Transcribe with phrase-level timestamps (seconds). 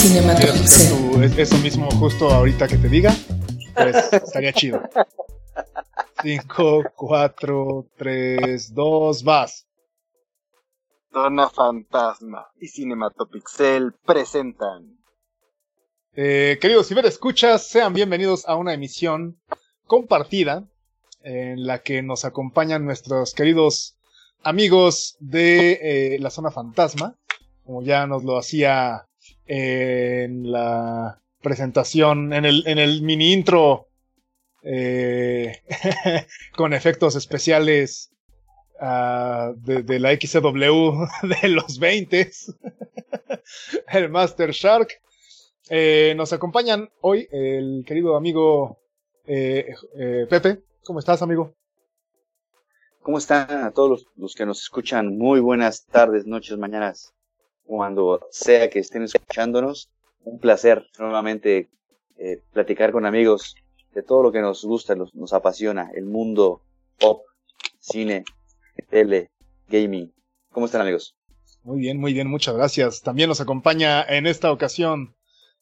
[0.00, 1.38] Cinematopixel.
[1.38, 3.14] eso mismo justo ahorita que te diga,
[3.74, 4.80] pues estaría chido.
[6.22, 9.66] 5, 4, 3, 2, vas.
[11.12, 14.96] Dona Fantasma y Cinematopixel presentan.
[16.14, 19.38] Eh, queridos escuchas, sean bienvenidos a una emisión
[19.86, 20.66] compartida
[21.22, 23.98] en la que nos acompañan nuestros queridos
[24.44, 27.18] amigos de eh, la zona fantasma,
[27.66, 29.06] como ya nos lo hacía
[29.52, 33.88] en la presentación, en el, en el mini intro
[34.62, 35.60] eh,
[36.56, 38.12] con efectos especiales
[38.80, 42.30] uh, de, la XW de los 20
[43.88, 45.00] el Master Shark.
[45.68, 48.78] Eh, nos acompañan hoy el querido amigo
[49.26, 49.74] eh,
[50.28, 50.62] Pepe.
[50.84, 51.56] ¿Cómo estás, amigo?
[53.02, 55.18] ¿Cómo están a todos los, los, que nos escuchan?
[55.18, 57.14] Muy buenas tardes, noches, mañanas,
[57.70, 59.90] cuando sea que estén escuchándonos.
[60.24, 61.70] Un placer nuevamente
[62.18, 63.54] eh, platicar con amigos
[63.94, 66.62] de todo lo que nos gusta, nos, nos apasiona, el mundo
[66.98, 67.22] pop,
[67.78, 68.24] cine,
[68.88, 69.30] tele,
[69.68, 70.12] gaming.
[70.50, 71.16] ¿Cómo están amigos?
[71.62, 73.02] Muy bien, muy bien, muchas gracias.
[73.02, 75.14] También nos acompaña en esta ocasión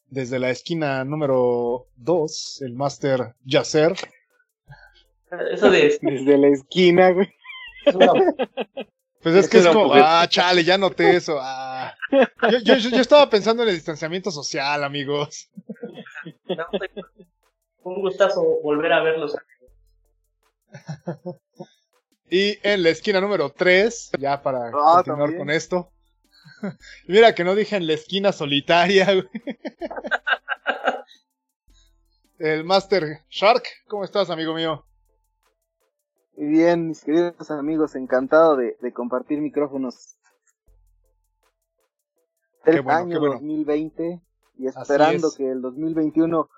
[0.07, 3.93] desde la esquina número 2, el Master Yacer.
[5.51, 5.99] Eso de...
[6.01, 7.27] Desde la esquina, güey.
[9.21, 11.37] Pues es que es como, ah, chale, ya noté eso.
[11.41, 11.93] Ah.
[12.11, 15.49] Yo, yo, yo, estaba pensando en el distanciamiento social, amigos.
[17.83, 19.35] un gustazo volver a verlos.
[22.29, 25.91] y en la esquina número 3, ya para ah, continuar con esto.
[27.07, 29.07] Mira que no dije en la esquina solitaria,
[32.39, 34.85] El Master Shark, ¿cómo estás, amigo mío?
[36.39, 40.17] Muy bien, mis queridos amigos, encantado de, compartir micrófonos.
[42.63, 44.21] El año 2020
[44.57, 46.49] y esperando que el 2021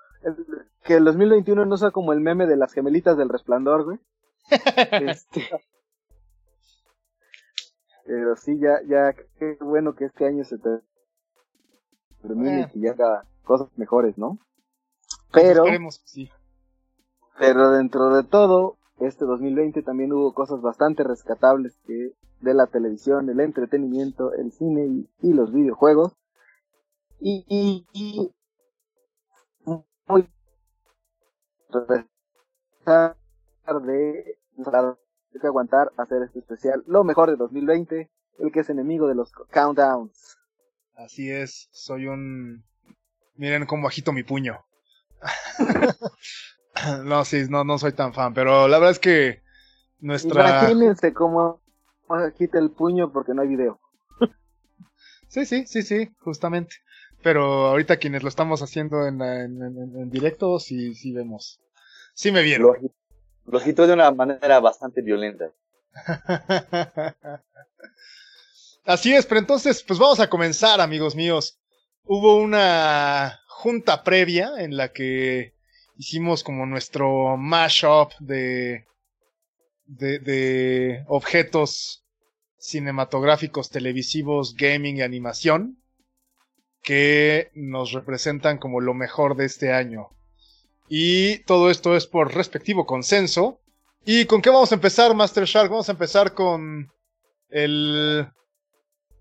[0.84, 3.98] que el 2021 no sea como el meme de las gemelitas del resplandor, güey.
[5.08, 5.48] este,
[8.06, 10.58] pero sí, ya, ya, qué bueno que este año se
[12.20, 12.94] termine y eh.
[12.94, 14.38] que haga cosas mejores, ¿no?
[15.32, 15.64] Pero,
[16.04, 16.30] sí.
[17.36, 23.28] pero dentro de todo, este 2020 también hubo cosas bastante rescatables que de la televisión,
[23.28, 26.12] el entretenimiento, el cine y, los videojuegos.
[27.20, 28.32] Y, y, y
[30.06, 30.28] muy
[31.72, 32.04] de
[35.34, 39.14] hay que aguantar hacer este especial, lo mejor de 2020, el que es enemigo de
[39.14, 40.36] los countdowns.
[40.94, 42.64] Así es, soy un...
[43.34, 44.64] Miren cómo agito mi puño.
[47.04, 49.42] no, sí, no, no soy tan fan, pero la verdad es que
[50.00, 50.60] nuestra...
[50.60, 51.60] Imagínense cómo
[52.08, 53.80] agita el puño porque no hay video.
[55.28, 56.76] sí, sí, sí, sí, justamente.
[57.22, 61.60] Pero ahorita quienes lo estamos haciendo en, en, directo, sí, sí vemos.
[62.14, 62.90] Sí me vieron.
[63.44, 65.52] Lo, agitó de una manera bastante violenta.
[68.84, 71.60] Así es, pero entonces, pues vamos a comenzar, amigos míos.
[72.04, 75.54] Hubo una junta previa en la que
[76.02, 78.86] hicimos como nuestro mashup de,
[79.84, 82.04] de, de objetos
[82.58, 85.80] cinematográficos, televisivos, gaming y animación
[86.82, 90.08] que nos representan como lo mejor de este año.
[90.88, 93.60] Y todo esto es por respectivo consenso.
[94.04, 95.70] ¿Y con qué vamos a empezar, Master Shark?
[95.70, 96.90] Vamos a empezar con
[97.48, 98.26] el...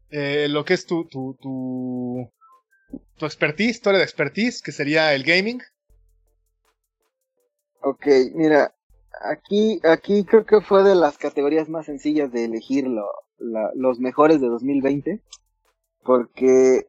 [0.09, 2.27] Eh, lo que es tu, tu, tu,
[3.17, 5.61] tu expertise, tu de expertise, que sería el gaming.
[7.83, 8.05] Ok,
[8.35, 8.73] mira,
[9.23, 12.87] aquí, aquí creo que fue de las categorías más sencillas de elegir
[13.37, 15.21] los mejores de 2020,
[16.03, 16.87] porque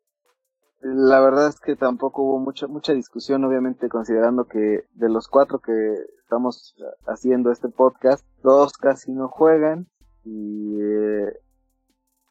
[0.82, 5.60] la verdad es que tampoco hubo mucha mucha discusión, obviamente considerando que de los cuatro
[5.60, 5.72] que
[6.22, 6.74] estamos
[7.06, 9.86] haciendo este podcast, dos casi no juegan
[10.24, 11.32] y eh,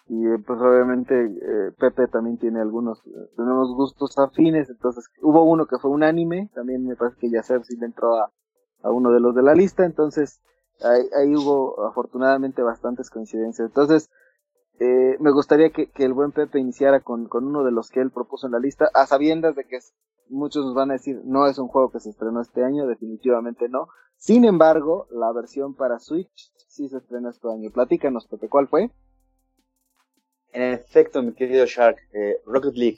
[0.08, 3.02] y pues obviamente eh, Pepe también tiene algunos
[3.38, 7.64] tenemos gustos afines, entonces hubo uno que fue un anime, también me parece que Yacer
[7.64, 8.32] sí le entró a,
[8.84, 10.42] a uno de los de la lista, entonces
[10.82, 13.68] ahí, ahí hubo afortunadamente bastantes coincidencias.
[13.68, 14.10] Entonces,
[14.84, 18.48] eh, me gustaría que, el buen Pepe iniciara con, uno de los que él propuso
[18.48, 19.78] en la lista, a sabiendas de que
[20.28, 23.70] muchos nos van a decir, no es un juego que se estrenó este año, definitivamente
[23.70, 23.90] no.
[24.18, 27.70] Sin embargo, la versión para Switch sí se estrenó este año.
[27.70, 28.90] Platícanos, Pepe, ¿cuál fue?
[30.52, 32.98] En efecto, mi querido Shark, eh, Rocket League.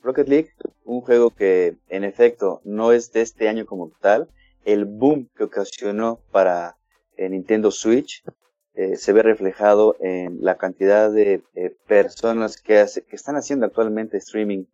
[0.00, 0.52] Rocket League,
[0.86, 4.30] un juego que en efecto no es de este año como tal,
[4.68, 6.76] el boom que ocasionó para
[7.16, 8.22] eh, Nintendo Switch
[8.74, 14.64] eh, se ve reflejado en la cantidad de eh, personas que, están haciendo actualmente streaming,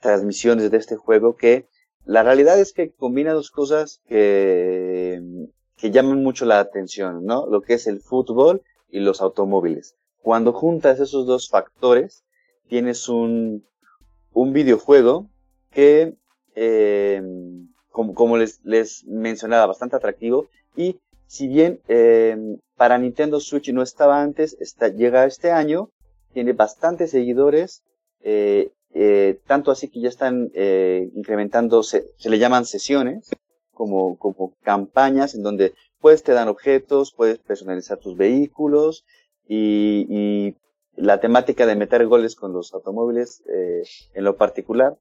[0.00, 1.66] transmisiones de este juego, que
[2.04, 7.46] la realidad es que combina dos cosas que, que llaman mucho la atención, ¿no?
[7.46, 9.96] Lo que es el fútbol y los automóviles.
[10.20, 12.24] Cuando juntas esos dos factores,
[12.68, 13.64] tienes un,
[14.32, 15.30] un videojuego
[15.70, 16.16] que,
[17.92, 22.36] como, les, les mencionaba, bastante atractivo y si bien eh,
[22.76, 25.90] para Nintendo Switch no estaba antes, está, llega este año,
[26.32, 27.82] tiene bastantes seguidores,
[28.20, 30.50] eh, eh, tanto así que ya están
[31.14, 33.30] incrementando, se, le llaman sesiones,
[33.72, 39.04] como, como campañas en donde puedes te dan objetos, puedes personalizar tus vehículos
[39.48, 40.56] y, y
[40.96, 44.98] la temática de meter goles con los automóviles en lo particular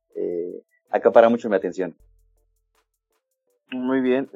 [0.89, 1.95] acapara mucho mi atención.
[3.71, 4.29] Muy bien.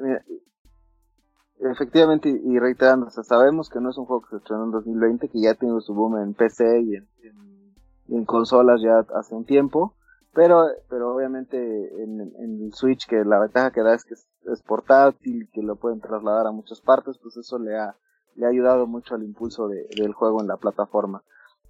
[1.58, 5.40] Efectivamente, y reiterando, sabemos que no es un juego que se estrenó en 2020, que
[5.40, 9.94] ya tiene su boom en PC y en, consolas ya hace un tiempo,
[10.34, 11.56] pero, pero obviamente
[12.02, 16.00] en, el Switch, que la ventaja que da es que es, portátil, que lo pueden
[16.00, 17.96] trasladar a muchas partes, pues eso le ha,
[18.34, 21.22] le ha ayudado mucho al impulso del juego en la plataforma.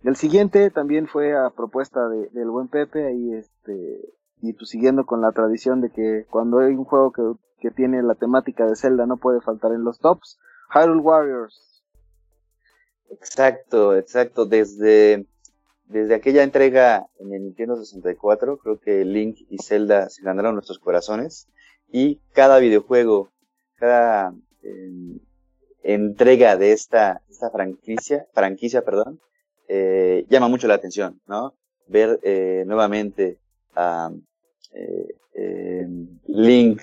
[0.03, 5.21] El siguiente también fue a propuesta del buen Pepe, ahí este, y pues siguiendo con
[5.21, 7.23] la tradición de que cuando hay un juego que
[7.61, 10.39] que tiene la temática de Zelda no puede faltar en los tops.
[10.75, 11.85] Hyrule Warriors.
[13.11, 14.47] Exacto, exacto.
[14.47, 15.27] Desde,
[15.85, 20.79] desde aquella entrega en el Nintendo 64, creo que Link y Zelda se ganaron nuestros
[20.79, 21.49] corazones.
[21.89, 23.31] Y cada videojuego,
[23.77, 25.21] cada em,
[25.83, 29.21] entrega de esta, esta franquicia, franquicia, perdón,
[29.69, 31.55] eh, llama mucho la atención, ¿no?
[31.87, 33.39] Ver eh, nuevamente
[33.75, 34.11] a
[34.73, 36.83] eh, em, Link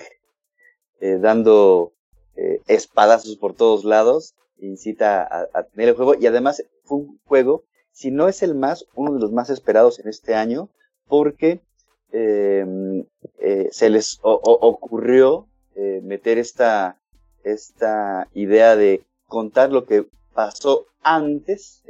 [1.04, 1.92] eh, dando
[2.34, 6.14] eh, espadazos por todos lados, incita a, tener el juego.
[6.18, 9.98] Y además fue un juego, si no es el más, uno de los más esperados
[9.98, 10.70] en este año,
[11.06, 11.60] porque
[12.12, 13.04] em,
[13.38, 16.96] eh, se les ocurrió meter esta,
[17.42, 21.82] esta idea de contar lo que pasó antes,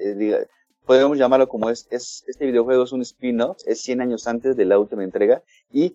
[0.87, 4.65] podemos llamarlo como es, es, este videojuego es un spin-off, es 100 años antes de
[4.65, 5.95] la última entrega y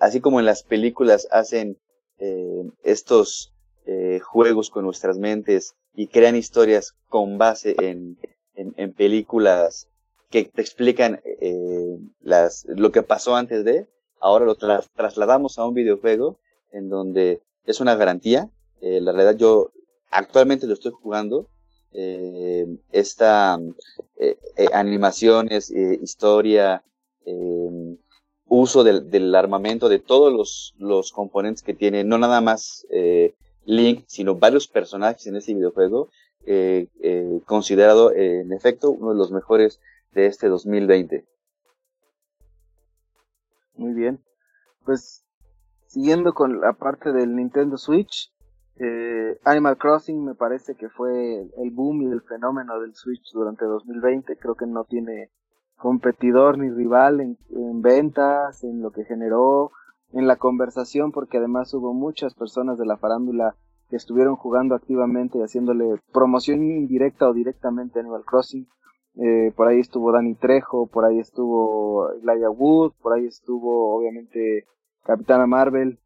[0.00, 1.76] así como en las películas hacen
[2.24, 3.52] eh, estos
[3.84, 8.16] eh, juegos con nuestras mentes y crean historias con base en,
[8.54, 9.88] en, películas
[10.30, 13.88] que te explican eh, las, lo que pasó antes de,
[14.20, 16.38] ahora lo trasladamos a un videojuego
[16.70, 18.48] en donde es una garantía.
[18.80, 19.72] la realidad yo
[20.12, 21.48] actualmente lo estoy jugando.
[22.92, 23.58] esta
[24.72, 26.84] animaciones, historia,
[28.54, 33.34] uso del, armamento de todos los, componentes que tiene, no nada más eh,
[33.64, 36.10] Link, sino varios personajes en este videojuego,
[36.44, 39.80] eh, eh, considerado en efecto uno de los mejores
[40.12, 41.24] de este 2020.
[43.76, 44.22] Muy bien,
[44.84, 45.24] pues
[45.86, 48.30] siguiendo con la parte del Nintendo Switch,
[49.44, 54.36] Animal Crossing me parece que fue el boom y el fenómeno del Switch durante 2020,
[54.36, 55.30] creo que no tiene
[55.82, 59.72] competidor ni rival en, ventas, en lo que generó,
[60.12, 63.56] en la conversación, porque además hubo muchas personas de la farándula
[63.90, 68.68] que estuvieron jugando activamente y haciéndole promoción indirecta o directamente a Animal Crossing.
[69.16, 74.66] Eh, por ahí estuvo Danny Trejo, por ahí estuvo Elijah Wood, por ahí estuvo obviamente
[75.02, 75.98] Capitana Marvel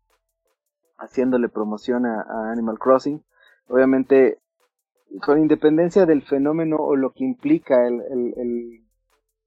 [0.96, 3.22] haciéndole promoción a, Animal Crossing.
[3.68, 4.38] Obviamente,
[5.20, 8.00] con independencia del fenómeno o lo que implica el,
[8.36, 8.85] el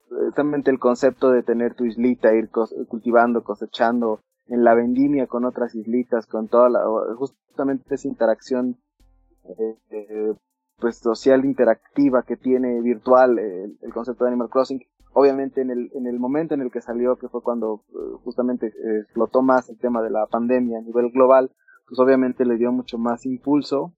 [0.10, 2.50] justamente el concepto de tener tu islita, ir
[2.88, 6.82] cultivando, cosechando en la vendimia con otras islitas, con toda la,
[7.16, 8.78] justamente esa interacción
[9.46, 10.34] eh, eh,
[10.80, 14.82] pues social interactiva que tiene virtual el, concepto de Animal Crossing.
[15.14, 18.72] Obviamente en el, en el momento en el que salió, que fue cuando eh, justamente
[19.02, 21.52] explotó más el tema de la pandemia a nivel global,
[21.88, 23.94] pues obviamente le dio mucho más impulso.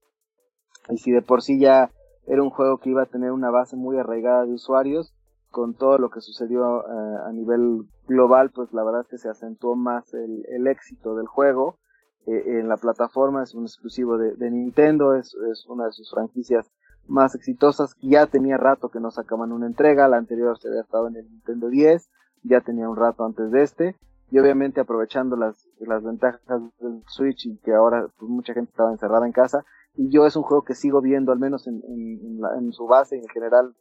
[0.89, 1.91] Y si de por sí ya
[2.25, 5.13] era un juego que iba a tener una base muy arraigada de usuarios,
[5.51, 9.29] con todo lo que sucedió eh, a nivel global, pues la verdad es que se
[9.29, 11.77] acentuó más el, éxito del juego.
[12.25, 16.71] Eh, en la plataforma es un exclusivo de, Nintendo, es, es, una de sus franquicias
[17.07, 17.95] más exitosas.
[18.01, 21.29] Ya tenía rato que no sacaban una entrega, la anterior se había estado en el
[21.29, 22.09] Nintendo 10,
[22.43, 23.95] ya tenía un rato antes de este.
[24.31, 25.67] Y obviamente aprovechando las,
[26.03, 26.41] ventajas
[26.79, 29.65] del Switch y que ahora pues, mucha gente estaba encerrada en casa.
[29.95, 32.71] Y yo es un juego que sigo viendo, al menos en, en, en, la, en
[32.71, 33.75] su base en general,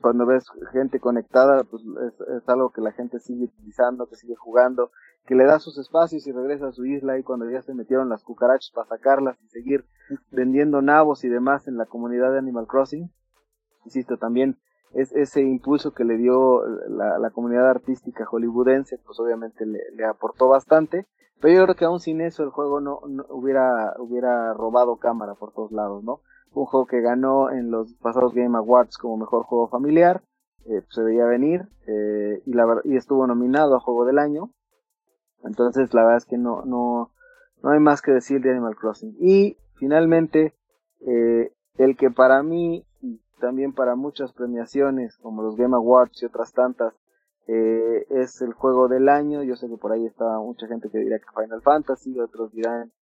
[0.00, 4.90] cuando ves gente conectada, pues es, algo que la gente sigue utilizando, que sigue jugando,
[5.26, 8.08] que le da sus espacios y regresa a su isla y cuando ya se metieron
[8.08, 9.84] las cucarachas para sacarlas y seguir
[10.30, 13.10] vendiendo nabos y demás en la comunidad de Animal Crossing.
[13.84, 14.58] Insisto, también
[14.92, 21.06] es ese impulso que le dio la, comunidad artística hollywoodense, pues obviamente le, aportó bastante.
[21.40, 25.52] Pero yo creo que aún sin eso el juego no, hubiera, hubiera robado cámara por
[25.52, 26.20] todos lados, ¿no?
[26.52, 30.22] Un juego que ganó en los pasados Game Awards como mejor juego familiar,
[30.66, 34.50] eh, pues, se veía venir eh, y, la, y estuvo nominado a juego del año.
[35.42, 37.12] Entonces la verdad es que no, no,
[37.62, 39.16] no hay más que decir de Animal Crossing.
[39.20, 40.54] Y finalmente,
[41.06, 46.26] eh, el que para mí y también para muchas premiaciones como los Game Awards y
[46.26, 46.94] otras tantas
[47.52, 49.42] es el juego del año.
[49.42, 52.92] Yo sé que por ahí está mucha gente que dirá que Final Fantasy, otros dirán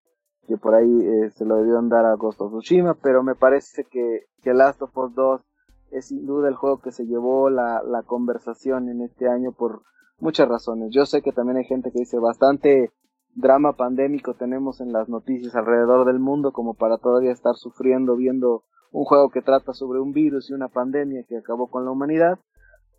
[0.49, 3.85] que por ahí eh, se lo debieron dar a Ghost of Tsushima, pero me parece
[3.85, 5.43] que, que Last of Us 2
[5.90, 9.83] es sin duda el juego que se llevó la, la conversación en este año por
[10.19, 10.88] muchas razones.
[10.90, 12.93] Yo sé que también hay gente que dice bastante
[13.35, 18.64] drama pandémico tenemos en las noticias alrededor del mundo como para todavía estar sufriendo viendo
[18.90, 22.38] un juego que trata sobre un virus y una pandemia que acabó con la humanidad,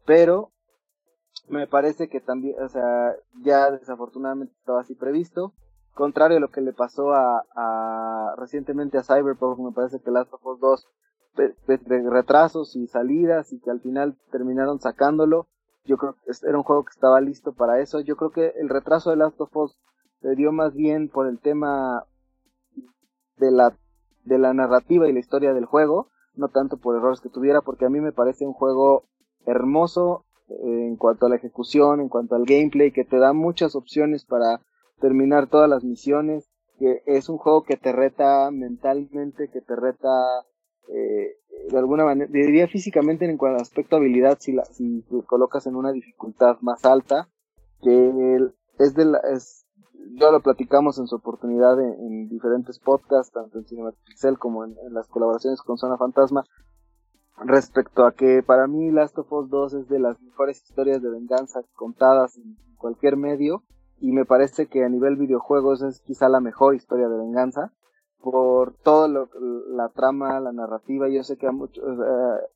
[0.05, 0.51] pero
[1.49, 5.53] me parece que también, o sea, ya desafortunadamente estaba así previsto
[5.99, 10.45] contrario a lo que le pasó a, recientemente a Cyberpunk, me parece que Last of
[10.45, 10.89] Us 2
[12.09, 15.47] retrasos y salidas y que al final terminaron sacándolo.
[15.83, 17.99] Yo creo que era un juego que estaba listo para eso.
[17.99, 19.77] Yo creo que el retraso de Last of Us
[20.21, 22.05] se dio más bien por el tema
[23.37, 23.77] de la
[24.23, 27.85] de la narrativa y la historia del juego, no tanto por errores que tuviera, porque
[27.85, 29.03] a mí me parece un juego
[29.45, 33.75] hermoso eh, en cuanto a la ejecución, en cuanto al gameplay, que te da muchas
[33.75, 34.61] opciones para
[34.99, 40.09] terminar todas las misiones, que es un juego que te reta mentalmente, que te reta
[40.87, 41.37] eh,
[41.69, 45.67] de alguna manera, diría físicamente en cuanto al aspecto habilidad, si, la, si te colocas
[45.67, 47.29] en una dificultad más alta,
[47.81, 49.65] que es de la, es,
[50.13, 54.75] ya lo platicamos en su oportunidad en, diferentes podcasts, tanto en Cinema Pixel como en,
[54.91, 56.43] las colaboraciones con Zona Fantasma,
[57.45, 61.09] respecto a que para mí Last of Us 2 es de las mejores historias de
[61.09, 63.63] venganza contadas en cualquier medio
[64.01, 67.73] y me parece que a nivel videojuegos es quizá la mejor historia de venganza
[68.21, 69.29] por todo lo,
[69.69, 71.83] la trama, la narrativa, yo sé que a muchos,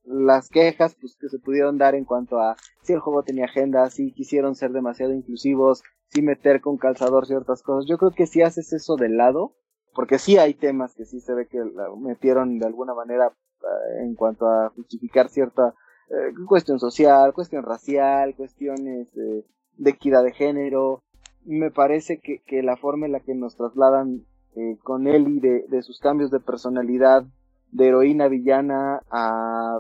[0.03, 3.89] las quejas pues, que se pudieron dar en cuanto a si el juego tenía agenda,
[3.89, 8.41] si quisieron ser demasiado inclusivos, si meter con calzador ciertas cosas, yo creo que si
[8.41, 9.55] haces eso de lado,
[9.93, 11.59] porque sí hay temas que sí se ve que
[11.97, 15.73] metieron de alguna manera eh, en cuanto a justificar cierta
[16.09, 21.02] eh, cuestión social, cuestión racial, cuestiones de equidad de género,
[21.45, 25.65] me parece que, que la forma en la que nos trasladan eh, con Ellie de,
[25.67, 27.23] de sus cambios de personalidad,
[27.71, 29.79] de heroína villana a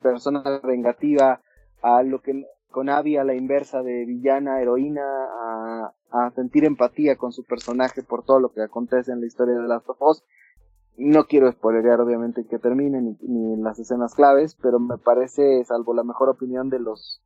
[0.00, 1.40] persona vengativa,
[1.82, 7.16] a lo que con Abby a la inversa de villana heroína, a, a sentir empatía
[7.16, 10.24] con su personaje por todo lo que acontece en la historia de Last of Us.
[10.96, 15.64] No quiero spoilerear obviamente que termine ni, ni en las escenas claves, pero me parece,
[15.64, 17.22] salvo la mejor opinión de los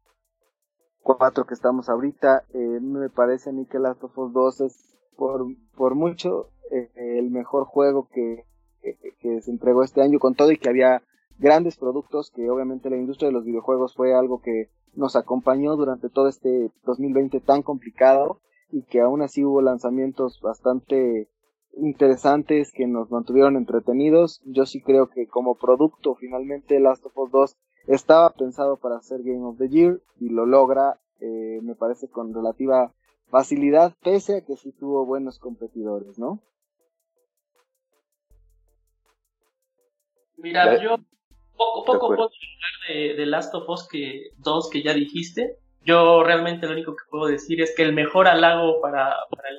[1.03, 2.45] cuatro que estamos ahorita.
[2.55, 6.91] Eh, me parece a mí que Last of Us 2 es por, por mucho eh,
[7.19, 8.45] el mejor juego que,
[9.21, 11.03] que, se entregó este año con todo y que había
[11.39, 16.09] grandes productos que obviamente la industria de los videojuegos fue algo que nos acompañó durante
[16.09, 18.41] todo este 2020 tan complicado
[18.71, 21.29] y que aún así hubo lanzamientos bastante
[21.77, 24.43] interesantes que nos mantuvieron entretenidos.
[24.45, 29.23] Yo sí creo que como producto finalmente Last of Us 2 estaba pensado para ser
[29.23, 32.93] Game of the Year y lo logra, eh, me parece, con relativa
[33.29, 36.41] facilidad, pese a que sí tuvo buenos competidores, ¿no?
[40.37, 40.97] Mira, yo
[41.57, 45.59] poco, poco puedo hablar de, Last of Us que, 2 que ya dijiste.
[45.85, 49.59] Yo realmente lo único que puedo decir es que el mejor halago para, para el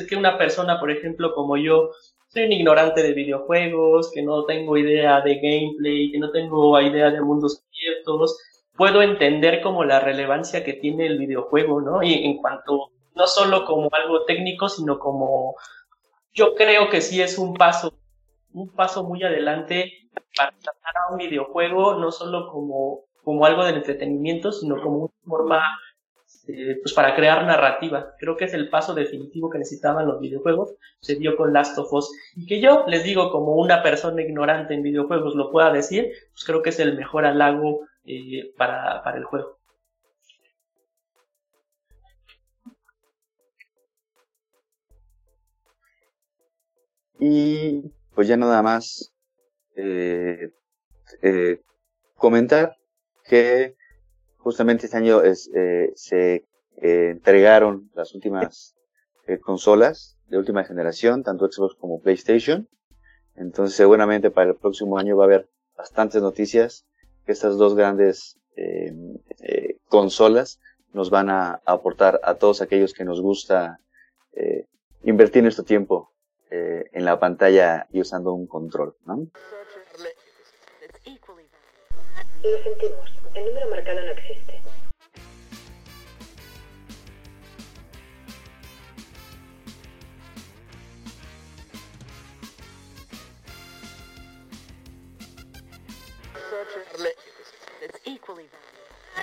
[0.00, 1.90] es que una persona, por ejemplo, como yo,
[2.32, 7.10] soy un ignorante de videojuegos, que no tengo idea de gameplay, que no tengo idea
[7.10, 8.38] de mundos abiertos,
[8.74, 12.02] puedo entender como la relevancia que tiene el videojuego, ¿no?
[12.02, 15.56] Y en cuanto, no solo como algo técnico, sino como,
[16.32, 17.92] yo creo que sí es un paso,
[18.54, 19.92] un paso muy adelante
[20.34, 25.12] para tratar a un videojuego, no solo como, como algo de entretenimiento, sino como una
[25.26, 25.62] forma
[26.42, 28.14] este, pues para crear narrativa.
[28.18, 30.74] Creo que es el paso definitivo que necesitaban los videojuegos.
[31.00, 32.10] Se dio con Last of Us.
[32.34, 36.44] Y que yo les digo, como una persona ignorante en videojuegos lo pueda decir, pues
[36.44, 39.58] creo que es el mejor halago eh, para, para el juego.
[47.20, 49.14] Y pues ya nada más
[49.76, 50.50] eh,
[51.22, 51.60] eh,
[52.16, 52.76] comentar
[53.24, 53.76] que
[54.42, 56.46] justamente este año es, eh, se
[56.80, 58.74] eh, entregaron las últimas
[59.26, 62.68] eh, consolas de última generación, tanto Xbox como PlayStation.
[63.36, 66.86] Entonces seguramente para el próximo año va a haber bastantes noticias
[67.24, 68.38] que estas dos grandes
[69.88, 70.60] consolas
[70.92, 73.80] nos van a, aportar a todos aquellos que nos gusta
[75.02, 76.12] invertir nuestro tiempo
[76.50, 78.94] en la pantalla y usando un control.
[79.06, 79.28] ¿no?
[83.34, 84.60] El número marcado no existe.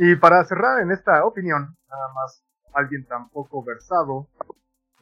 [0.02, 2.42] Y para cerrar en esta opinión, nada más
[2.74, 4.30] alguien tampoco versado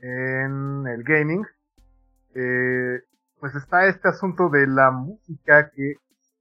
[0.01, 1.45] en el gaming,
[2.33, 3.03] eh,
[3.39, 5.97] pues está este asunto de la música que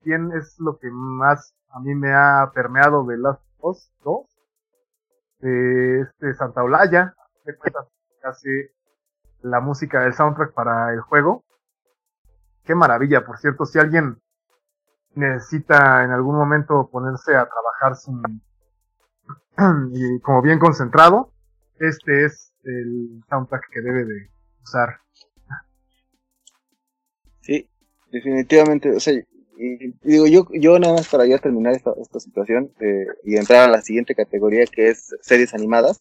[0.07, 4.27] bien es lo que más a mí me ha permeado de las dos, dos
[5.41, 7.53] de este Santa Olaya, que
[8.23, 8.71] hace
[9.43, 11.45] la música del soundtrack para el juego.
[12.65, 14.19] Qué maravilla, por cierto, si alguien
[15.15, 18.23] necesita en algún momento ponerse a trabajar sin
[19.93, 21.33] y como bien concentrado,
[21.79, 24.31] este es el soundtrack que debe de
[24.63, 25.01] usar.
[27.41, 27.69] Sí,
[28.11, 29.15] definitivamente, o sea,
[29.59, 33.69] y, digo, yo, yo nada más para ya terminar esta, esta situación eh, y entrar
[33.69, 35.99] a la siguiente categoría que es series animadas.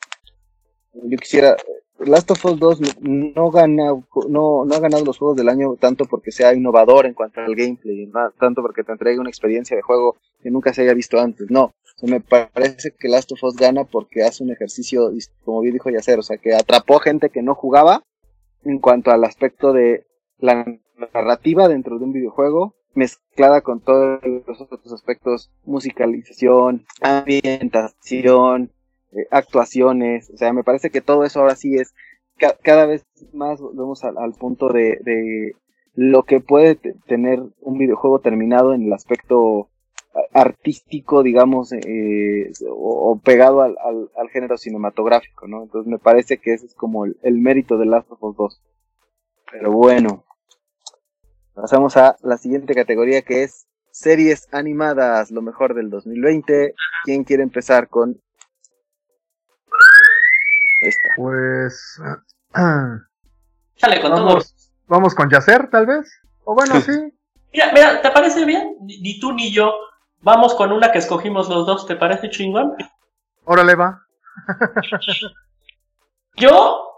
[0.93, 1.55] Yo quisiera,
[1.99, 3.91] Last of Us 2 no, gana,
[4.29, 7.55] no, no ha ganado los juegos del año tanto porque sea innovador en cuanto al
[7.55, 8.09] gameplay,
[8.39, 11.49] tanto porque te entregue una experiencia de juego que nunca se haya visto antes.
[11.49, 15.11] No, me parece que Last of Us gana porque hace un ejercicio,
[15.43, 18.03] como bien dijo Yacer, o sea, que atrapó gente que no jugaba
[18.63, 20.05] en cuanto al aspecto de
[20.39, 20.65] la
[21.13, 28.71] narrativa dentro de un videojuego, mezclada con todos los otros aspectos, musicalización, ambientación,
[29.11, 31.93] eh, actuaciones, o sea, me parece que todo eso ahora sí es,
[32.63, 35.53] cada vez más vemos al, punto de,
[35.93, 36.75] lo que puede
[37.07, 39.69] tener un videojuego terminado en el aspecto
[40.33, 45.63] artístico, digamos, eh, o, pegado al, al, género cinematográfico, ¿no?
[45.63, 48.61] Entonces me parece que ese es como el, el mérito de Last of Us 2.
[49.51, 50.25] Pero bueno,
[51.55, 56.75] Pasamos a la siguiente categoría que es series animadas, lo mejor del 2020.
[57.05, 58.21] ¿Quién quiere empezar con
[60.81, 61.07] esta?
[61.15, 62.01] Pues
[63.77, 64.53] Sale con vamos,
[64.87, 66.21] Vamos con Yacer, tal vez.
[66.43, 66.91] O bueno, sí.
[67.53, 68.75] Mira, mira, ¿te parece bien?
[68.81, 69.73] Ni tú ni yo.
[70.21, 72.75] Vamos con una que escogimos los dos, ¿te parece chingón?
[73.45, 74.01] Órale, va.
[76.35, 76.94] yo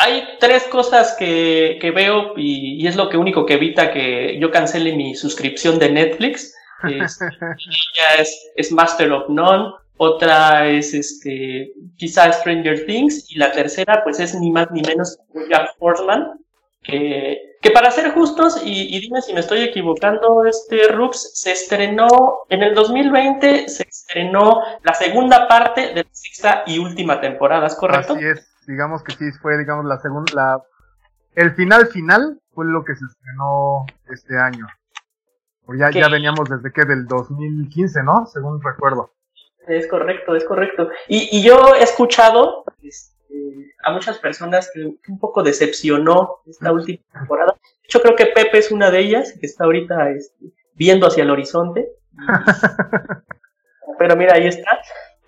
[0.00, 4.96] hay tres cosas que, veo y, es lo que único que evita que yo cancele
[4.96, 6.54] mi suscripción de Netflix.
[8.18, 14.18] Es, es, Master of None, otra es este quizá Stranger Things y la tercera pues
[14.18, 16.40] es ni más ni menos que Jack Portland,
[16.82, 21.52] que, que para ser justos y, y, dime si me estoy equivocando, este Rux se
[21.52, 22.08] estrenó
[22.48, 27.74] en el 2020, se estrenó la segunda parte de la sexta y última temporada, ¿es
[27.74, 28.14] correcto?
[28.14, 30.62] Así es digamos que sí fue, digamos, la segunda, la,
[31.34, 34.66] el final final fue lo que se estrenó este año.
[35.64, 38.26] Porque ya, ya veníamos desde que del 2015, ¿no?
[38.26, 39.12] Según recuerdo.
[39.68, 40.88] Es correcto, es correcto.
[41.06, 47.02] Y, y yo he escuchado este, a muchas personas que un poco decepcionó esta última
[47.12, 47.54] temporada.
[47.88, 51.30] Yo creo que Pepe es una de ellas, que está ahorita este, viendo hacia el
[51.30, 51.88] horizonte.
[53.98, 54.80] Pero mira, ahí está.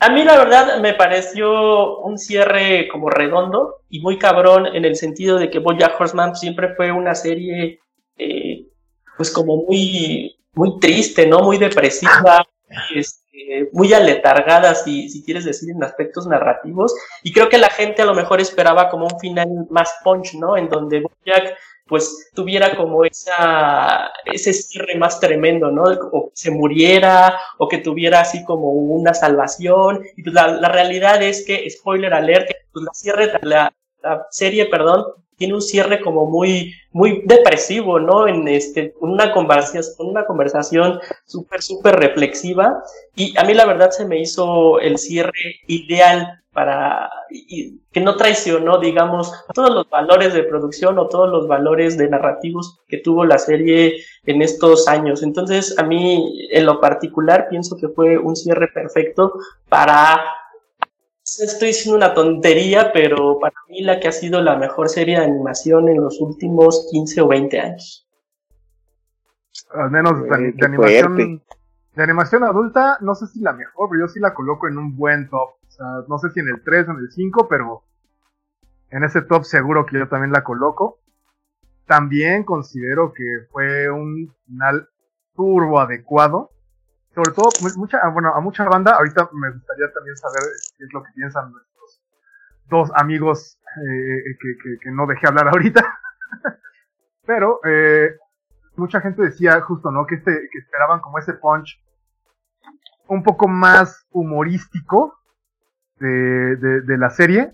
[0.02, 4.96] A mí la verdad me pareció un cierre como redondo y muy cabrón en el
[4.96, 7.78] sentido de que Bojack Horseman siempre fue una serie
[8.18, 8.66] eh,
[9.16, 11.42] pues como muy, muy triste, ¿no?
[11.42, 12.44] Muy depresiva,
[12.92, 16.96] este, muy aletargada, si, si quieres decir, en aspectos narrativos.
[17.22, 20.56] Y creo que la gente a lo mejor esperaba como un final más punch, ¿no?
[20.56, 21.56] En donde Bojack
[21.92, 25.82] pues tuviera como esa, ese cierre más tremendo, ¿no?
[26.10, 30.02] O que se muriera, o que tuviera así como una salvación.
[30.16, 35.04] Y pues la, realidad es que, spoiler alert, pues la, cierre, la, la serie, perdón,
[35.42, 38.28] tiene un cierre como muy, muy depresivo, ¿no?
[38.28, 42.80] En este, una conversación, una conversación súper, súper reflexiva.
[43.16, 48.14] Y a mí la verdad se me hizo el cierre ideal para y, que no
[48.14, 53.24] traicionó, digamos, todos los valores de producción o todos los valores de narrativos que tuvo
[53.24, 55.24] la serie en estos años.
[55.24, 59.32] Entonces, a mí, en lo particular, pienso que fue un cierre perfecto
[59.68, 60.22] para
[61.24, 65.24] estoy diciendo una tontería, pero para mí la que ha sido la mejor serie de
[65.24, 68.08] animación en los últimos 15 o 20 años.
[69.74, 71.42] Al menos de, animación
[71.94, 74.96] De animación adulta, no sé si la mejor, pero yo sí la coloco en un
[74.96, 75.50] buen top.
[75.66, 77.82] O sea, no sé si en el 3 o en el 5, pero
[78.90, 80.98] en ese top seguro que yo también la coloco.
[81.86, 84.88] También considero que fue un final
[85.34, 86.50] turbo adecuado.
[87.14, 90.42] Sobre todo, mucha, bueno, a mucha banda, ahorita me gustaría también saber
[90.78, 92.02] qué es lo que piensan nuestros
[92.70, 95.82] dos amigos eh, que, que, no dejé hablar ahorita.
[97.26, 98.16] Pero eh,
[98.76, 100.06] mucha gente decía justo, ¿no?
[100.06, 101.82] Que, este, que esperaban como ese punch
[103.08, 105.18] un poco más humorístico
[105.98, 107.52] de, de, la serie,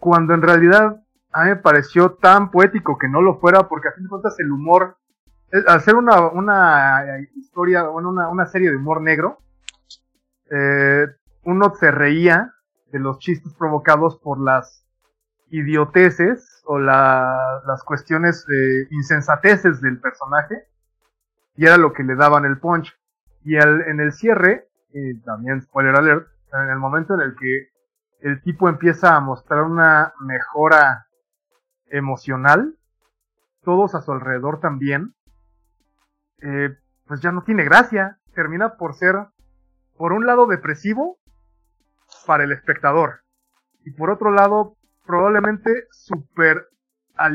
[0.00, 3.92] cuando en realidad a mí me pareció tan poético que no lo fuera, porque a
[3.92, 4.96] fin de cuentas el humor,
[5.66, 7.04] al ser una, una
[7.36, 9.38] historia, una, una serie de humor negro,
[10.50, 11.06] eh,
[11.44, 12.52] uno se reía
[12.92, 14.84] de los chistes provocados por las
[15.50, 20.64] idioteces o las cuestiones eh, insensateces del personaje
[21.56, 22.94] y era lo que le daban el punch.
[23.44, 27.68] Y en el cierre, y también spoiler alert, en el momento en el que
[28.20, 31.06] el tipo empieza a mostrar una mejora
[31.86, 32.76] emocional,
[33.62, 35.14] todos a su alrededor también,
[36.42, 38.18] eh, pues ya no tiene gracia.
[38.34, 39.16] Termina por ser,
[39.96, 41.18] por un lado, depresivo
[42.26, 43.22] para el espectador.
[43.84, 46.68] Y por otro lado, probablemente súper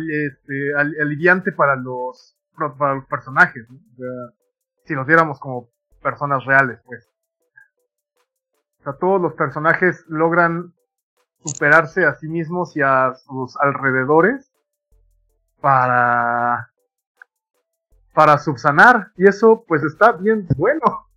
[0.09, 3.67] este, aliviante para los, para los personajes.
[4.85, 5.69] si los viéramos como
[6.01, 7.09] personas reales, pues.
[8.79, 10.73] O sea, todos los personajes logran
[11.43, 14.51] superarse a sí mismos y a sus alrededores
[15.61, 16.72] para
[18.13, 21.07] para subsanar y eso pues está bien bueno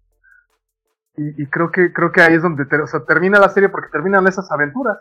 [1.19, 2.67] y, creo que creo que ahí es donde
[3.07, 4.99] termina la serie porque terminan esas aventuras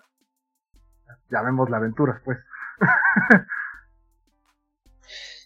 [1.30, 2.38] ya vemos la aventura, pues.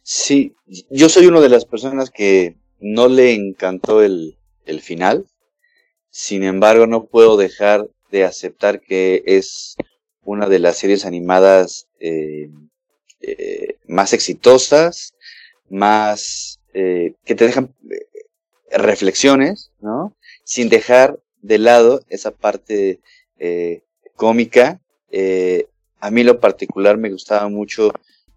[0.04, 0.56] sí,
[0.90, 5.26] yo soy una de las personas que no le encantó el, el final.
[6.10, 9.76] Sin embargo, no puedo dejar de aceptar que es
[10.22, 12.50] una de las series animadas eh,
[13.22, 15.14] eh, más exitosas,
[15.70, 17.74] más eh, que te dejan
[18.72, 20.16] reflexiones, ¿no?
[20.44, 23.00] Sin dejar de lado esa parte
[24.16, 25.68] cómica eh,
[26.00, 27.92] a mí lo particular me gustaba mucho,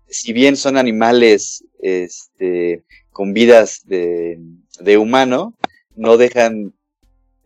[0.09, 4.39] si bien son animales este, con vidas de,
[4.81, 5.55] de humano,
[5.95, 6.75] no dejan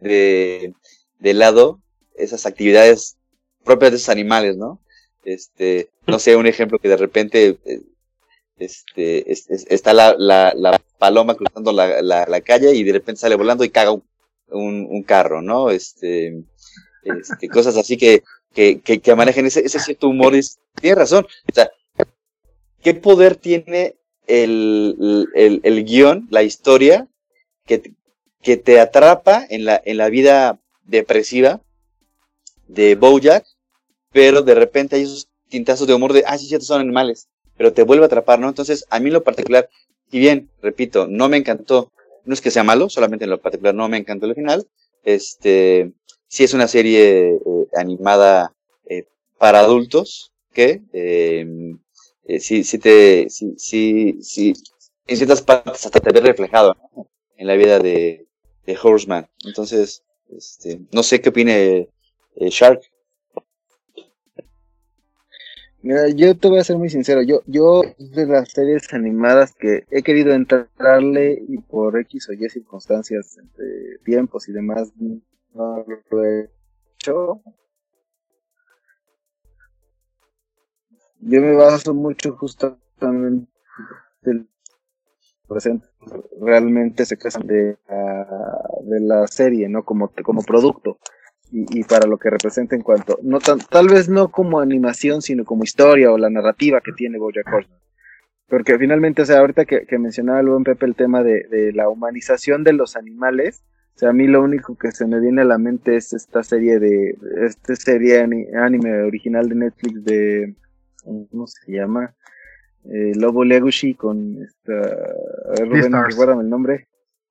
[0.01, 0.75] de,
[1.18, 1.81] de lado
[2.14, 3.16] esas actividades
[3.64, 4.81] propias de esos animales, ¿no?
[5.25, 7.59] Este, no sé, un ejemplo que de repente
[8.58, 13.64] este, está la, la, la, paloma cruzando la, la, calle y de repente sale volando
[13.64, 14.02] y caga un,
[14.48, 15.70] un, carro, ¿no?
[15.70, 16.42] Este,
[17.02, 18.22] este, cosas así que,
[18.54, 20.34] que, manejen ese, cierto humor.
[20.80, 21.26] Tiene razón.
[21.50, 21.70] O sea,
[22.82, 27.08] ¿qué poder tiene el, el, el guion, la historia,
[27.66, 31.60] que, te atrapa en la, en la vida depresiva
[32.68, 33.44] de Bojack,
[34.12, 37.82] pero de repente hay esos tintazos de humor de, ah, sí, son animales, pero te
[37.82, 38.48] vuelve a atrapar, ¿no?
[38.48, 39.68] Entonces, a mí lo particular,
[40.10, 41.90] si bien, repito, no me encantó,
[42.24, 44.66] no es que sea malo, solamente en lo particular no me encantó el final,
[45.04, 45.92] este,
[46.28, 47.40] sí es una serie eh,
[47.76, 48.52] animada
[48.88, 49.04] eh,
[49.38, 51.78] para adultos que em,
[52.24, 53.54] eh, sí, sí te, sí,
[54.20, 54.54] sí,
[55.06, 56.74] en ciertas partes hasta te ve reflejado
[57.36, 58.26] en la vida de,
[58.64, 59.28] de Horseman.
[59.44, 60.02] Entonces,
[60.34, 61.88] este, no sé qué opine
[62.36, 62.80] eh, Shark.
[65.87, 69.85] Mira, yo te voy a ser muy sincero, yo, yo de las series animadas que
[69.92, 76.25] he querido entrarle y por X o Y circunstancias, entre tiempos y demás, no lo
[76.25, 76.51] he
[76.96, 77.40] hecho.
[81.20, 83.49] Yo me baso mucho justamente
[84.22, 84.49] del
[85.46, 85.87] presente.
[86.40, 87.79] Realmente se casan de,
[88.83, 89.85] de la serie, ¿no?
[89.85, 90.99] Como, como producto.
[91.52, 95.22] Y, y, para lo que representa en cuanto, no tan, tal vez no como animación,
[95.22, 97.80] sino como historia o la narrativa que tiene Bojack Horseman.
[98.48, 101.72] Porque finalmente, o sea, ahorita que, que mencionaba el buen Pepe el tema de, de
[101.72, 103.62] la humanización de los animales,
[103.96, 106.42] o sea, a mí lo único que se me viene a la mente es esta
[106.42, 110.54] serie de, esta serie anime original de Netflix de,
[111.02, 112.14] ¿cómo se llama?
[112.85, 116.88] Eh, Lobo Legacy con esta, a ver, Rubén, recuérdame el nombre.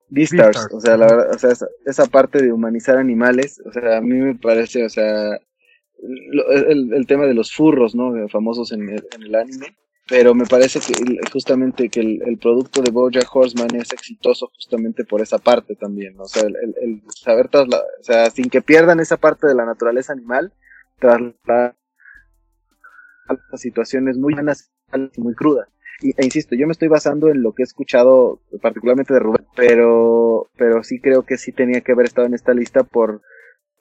[0.08, 1.50] Beastars, o sea, la verdad, o sea,
[1.84, 5.38] esa, parte de humanizar animales, o sea, a mí me parece, o sea,
[5.98, 8.28] el, el tema de los furros, ¿no?
[8.28, 9.76] Famosos en en el anime,
[10.08, 15.20] pero me parece que justamente que el, producto de Bojack Horseman es exitoso justamente por
[15.20, 19.48] esa parte también, o sea, el, saber trasladar, o sea, sin que pierdan esa parte
[19.48, 20.52] de la naturaleza animal,
[21.00, 21.74] trasladar
[23.28, 24.70] a situaciones muy buenas
[25.16, 25.68] y muy crudas.
[26.02, 30.48] E insisto, yo me estoy basando en lo que he escuchado particularmente de Rubén, pero,
[30.56, 33.22] pero sí creo que sí tenía que haber estado en esta lista por,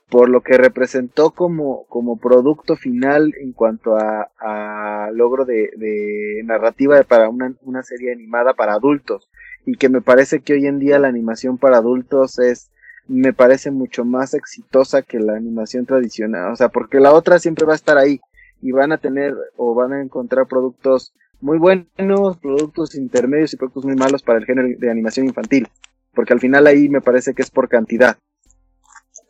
[0.10, 6.42] por lo que representó como, como producto final en cuanto a, a logro de, de
[6.46, 9.30] narrativa para una, una serie animada para adultos.
[9.66, 12.72] Y que me parece que hoy en día la animación para adultos es,
[13.08, 16.52] me parece mucho más exitosa que la animación tradicional.
[16.54, 18.22] O sea, porque la otra siempre va a estar ahí
[18.62, 21.14] y van a tener o van a encontrar productos
[21.46, 25.68] muy buenos, productos intermedios y productos muy malos para el género de animación infantil.
[26.14, 28.18] Porque al final ahí me parece que es por cantidad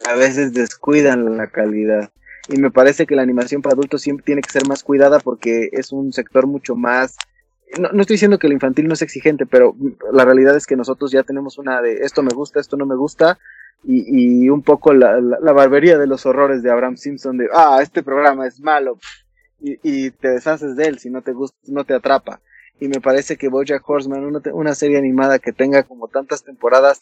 [0.06, 2.12] a veces descuidan la calidad.
[2.48, 5.70] Y me parece que la animación para adultos siempre tiene que ser más cuidada porque
[5.72, 7.18] es un sector mucho más...
[7.80, 9.76] No, no estoy diciendo que el infantil no es exigente, pero
[10.14, 12.96] la realidad es que nosotros ya tenemos una de esto me gusta, esto no me
[12.96, 13.40] gusta,
[13.84, 17.80] y, y un poco la, la, barbería de los horrores de Abraham Simpson de, ah,
[17.82, 19.00] este programa es malo,
[19.60, 22.42] y, y te deshaces de él si no te gusta, no te atrapa.
[22.80, 27.00] Y me parece que Bojack Horseman, una, una serie animada que tenga como tantas temporadas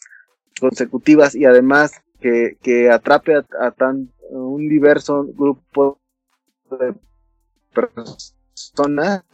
[0.60, 6.00] consecutivas y además que, que atrape a, tan un diverso grupo
[6.70, 6.94] de
[7.74, 9.24] personas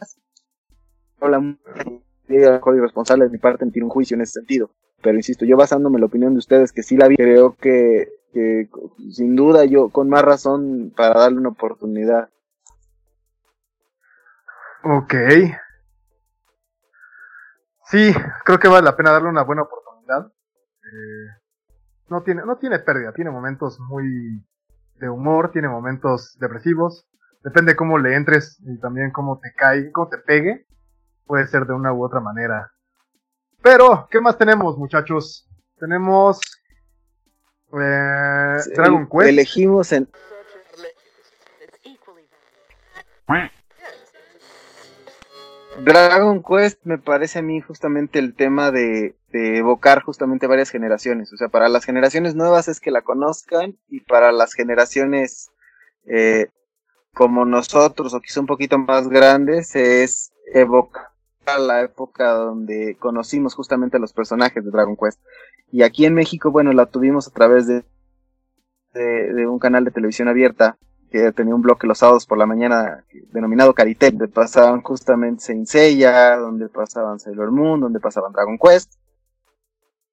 [1.19, 5.57] habla muy irresponsable de mi parte emitir un juicio en ese sentido pero insisto yo
[5.57, 8.67] basándome en la opinión de ustedes que sí la vi creo que, que
[9.11, 12.29] sin duda yo con más razón para darle una oportunidad
[14.83, 15.13] Ok.
[17.85, 18.13] Sí,
[18.45, 20.27] creo que vale la pena darle una buena oportunidad.
[20.27, 21.41] Eh,
[22.09, 24.43] no tiene, no tiene pérdida, tiene momentos muy
[24.95, 27.07] de humor, tiene momentos depresivos,
[27.43, 30.65] depende cómo le entres y también cómo te cae, cómo te pegue,
[31.25, 32.71] puede ser de una u otra manera.
[33.61, 35.47] Pero, ¿qué más tenemos, muchachos?
[35.77, 36.39] Tenemos
[37.73, 39.29] eh, Dragon Quest.
[39.29, 40.09] Elegimos en
[45.79, 51.31] Dragon Quest me parece a mí justamente el tema de, evocar justamente varias generaciones.
[51.33, 55.51] O sea, para las generaciones nuevas es que la conozcan y para las generaciones
[56.05, 56.47] eh,
[57.13, 61.11] como nosotros o quizá un poquito más grandes es evocar
[61.59, 65.19] la época donde conocimos justamente a los personajes de Dragon Quest.
[65.71, 67.83] Y aquí en México, bueno, la tuvimos a través de,
[68.93, 70.77] de un canal de televisión abierta
[71.11, 75.67] que tenía un bloque los sábados por la mañana denominado Caritel, donde pasaban justamente Saint
[75.67, 78.93] Seiya, donde pasaban Sailor Moon, donde pasaban Dragon Quest.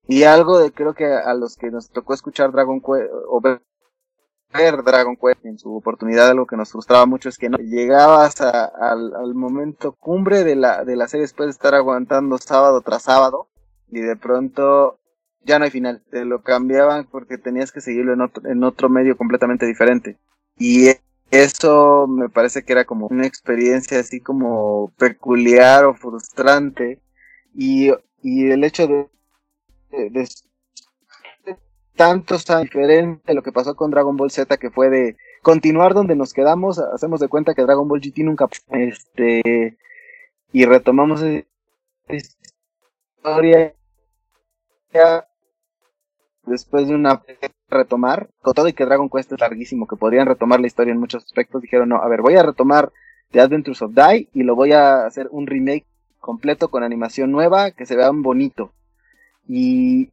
[0.09, 4.83] Y algo de creo que a los que nos tocó escuchar Dragon Quest o ver,
[4.83, 9.15] Dragon Quest en su oportunidad, algo que nos frustraba mucho es que no llegabas al,
[9.15, 13.49] al, momento cumbre de la, de la serie después de estar aguantando sábado tras sábado
[13.89, 14.99] y de pronto
[15.45, 18.89] ya no hay final, te lo cambiaban porque tenías que seguirlo en otro, en otro
[18.89, 20.19] medio completamente diferente.
[20.59, 20.88] Y
[21.31, 27.01] eso me parece que era como una experiencia así como peculiar o frustrante.
[27.55, 27.90] Y,
[28.23, 29.09] y el hecho de,
[29.90, 30.29] de,
[31.97, 35.94] tantos años diferente de lo que pasó con Dragon Ball Z, que fue de continuar
[35.94, 39.77] donde nos quedamos, hacemos de cuenta que Dragon Ball GT nunca, este,
[40.53, 41.44] y retomamos esa
[42.11, 43.75] historia
[46.44, 47.23] después de una
[47.68, 51.00] retomar, con todo y que Dragon Quest es larguísimo, que podrían retomar la historia en
[51.00, 52.92] muchos aspectos, dijeron, no, a ver, voy a retomar
[53.31, 55.87] The Adventures of Dai y lo voy a hacer un remake
[56.18, 58.72] completo con animación nueva, que se vea bonito.
[59.46, 60.11] Y,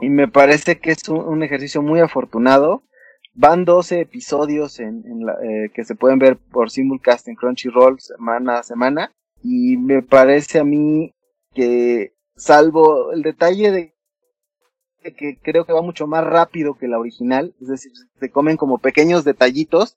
[0.00, 2.82] y me parece que es un, ejercicio muy afortunado.
[3.34, 8.58] Van 12 episodios en, la, eh, que se pueden ver por simulcast en Crunchyroll semana
[8.58, 9.12] a semana.
[9.42, 11.14] Y me parece a mí
[11.54, 13.94] que, salvo el detalle de
[15.02, 18.78] que creo que va mucho más rápido que la original, es decir, se comen como
[18.78, 19.96] pequeños detallitos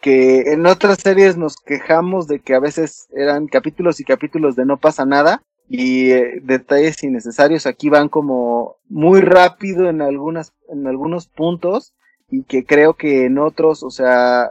[0.00, 4.66] que en otras series nos quejamos de que a veces eran capítulos y capítulos de
[4.66, 10.86] no pasa nada y eh, detalles innecesarios aquí van como muy rápido en algunas en
[10.86, 11.94] algunos puntos
[12.28, 14.50] y que creo que en otros, o sea,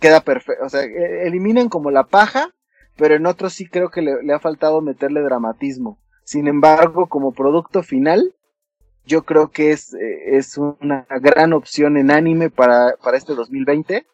[0.00, 2.50] queda perfecto, o sea, e, eliminan como la paja,
[2.96, 5.98] pero en otros sí creo que le, le ha faltado meterle dramatismo.
[6.24, 8.34] Sin embargo, como producto final,
[9.04, 14.06] yo creo que es, eh, es una gran opción en anime para, para este 2020.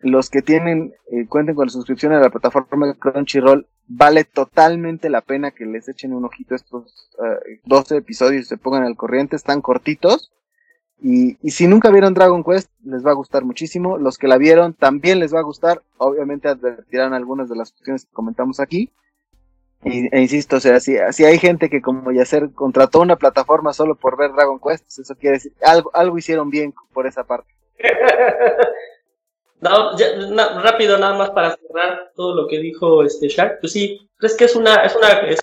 [0.00, 5.20] Los que tienen, eh, cuenten con la suscripción a la plataforma Crunchyroll, vale totalmente la
[5.20, 7.10] pena que les echen un ojito a estos
[7.64, 10.32] 12 eh, episodios y se pongan al corriente, están cortitos.
[11.00, 13.98] Y, y si nunca vieron Dragon Quest, les va a gustar muchísimo.
[13.98, 15.82] Los que la vieron también les va a gustar.
[15.98, 18.90] Obviamente advertirán algunas de las cuestiones que comentamos aquí.
[19.84, 23.96] E insisto, o sea, si, si hay gente que como Yacer contrató una plataforma solo
[23.96, 27.52] por ver Dragon Quest, pues eso quiere decir, algo, algo hicieron bien por esa parte.
[29.62, 29.92] No,
[30.60, 33.60] rápido nada más para cerrar todo lo que dijo este Shaq.
[33.60, 35.40] Pues sí, es que es una, es una, es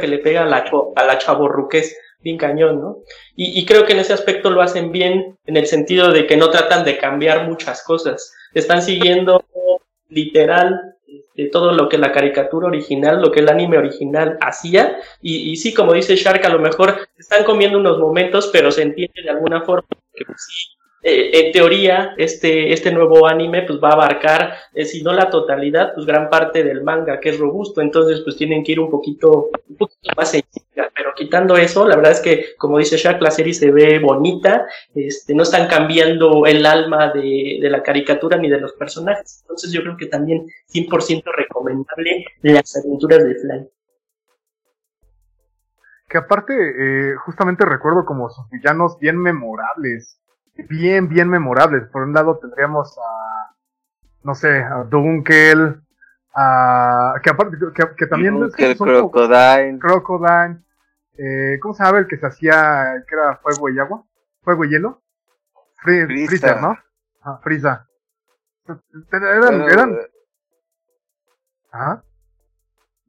[0.00, 0.64] que le pega a la,
[0.96, 3.02] a la chaborruquez bien cañón, ¿no?
[3.36, 6.38] Y, y, creo que en ese aspecto lo hacen bien en el sentido de que
[6.38, 8.34] no tratan de cambiar muchas cosas.
[8.54, 9.44] Están siguiendo
[10.08, 10.96] literal
[11.34, 14.98] de todo lo que la caricatura original, lo que el anime original hacía.
[15.20, 18.82] Y, y sí, como dice Shark, a lo mejor están comiendo unos momentos, pero se
[18.82, 20.73] entiende de alguna forma que pues, sí,
[21.06, 25.28] eh, en teoría, este, este nuevo anime pues va a abarcar, eh, si no la
[25.28, 28.90] totalidad, pues gran parte del manga, que es robusto, entonces pues tienen que ir un
[28.90, 30.32] poquito, un poquito más
[30.94, 34.66] pero quitando eso, la verdad es que, como dice Shaq, la serie se ve bonita,
[34.94, 39.72] este, no están cambiando el alma de, de la caricatura ni de los personajes, entonces
[39.72, 43.68] yo creo que también 100% recomendable las aventuras de Fly.
[46.08, 50.18] Que aparte, eh, justamente recuerdo como sus villanos bien memorables
[50.68, 51.88] bien, bien memorables.
[51.88, 53.54] Por un lado tendríamos a,
[54.22, 55.80] no sé, a Dunkel,
[56.34, 57.56] a, que aparte,
[57.96, 58.38] que, también...
[58.38, 59.78] Dunkel, Crocodile.
[59.78, 60.60] Crocodile.
[61.16, 64.04] Eh, ¿Cómo se llama el que se hacía, que era fuego y agua?
[64.42, 65.02] ¿Fuego y hielo?
[65.76, 66.76] Freezer, ¿no?
[67.22, 67.86] Ah, Frieza.
[69.12, 69.98] Eran, eran...
[71.72, 72.02] ¿Ah?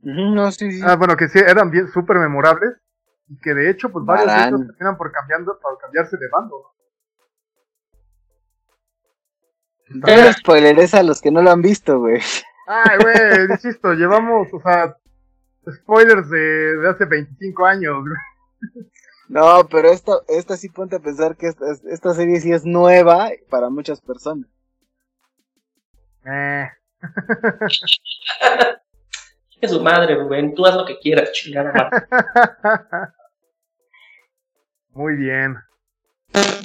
[0.01, 0.81] No, sí, sí.
[0.85, 2.75] Ah, bueno, que sí, eran bien súper memorables
[3.27, 6.74] y que de hecho, pues varios de ellos terminan por, cambiando, por cambiarse de bando.
[9.89, 12.19] No spoileres a los que no lo han visto, güey.
[12.67, 14.97] Ay, güey, insisto, llevamos, o sea,
[15.71, 18.85] spoilers de, hace 25 años, güey.
[19.27, 23.29] No, pero esta, esta sí ponte a pensar que esta, esta serie sí es nueva
[23.49, 24.47] para muchas personas.
[26.25, 26.67] Eh.
[29.61, 30.55] es su madre, Rubén.
[30.55, 31.89] Tú haz lo que quieras, chingada.
[34.89, 35.55] Muy bien.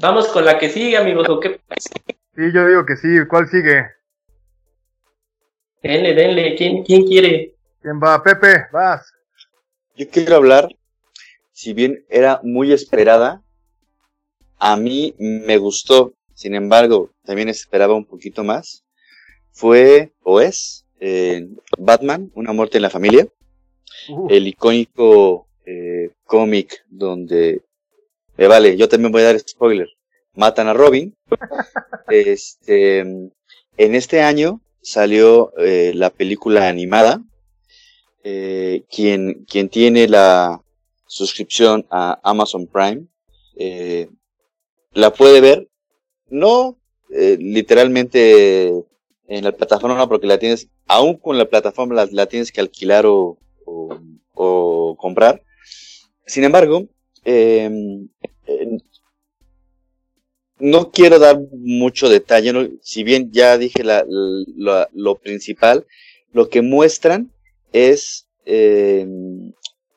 [0.00, 1.28] Vamos con la que sigue, amigos.
[1.42, 1.60] qué
[2.34, 3.08] Sí, yo digo que sí.
[3.28, 3.86] ¿Cuál sigue?
[5.82, 6.54] Denle, denle.
[6.56, 7.54] ¿Quién, quién quiere?
[7.82, 8.22] ¿Quién va?
[8.22, 9.12] Pepe, vas.
[9.96, 10.68] Yo quiero hablar,
[11.52, 13.42] si bien era muy esperada,
[14.58, 16.14] a mí me gustó.
[16.34, 18.84] Sin embargo, también esperaba un poquito más.
[19.50, 23.26] Fue, o es, eh, Batman, Una muerte en la familia.
[24.28, 27.62] El icónico eh, cómic donde...
[28.36, 29.88] Me vale, yo también voy a dar spoiler
[30.34, 31.14] matan a Robin.
[32.12, 33.30] Este, en
[33.76, 37.22] este año salió eh, la película animada.
[38.24, 40.60] Eh, quien, quien tiene la
[41.06, 43.06] suscripción a Amazon Prime
[43.56, 44.08] eh,
[44.92, 45.68] la puede ver.
[46.28, 46.76] No
[47.08, 48.68] literalmente
[49.26, 53.36] en la plataforma, porque la tienes, aún con la plataforma la, tienes que alquilar o,
[54.34, 55.42] o comprar.
[56.26, 56.88] Sin embargo,
[60.60, 65.86] no quiero dar mucho detalle, si bien ya dije la, lo principal,
[66.32, 67.32] lo que muestran
[67.72, 69.06] es eh,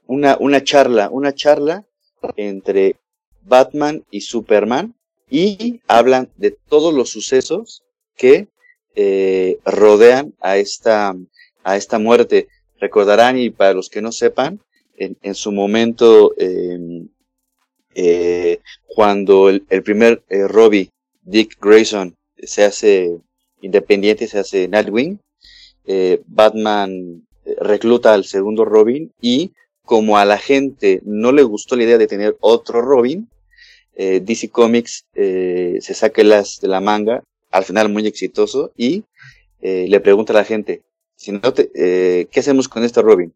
[0.07, 1.85] una, una charla, una charla
[2.37, 2.95] entre
[3.41, 4.95] Batman y Superman
[5.29, 7.83] y hablan de todos los sucesos
[8.15, 8.47] que
[8.95, 11.15] eh, rodean a esta,
[11.63, 12.47] a esta muerte.
[12.79, 14.59] Recordarán, y para los que no sepan,
[14.97, 16.77] en, en su momento eh,
[17.95, 18.59] eh,
[18.93, 20.89] cuando el, primer eh, Robbie,
[21.23, 23.17] Dick Grayson, se hace
[23.61, 25.19] independiente, se hace Nightwing,
[25.85, 29.51] eh, Batman eh, recluta al segundo Robin y
[29.83, 33.27] como a la gente no le gustó la idea de tener otro Robin,
[33.95, 39.03] DC Comics se saca las de la manga, al final muy exitoso, y
[39.61, 40.81] le pregunta a la gente,
[41.21, 43.31] ¿qué hacemos con este Robin?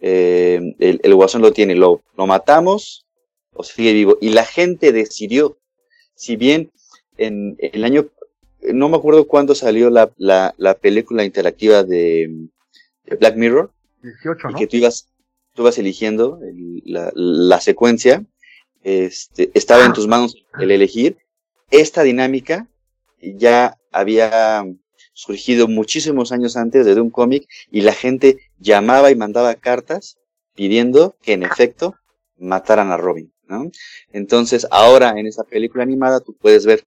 [0.00, 3.04] el, guasón lo tiene, lo matamos,
[3.52, 4.18] o sigue vivo.
[4.20, 5.58] Y la gente decidió,
[6.14, 6.70] si bien
[7.16, 8.08] en, el año,
[8.60, 12.48] no me acuerdo cuándo salió la, la, película interactiva de,
[13.20, 14.56] Black Mirror, 18, ¿no?
[14.56, 15.08] y que tú ibas,
[15.54, 16.40] tú ibas eligiendo
[16.84, 18.24] la, la, secuencia,
[18.82, 19.94] este, estaba en ah.
[19.94, 21.18] tus manos el elegir.
[21.70, 22.68] Esta dinámica
[23.20, 24.64] ya había
[25.12, 30.18] surgido muchísimos años antes de un cómic y la gente llamaba y mandaba cartas
[30.54, 31.94] pidiendo que en efecto
[32.38, 33.31] mataran a Robin.
[34.12, 36.84] Entonces, ahora en esa película animada tú puedes ver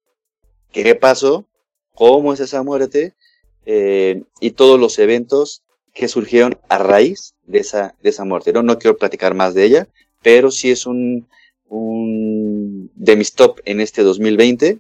[0.71, 1.45] qué pasó,
[1.93, 3.13] cómo es esa muerte
[3.65, 8.51] eh, y todos los eventos que surgieron a raíz de esa, de esa muerte.
[8.51, 8.63] ¿no?
[8.63, 9.87] no quiero platicar más de ella,
[10.21, 11.27] pero sí es un,
[11.69, 14.79] un de mis top en este 2020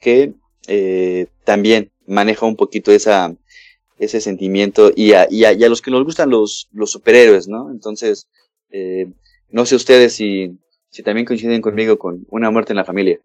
[0.00, 0.32] que
[0.66, 3.34] eh, también maneja un poquito esa,
[3.98, 7.70] ese sentimiento y a, y, a, los que nos gustan los, los superhéroes, ¿no?
[7.70, 8.28] Entonces,
[8.70, 9.08] eh,
[9.50, 10.58] no sé ustedes si,
[10.94, 13.18] si también coinciden conmigo con una muerte en la familia.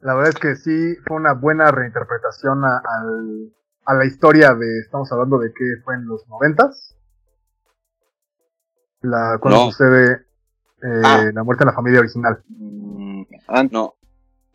[0.00, 3.52] La verdad es que sí fue una buena reinterpretación a, al,
[3.84, 6.96] a la historia de, estamos hablando de que fue en los noventas.
[9.02, 10.12] La, cuando sucede
[10.82, 11.30] eh, Ah.
[11.34, 12.42] la muerte de la familia original.
[12.48, 13.94] Mm, an- No,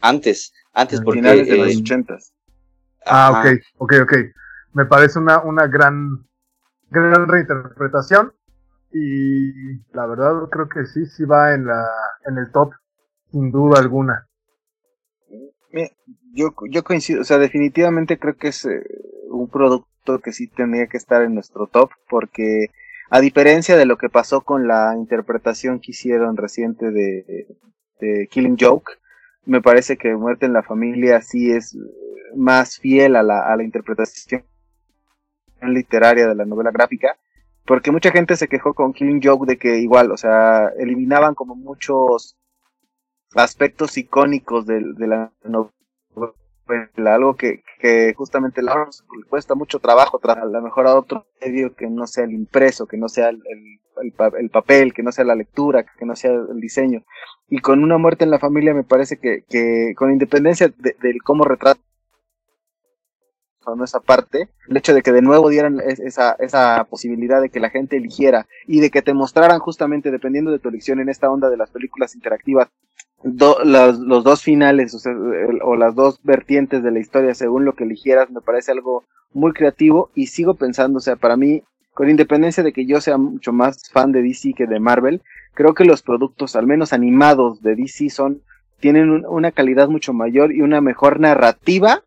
[0.01, 1.19] antes, antes porque...
[1.19, 2.33] finales de los ochentas.
[3.05, 4.13] Ah, ajá, ok, ok, ok.
[4.73, 6.25] Me parece una, una gran,
[6.89, 8.33] gran reinterpretación.
[8.99, 11.85] Y la verdad creo que sí, sí va en la,
[12.25, 12.71] en el top,
[13.31, 14.27] sin duda alguna.
[16.33, 18.83] Yo, yo coincido, o sea, definitivamente creo que es eh,
[19.29, 22.69] un producto que sí tendría que estar en nuestro top, porque
[23.09, 27.47] a diferencia de lo que pasó con la interpretación que hicieron reciente de,
[27.99, 28.93] de Killing Joke,
[29.45, 31.77] me parece que Muerte en la Familia sí es
[32.35, 34.43] más fiel a la, a la interpretación
[35.61, 37.15] literaria de la novela gráfica,
[37.67, 41.55] porque mucha gente se quejó con Killing Joke de que igual, o sea, eliminaban como
[41.55, 42.37] muchos
[43.35, 48.87] aspectos icónicos de, de la novela, algo que, que justamente la
[49.29, 52.87] cuesta mucho trabajo, tra- a lo mejor a otro medio que no sea el impreso,
[52.87, 56.05] que no sea el, el- el pa- el papel, que no sea la lectura, que
[56.05, 57.03] no sea el diseño.
[57.49, 61.21] Y con una muerte en la familia me parece que, que con independencia de, del
[61.23, 61.81] cómo retrata
[63.83, 67.59] esa parte, el hecho de que de nuevo dieran es- esa, esa posibilidad de que
[67.59, 71.29] la gente eligiera y de que te mostraran justamente, dependiendo de tu elección en esta
[71.29, 72.69] onda de las películas interactivas,
[73.23, 74.95] los, dos finales
[75.63, 79.03] o las dos vertientes de la historia según lo que eligieras me parece algo
[79.33, 81.63] muy creativo y sigo pensando, o sea, para mí,
[81.93, 85.21] con independencia de que yo sea mucho más fan de DC que de Marvel,
[85.53, 88.41] creo que los productos, al menos animados de DC, son
[88.79, 92.03] tienen un- una calidad mucho mayor y una mejor narrativa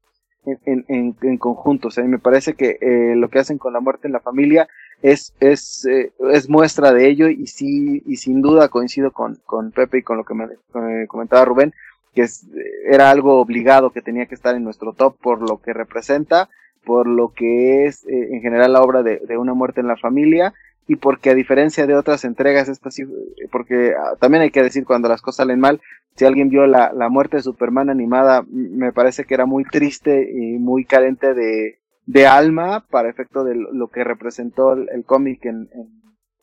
[0.47, 1.88] en, en, en- conjunto.
[1.88, 4.68] O sea, me parece que eh, lo que hacen con la muerte en la familia
[5.03, 9.70] es, es, eh, es muestra de ello y sí, y sin duda coincido con, con
[9.72, 11.72] Pepe y con lo que me, me comentaba Rubén,
[12.14, 12.47] que es,
[12.88, 16.49] era algo obligado que tenía que estar en nuestro top por lo que representa,
[16.84, 19.97] por lo que es eh, en general la obra de, de una muerte en la
[19.97, 20.53] familia
[20.91, 23.05] y porque a diferencia de otras entregas, sí-
[23.53, 25.80] porque ah, también hay que decir cuando las cosas salen mal,
[26.16, 30.28] si alguien vio la, la muerte de Superman animada, me parece que era muy triste
[30.32, 35.68] y muy carente de, de alma para efecto de lo que representó el, cómic en,
[35.74, 36.01] en-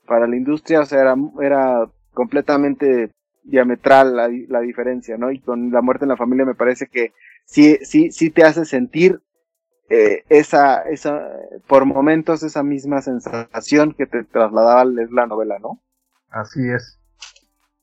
[0.08, 3.12] para la industria, o sea, era, era completamente
[3.44, 5.30] diametral la, la diferencia, ¿no?
[5.30, 7.12] Y con la muerte en la familia me parece que
[7.44, 9.20] sí, sí, sí te hace sentir
[9.90, 11.30] eh, esa, esa,
[11.68, 15.82] por momentos esa misma sensación que te trasladaba leer la novela, ¿no?
[16.30, 17.00] Así es.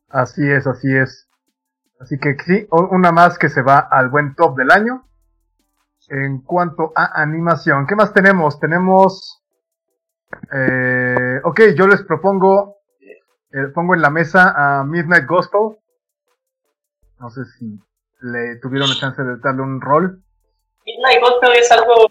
[0.09, 1.29] Así es, así es.
[2.01, 5.09] Así que sí, una más que se va al buen top del año.
[6.09, 8.61] En cuanto a animación, ¿qué más tenemos?
[8.61, 9.43] Tenemos...
[10.53, 12.79] Eh, ok, yo les propongo,
[13.51, 15.79] eh, pongo en la mesa a Midnight Gospel.
[17.21, 17.81] No sé si
[18.21, 20.24] le tuvieron la chance de darle un rol.
[20.97, 22.11] Midnight Gospel es algo,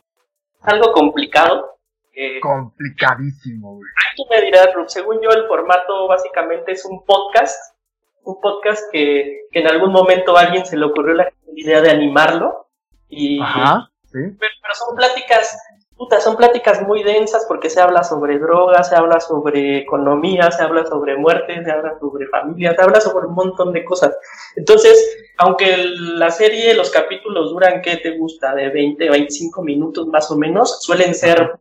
[0.62, 1.78] algo complicado.
[2.16, 3.90] Eh, Complicadísimo, güey.
[4.16, 7.76] tú me dirás, Rub, según yo el formato básicamente es un podcast,
[8.24, 11.90] un podcast que, que en algún momento a alguien se le ocurrió la idea de
[11.90, 12.68] animarlo
[13.10, 14.20] y Ajá, sí.
[14.40, 15.58] pero, pero son pláticas,
[15.98, 20.64] puta, son pláticas muy densas porque se habla sobre drogas, se habla sobre economía, se
[20.64, 24.16] habla sobre muerte, se habla sobre familia, se habla sobre un montón de cosas.
[24.56, 28.54] Entonces, aunque la serie, los capítulos duran, ¿qué te gusta?
[28.56, 31.54] De 20 o 25 minutos más o menos, suelen ser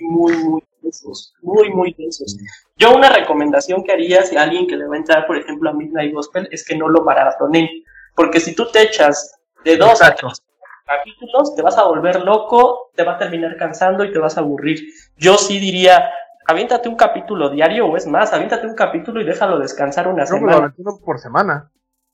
[0.00, 2.36] muy, muy densos, muy, muy densos.
[2.76, 5.72] Yo una recomendación que haría si alguien que le va a entrar, por ejemplo, a
[5.72, 7.68] Midnight Gospel, es que no lo maratonen,
[8.14, 9.34] porque si tú te echas
[9.64, 10.42] de dos a tres
[10.88, 14.40] capítulos, te vas a volver loco, te va a terminar cansando y te vas a
[14.40, 14.80] aburrir.
[15.16, 16.10] Yo sí diría,
[16.46, 20.34] aviéntate un capítulo diario o es más, aviéntate un capítulo y déjalo descansar una Yo
[20.36, 20.74] me lo semana.
[21.04, 21.70] por semana.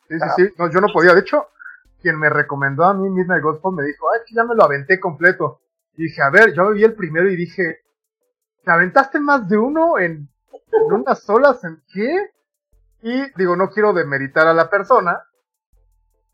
[0.09, 0.33] Sí, sí, Ah.
[0.37, 0.43] sí.
[0.59, 1.14] No, yo no podía.
[1.14, 1.49] De hecho,
[2.03, 5.01] quien me recomendó a mí Midnight Gospel me dijo, ay, que ya me lo aventé
[5.01, 5.61] completo.
[5.97, 7.79] Y dije, a ver, yo vi el primero y dije,
[8.64, 10.29] ¿te aventaste más de uno en,
[10.72, 11.62] en unas solas?
[11.64, 12.31] ¿En qué?
[13.03, 15.22] Y digo, no quiero demeritar a la persona,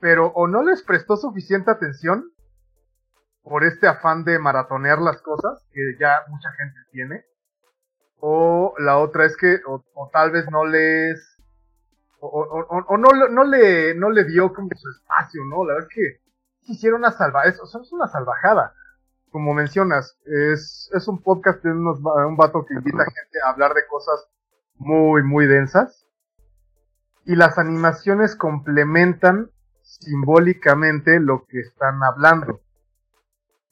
[0.00, 2.32] pero o no les prestó suficiente atención
[3.42, 7.24] por este afán de maratonear las cosas, que ya mucha gente tiene,
[8.18, 9.82] o la otra es que, o,
[10.12, 11.38] tal vez no les,
[12.20, 15.64] o, no, no, le, no le dio como su espacio, ¿no?
[15.64, 18.74] La verdad es que hicieron una salva, es, es una salvajada.
[19.30, 23.50] Como mencionas, es, es un podcast de unos, un vato que invita a gente a
[23.50, 24.28] hablar de cosas
[24.74, 26.06] muy, muy densas.
[27.24, 29.50] Y las animaciones complementan
[29.98, 32.60] simbólicamente lo que están hablando.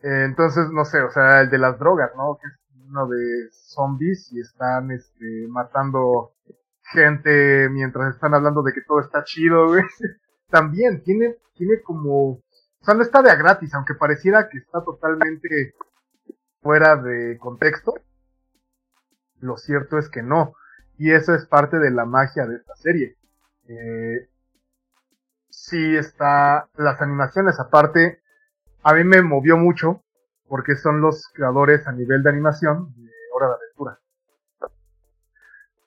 [0.01, 2.39] Eh, entonces, no sé, o sea, el de las drogas, ¿no?
[2.41, 6.33] Que es uno de zombies y están este, matando
[6.93, 9.83] gente mientras están hablando de que todo está chido, güey.
[10.51, 12.43] También tiene, tiene como O
[12.83, 15.75] sea, no está de a gratis, aunque pareciera que está totalmente
[16.63, 17.95] fuera de contexto.
[19.41, 20.55] Lo cierto es que no.
[20.97, 23.17] Y eso es parte de la magia de esta serie.
[23.69, 24.29] Eh,
[25.69, 28.21] sí está, las animaciones aparte,
[28.83, 30.03] a mí me movió mucho
[30.49, 33.99] porque son los creadores a nivel de animación de Hora de Aventura.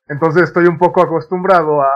[0.08, 1.90] Entonces estoy un poco acostumbrado a,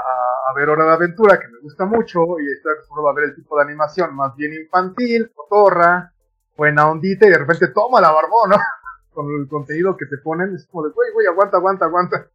[0.56, 3.58] ver Hora de Aventura, que me gusta mucho, y estoy acostumbrado a ver el tipo
[3.58, 6.14] de animación más bien infantil, cotorra,
[6.56, 8.56] buena ondita, y de repente toma la barbón, ¿no?
[9.14, 12.28] Con el contenido que te ponen, es como de, güey, güey, aguanta, aguanta, aguanta.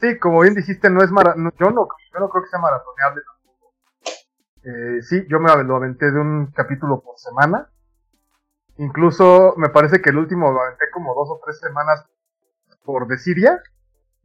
[0.00, 3.22] Sí, como bien dijiste, no es mara yo no, yo no creo que sea maratoneable.
[4.64, 7.70] Eh, sí, yo me lo aventé de un capítulo por semana.
[8.76, 12.04] Incluso me parece que el último lo aventé como dos o tres semanas
[12.84, 13.62] por Deciria.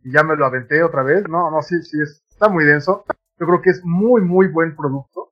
[0.04, 1.28] Y ya me lo aventé otra vez.
[1.30, 1.98] No, no, sí, sí,
[2.30, 3.06] está muy denso.
[3.40, 5.30] Yo creo que es muy, muy buen producto.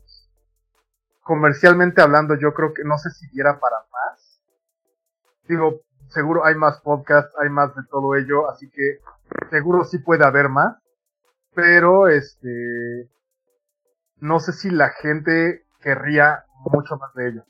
[1.22, 4.42] Comercialmente hablando, yo creo que no sé si diera para más.
[5.48, 9.00] Digo, seguro hay más podcasts, hay más de todo ello, así que
[9.50, 10.78] seguro sí puede haber más.
[11.54, 13.10] Pero, este,
[14.22, 17.44] no sé si la gente querría mucho más de ello.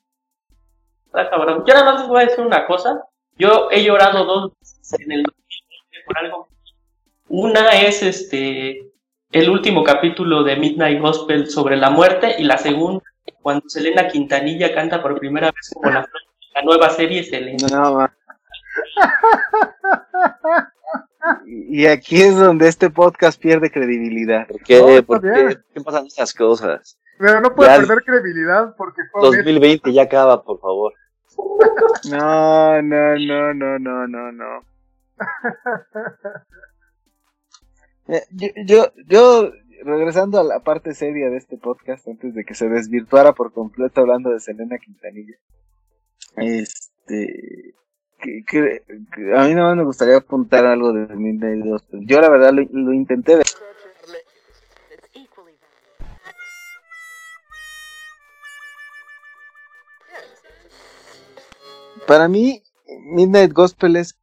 [1.06, 1.64] Está cabrón.
[1.68, 3.04] Yo nada más les voy a decir una cosa.
[3.38, 5.26] Yo he llorado dos veces en el
[6.06, 6.48] por algo.
[7.28, 8.90] Una es este
[9.32, 13.04] el último capítulo de Midnight Gospel sobre la muerte y la segunda
[13.42, 16.08] cuando Selena Quintanilla canta por primera vez como la,
[16.56, 17.68] la nueva serie Selena.
[17.72, 18.00] No,
[21.46, 24.48] y aquí es donde este podcast pierde credibilidad.
[24.48, 25.04] ¿Por qué?
[25.06, 25.58] ¿Por qué?
[25.74, 26.98] ¿Qué pasan estas cosas?
[27.18, 29.02] Pero no puede perder credibilidad porque...
[29.14, 30.94] 2020 ya acaba, por favor.
[32.10, 34.64] No, no, no, no, no, no, no.
[38.08, 38.26] Eh,
[38.66, 39.52] yo, yo,
[39.86, 44.02] regresando a la parte seria de este podcast, antes de que se desvirtuara por completo
[44.02, 45.36] hablando de Selena Quintanilla.
[46.36, 47.76] Este,
[48.22, 48.84] que,
[49.36, 52.06] a mí nada más me gustaría apuntar algo de Midnight Gospel.
[52.06, 53.46] Yo la verdad lo, intenté ver.
[62.08, 62.62] Para mí,
[63.16, 64.20] Midnight Gospel es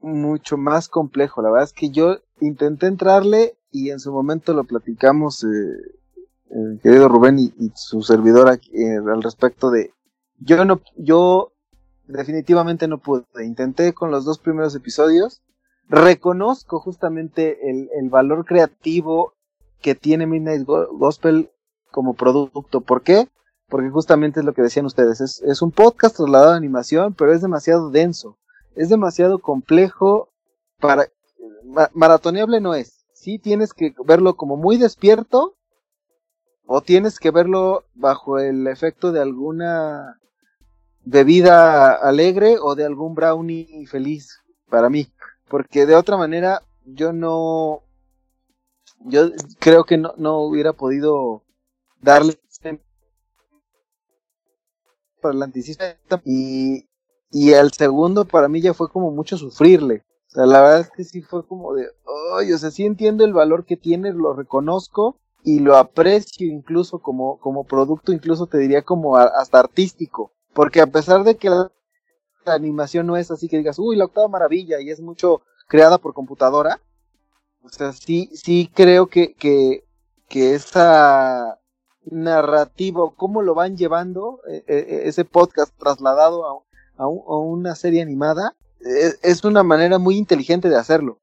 [0.00, 1.42] mucho más complejo.
[1.42, 7.08] La verdad es que yo intenté entrarle y en su momento lo platicamos, eh, querido
[7.08, 9.92] Rubén y, su servidor aquí, eh, al respecto de.
[10.38, 11.51] Yo no, yo
[12.06, 13.24] definitivamente no pude.
[13.44, 15.42] Intenté con los dos primeros episodios.
[15.88, 19.34] Reconozco justamente el, el valor creativo
[19.80, 21.50] que tiene Midnight Gospel
[21.90, 22.80] como producto.
[22.80, 23.28] ¿Por qué?
[23.68, 25.20] Porque justamente es lo que decían ustedes.
[25.20, 28.38] Es, es un podcast trasladado a animación, pero es demasiado denso.
[28.74, 30.30] Es demasiado complejo
[30.80, 31.08] para...
[31.94, 33.04] maratoneable no es.
[33.12, 35.56] Sí tienes que verlo como muy despierto
[36.66, 40.18] o tienes que verlo bajo el efecto de alguna
[41.04, 45.08] de vida alegre o de algún brownie feliz para mí.
[45.48, 47.82] Porque de otra manera yo no,
[49.00, 51.42] yo creo que no, no hubiera podido
[52.00, 52.38] darle
[55.22, 55.52] para el
[56.24, 56.88] y,
[57.30, 60.04] y el segundo para mí ya fue como mucho sufrirle.
[60.28, 61.86] O sea, la verdad es que sí fue como de,
[62.36, 67.00] ay, o sea, sí entiendo el valor que tiene, lo reconozco y lo aprecio incluso
[67.00, 70.32] como, como producto, incluso te diría como hasta artístico.
[70.54, 71.70] Porque a pesar de que la,
[72.44, 76.12] animación no es así que digas, uy, la octava maravilla y es mucho creada por
[76.12, 76.80] computadora,
[77.62, 79.84] o sea, sí, sí creo que, que,
[80.28, 81.60] que esa
[82.04, 86.64] narrativo, cómo lo van llevando, eh, eh, ese podcast trasladado
[86.96, 91.20] a, a, una serie animada, es, es, una manera muy inteligente de hacerlo.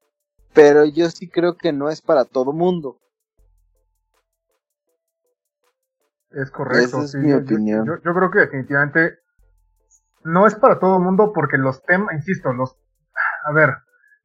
[0.54, 2.98] Pero yo sí creo que no es para todo mundo.
[6.30, 7.02] Es correcto.
[7.02, 7.86] es mi opinión.
[7.86, 9.18] Yo, creo que definitivamente
[10.22, 12.76] no es para todo el mundo porque los temas, insisto, los...
[13.44, 13.70] A ver,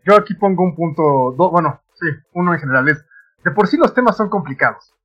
[0.03, 3.05] yo aquí pongo un punto, bueno, sí, uno en general es,
[3.43, 4.95] de por sí los temas son complicados.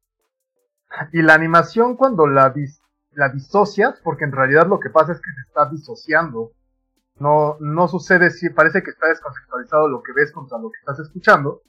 [1.12, 2.52] Y la animación cuando la,
[3.12, 6.52] la disocias, porque en realidad lo que pasa es que se está disociando,
[7.16, 10.98] no, no sucede si parece que está descontextualizado lo que ves contra lo que estás
[10.98, 11.62] escuchando,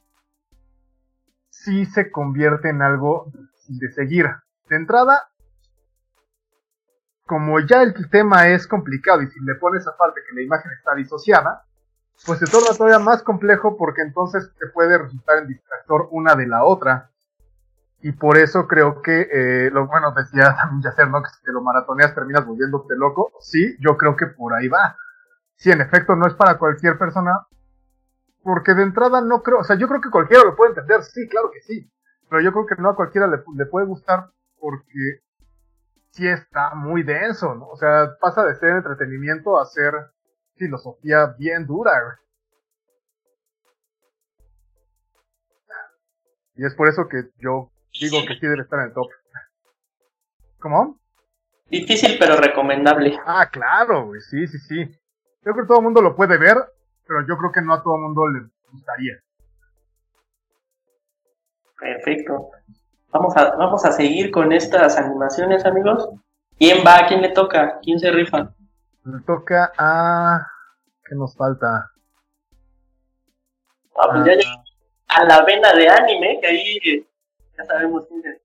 [1.50, 3.32] sí se convierte en algo
[3.68, 4.28] de seguir.
[4.72, 5.30] De entrada,
[7.26, 10.96] como ya el tema es complicado y si le pones aparte que la imagen está
[10.96, 11.66] disociada,
[12.26, 16.48] pues se torna todavía más complejo porque entonces te puede resultar en distractor una de
[16.48, 17.10] la otra.
[18.00, 21.22] Y por eso creo que, eh, lo bueno, decía también Yacer, ¿no?
[21.22, 23.34] Que si te lo maratoneas terminas volviéndote loco.
[23.42, 24.96] Sí, yo creo que por ahí va.
[25.58, 27.46] Sí, en efecto, no es para cualquier persona.
[28.42, 31.28] Porque de entrada no creo, o sea, yo creo que cualquiera lo puede entender, sí,
[31.28, 31.92] claro que sí.
[32.30, 35.22] Pero yo creo que no a cualquiera le puede gustar porque
[36.12, 37.68] sí está muy denso, ¿no?
[37.68, 39.94] O sea, pasa de ser entretenimiento a ser
[40.56, 42.16] filosofía bien dura, güey.
[46.56, 49.08] Y es por eso que yo digo que sí debe estar en el top.
[50.60, 51.00] ¿Cómo?
[51.66, 53.18] Difícil pero recomendable.
[53.26, 54.86] Ah, claro, güey, sí, sí, sí.
[55.44, 56.58] Yo creo que todo el mundo lo puede ver,
[57.08, 58.42] pero yo creo que no a todo el mundo le
[58.72, 59.18] gustaría.
[61.80, 62.52] Perfecto.
[63.12, 66.10] Vamos a, vamos a seguir con estas animaciones, amigos.
[66.58, 67.06] ¿Quién va?
[67.08, 67.80] ¿Quién le toca?
[67.82, 68.54] ¿Quién se rifa?
[69.04, 70.48] Le toca a...
[71.04, 71.92] ¿Qué nos falta?
[73.98, 74.76] Ah, pues ya llegamos
[75.10, 77.06] a la vena de anime, que ahí
[77.58, 78.42] ya sabemos quién es.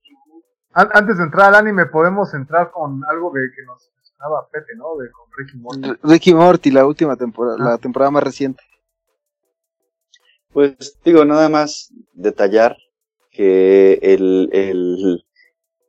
[0.72, 4.74] An- Antes de entrar al anime, podemos entrar con algo de que nos mencionaba Pepe,
[4.76, 4.96] ¿no?
[4.96, 6.00] De con Ricky Morty.
[6.02, 7.64] Ricky Morty, la última temporada, Ah.
[7.70, 8.62] la temporada más reciente.
[10.52, 12.76] Pues digo, nada más detallar
[13.37, 15.24] que el, el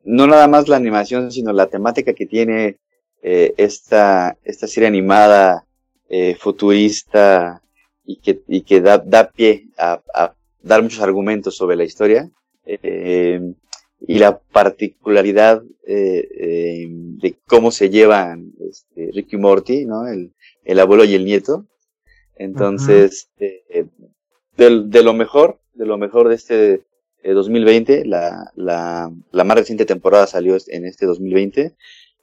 [0.04, 2.78] no nada más la animación, sino la temática que tiene
[3.22, 5.64] eh, esta, esta serie animada
[6.08, 7.62] eh, futurista
[8.04, 12.30] y que, y que da, da pie a, a dar muchos argumentos sobre la historia
[12.64, 13.40] eh,
[14.00, 20.06] y la particularidad de cómo se llevan este, Ricky Morty, ¿no?
[20.06, 20.32] El,
[20.64, 21.66] el abuelo y el nieto.
[22.36, 26.82] Entonces, de, de lo mejor, de lo mejor de este
[27.22, 31.74] eh, 2020, la, la, la más reciente temporada salió en este 2020.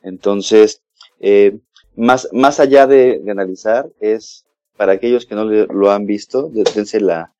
[0.04, 0.82] Entonces,
[1.20, 1.58] eh,
[1.96, 4.46] más, más allá de, de analizar, es
[4.78, 7.34] para aquellos que no le- lo han visto, de- dense la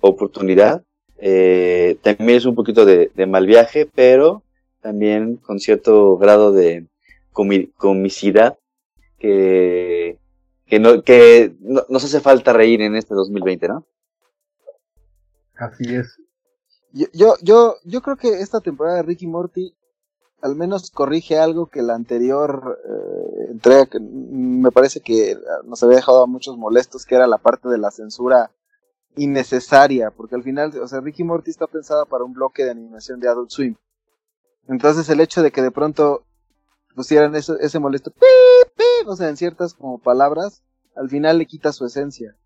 [0.00, 0.82] oportunidad.
[1.18, 4.42] Eh, también es un poquito de, de mal viaje, pero
[4.80, 6.86] también con cierto grado de
[7.32, 8.56] comi- comicidad
[9.18, 10.16] que,
[10.66, 13.86] que, no, que no- nos hace falta reír en este 2020, ¿no?
[15.56, 16.16] Así es.
[16.92, 19.74] Yo, yo, yo, creo que esta temporada de Ricky Morty
[20.40, 25.96] al menos corrige algo que la anterior eh, entrega que me parece que nos había
[25.96, 28.52] dejado a muchos molestos, que era la parte de la censura
[29.16, 33.18] innecesaria, porque al final, o sea, Ricky Morty está pensada para un bloque de animación
[33.20, 33.74] de Adult Swim.
[34.68, 36.24] Entonces el hecho de que de pronto
[36.94, 40.62] pusieran eso, ese molesto, "Pip, pip", o sea, en ciertas como palabras,
[40.94, 42.36] al final le quita su esencia.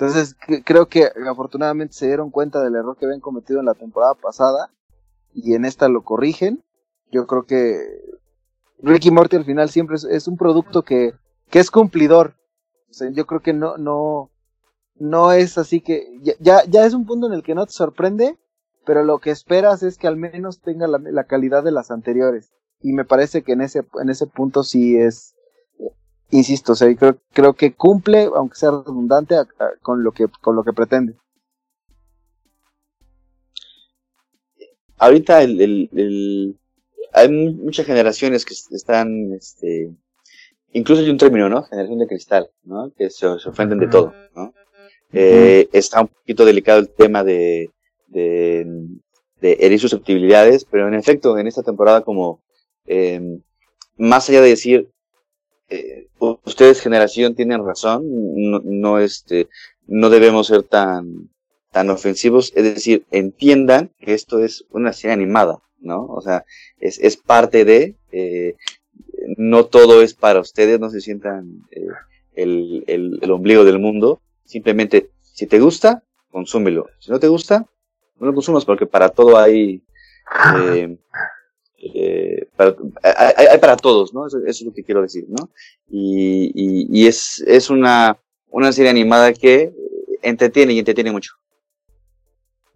[0.00, 3.74] Entonces cre- creo que afortunadamente se dieron cuenta del error que habían cometido en la
[3.74, 4.70] temporada pasada
[5.34, 6.64] y en esta lo corrigen.
[7.12, 7.76] Yo creo que
[8.78, 11.12] Ricky Morty al final siempre es, es un producto que,
[11.50, 12.34] que es cumplidor.
[12.88, 14.30] O sea, yo creo que no, no,
[14.94, 16.06] no es así que
[16.40, 18.38] ya, ya, es un punto en el que no te sorprende,
[18.86, 22.52] pero lo que esperas es que al menos tenga la, la calidad de las anteriores.
[22.80, 25.34] Y me parece que en ese, en ese punto sí es,
[26.30, 30.26] insisto, o sea, creo, creo que cumple, aunque sea redundante, a- a- con lo que,
[30.40, 31.14] con lo que pretende.
[34.98, 36.56] ahorita el, el, el-
[37.12, 39.90] hay mu- muchas generaciones que est- están, este,
[40.72, 41.62] incluso hay un término, ¿no?
[41.64, 42.92] Generación de cristal, ¿no?
[42.96, 44.52] Que se, se ofenden de todo, ¿no?
[45.12, 47.70] Eh, está un poquito delicado el tema de,
[48.06, 48.64] de,
[49.40, 52.42] de herir susceptibilidades, pero en efecto, en esta temporada como,
[52.86, 53.20] eh,
[53.96, 54.88] más allá de decir,
[55.70, 56.08] eh,
[56.44, 59.48] ustedes generación tienen razón, no, no, este,
[59.86, 61.30] no debemos ser tan,
[61.70, 66.06] tan ofensivos, es decir, entiendan que esto es una serie animada, ¿no?
[66.06, 66.44] O sea,
[66.78, 68.56] es, es parte de, eh,
[69.36, 71.86] no todo es para ustedes, no se sientan eh,
[72.34, 77.66] el, el, el ombligo del mundo, simplemente, si te gusta, consúmelo, si no te gusta,
[78.18, 79.82] no lo consumas porque para todo hay,
[81.80, 82.74] eh, para,
[83.36, 84.26] hay, hay para todos, ¿no?
[84.26, 85.50] Eso, eso es lo que quiero decir, ¿no?
[85.88, 88.16] Y, y, y es, es una,
[88.50, 89.72] una serie animada que
[90.22, 91.32] entretiene y entretiene mucho.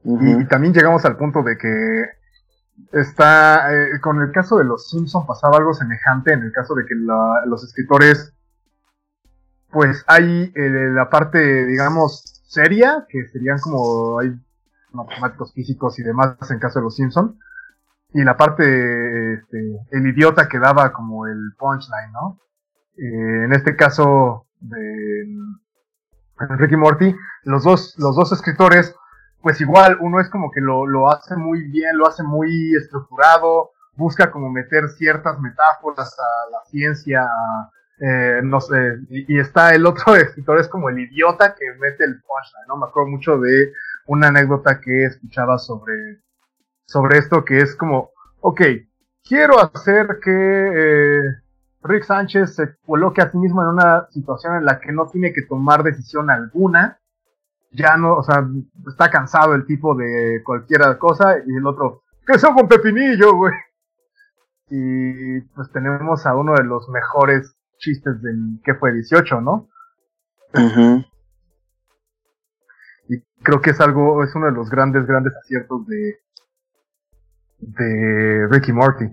[0.05, 2.05] Y, y también llegamos al punto de que
[2.93, 6.85] está, eh, con el caso de los Simpson pasaba algo semejante en el caso de
[6.87, 8.33] que la- los escritores,
[9.71, 14.31] pues hay eh, la parte, digamos, seria, que serían como, hay
[14.93, 17.39] matemáticos físicos y demás en caso de los Simpson,
[18.15, 19.59] y la parte, este,
[19.91, 22.41] el idiota que daba como el punchline, ¿no?
[22.97, 25.27] Eh, en este caso de
[26.39, 28.95] Ricky Morty, los dos, los dos escritores
[29.45, 33.73] pues igual uno es como que lo, lo hace muy bien, lo hace muy estructurado,
[33.95, 37.29] busca como meter ciertas metáforas a la ciencia,
[38.01, 42.23] eh, no sé, y está el otro escritor es como el idiota que mete el
[42.23, 42.79] punchline, ¿no?
[42.79, 43.71] Me acuerdo mucho de
[44.07, 46.23] una anécdota que escuchaba sobre,
[46.87, 48.11] sobre esto que es como,
[48.41, 48.61] ok,
[49.23, 51.23] quiero hacer que eh,
[51.83, 55.33] Rick Sánchez se coloque a sí mismo en una situación en la que no tiene
[55.33, 56.99] que tomar decisión alguna,
[57.73, 58.47] ya no, o sea,
[58.89, 63.53] está cansado el tipo de cualquier cosa y el otro, ¿qué son con pepinillo, güey?
[64.71, 69.69] Y pues tenemos a uno de los mejores chistes del que fue 18, ¿no?
[73.09, 76.24] Y creo que es algo, es uno de los grandes, grandes aciertos de,
[77.67, 79.07] de Ricky Morty.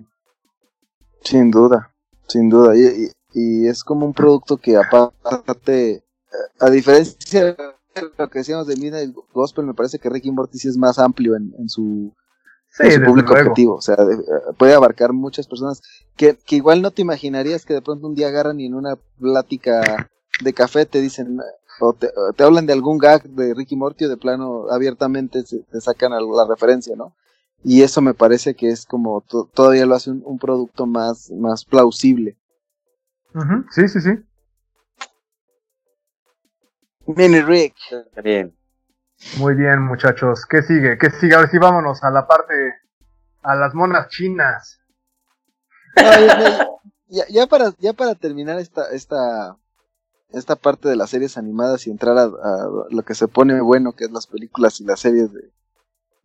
[1.22, 1.92] Sin duda,
[2.26, 2.76] sin duda.
[2.76, 6.04] Y, y, es como un producto que aparte,
[6.58, 7.56] a diferencia de
[8.18, 11.36] lo que decíamos de Midnight Gospel, me parece que Ricky Morty sí es más amplio
[11.36, 12.12] en, en su,
[13.06, 13.76] público objetivo.
[13.76, 13.96] O sea,
[14.58, 15.80] puede abarcar muchas personas
[16.16, 18.96] que, que igual no te imaginarías que de pronto un día agarran y en una
[19.18, 20.08] plática
[20.42, 21.38] de café te dicen,
[21.80, 26.12] o te, hablan de algún gag de Ricky Morty o de plano abiertamente te sacan
[26.12, 27.14] la referencia, ¿no?
[27.64, 32.36] Y eso me parece que es como todavía lo hace un, producto más, más plausible.
[33.70, 34.10] Sí, sí, sí.
[37.06, 37.74] Mini Rick.
[38.22, 38.54] Bien.
[39.38, 40.44] Muy bien, muchachos.
[40.46, 40.98] ¿Qué sigue?
[40.98, 41.34] ¿Qué sigue?
[41.34, 42.74] A ver si vámonos a la parte,
[43.42, 44.80] a las monas chinas.
[47.06, 49.56] ya, ya, para, ya para terminar esta, esta,
[50.30, 52.26] esta parte de las series animadas y entrar a,
[52.90, 55.52] lo que se pone bueno, que es las películas y las series de,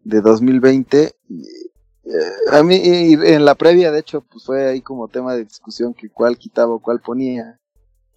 [0.07, 1.15] de 2020.
[1.29, 5.43] Y, eh, a mí, en la previa, de hecho, pues fue ahí como tema de
[5.43, 7.59] discusión que cuál quitaba o cuál ponía,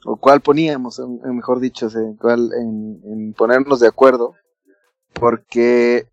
[0.05, 4.35] o cuál poníamos, mejor dicho, en, cuál, en, ponernos de acuerdo,
[5.13, 6.07] porque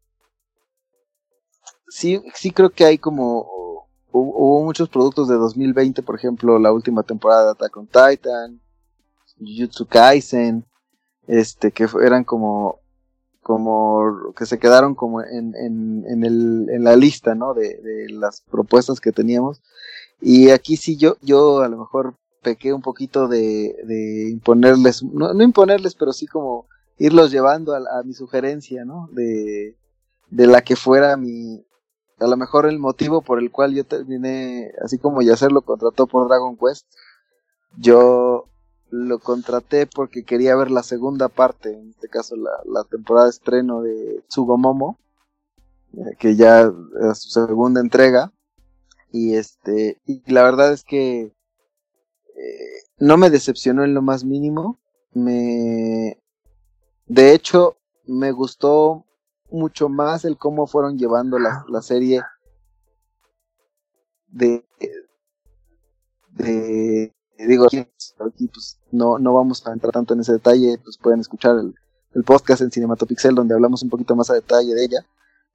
[1.87, 3.55] sí, sí creo que hay como
[4.11, 8.59] hubo muchos productos de 2020, por ejemplo, la última temporada de Attack on Titan,
[9.37, 10.65] Jujutsu Kaisen,
[11.27, 12.79] este, que eran como,
[13.47, 17.53] como, que se quedaron como en, en, en, el, en la lista, ¿no?
[17.53, 19.61] De, de las propuestas que teníamos.
[20.19, 25.33] Y aquí sí yo, yo a lo mejor pequé un poquito de, de imponerles, no,
[25.33, 26.67] no, imponerles, pero sí como
[26.97, 29.07] irlos llevando a, a mi sugerencia, ¿no?
[29.13, 29.77] De,
[30.29, 31.65] de la que fuera mi,
[32.19, 36.05] a lo mejor el motivo por el cual yo terminé, así como Yacer lo contrató
[36.05, 36.85] por Dragon Quest,
[37.77, 38.49] yo
[38.89, 43.81] lo contraté porque quería ver la segunda parte, en este caso la, temporada de estreno
[43.81, 44.97] de Tsugomomo,
[45.93, 46.71] eh, que ya
[47.11, 48.31] es su segunda entrega.
[49.11, 54.79] Y este, y la verdad es que eh, no me decepcionó en lo más mínimo.
[55.13, 56.21] Me,
[57.05, 59.05] de hecho, me gustó
[59.49, 62.21] mucho más el cómo fueron llevando la, la serie
[64.27, 64.65] de,
[66.31, 67.85] de digo, aquí,
[68.47, 71.73] pues no, no vamos a entrar tanto en ese detalle, pues pueden escuchar el,
[72.23, 75.05] podcast en Cinematopixel donde hablamos un poquito más a detalle de ella.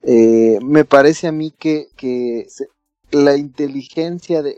[0.01, 2.47] Eh, me parece a mí que, que
[3.11, 4.55] la inteligencia de,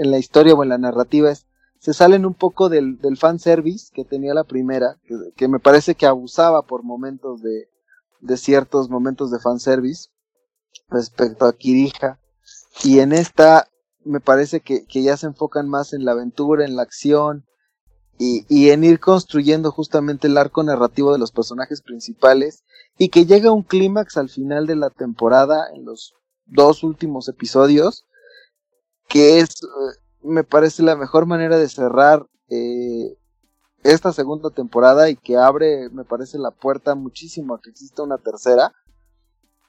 [0.00, 1.46] en la historia o en la narrativa es,
[1.80, 5.96] se salen un poco del, del fanservice que tenía la primera, que, que, me parece
[5.96, 7.68] que abusaba por momentos de,
[8.20, 10.10] de ciertos momentos de fanservice
[10.88, 12.18] respecto a Kirija.
[12.84, 13.68] Y en esta
[14.08, 17.44] me parece que, ya se enfocan más en la aventura, en la acción
[18.18, 22.64] y, en ir construyendo justamente el arco narrativo de los personajes principales
[22.96, 26.14] y que llega un clímax al final de la temporada en los
[26.46, 28.06] dos últimos episodios
[29.08, 33.16] que es eh, me parece la mejor manera de cerrar eh,
[33.84, 38.18] esta segunda temporada y que abre me parece la puerta muchísimo a que exista una
[38.18, 38.72] tercera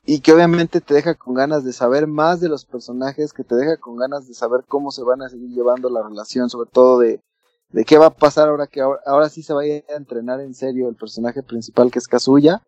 [0.06, 3.56] y que obviamente te deja con ganas de saber más de los personajes, que te
[3.56, 7.00] deja con ganas de saber cómo se van a seguir llevando la relación, sobre todo
[7.00, 7.22] de,
[7.70, 10.89] de qué va a pasar ahora que ahora, sí se vaya a entrenar en serio
[10.89, 12.64] el personaje principal que es Kazuya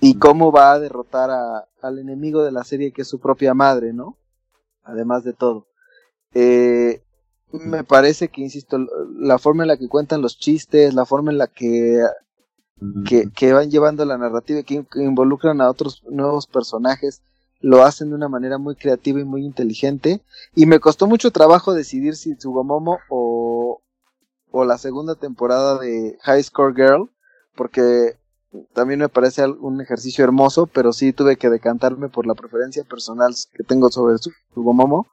[0.00, 3.54] y cómo va a derrotar a, al enemigo de la serie que es su propia
[3.54, 4.16] madre, ¿no?
[4.82, 5.66] Además de todo.
[6.34, 7.02] Eh,
[7.50, 8.78] me parece que, insisto,
[9.18, 12.02] la forma en la que cuentan los chistes, la forma en la que
[13.04, 17.22] que, van llevando la narrativa y que, involucran a otros nuevos personajes,
[17.60, 20.20] lo hacen de una manera muy creativa y muy inteligente.
[20.54, 23.80] Y me costó mucho trabajo decidir si Tsugomomo o,
[24.50, 27.10] o la segunda temporada de High Score Girl,
[27.56, 28.16] porque
[28.72, 33.34] también me parece un ejercicio hermoso, pero sí tuve que decantarme por la preferencia personal
[33.52, 35.06] que tengo sobre Tsugomomo.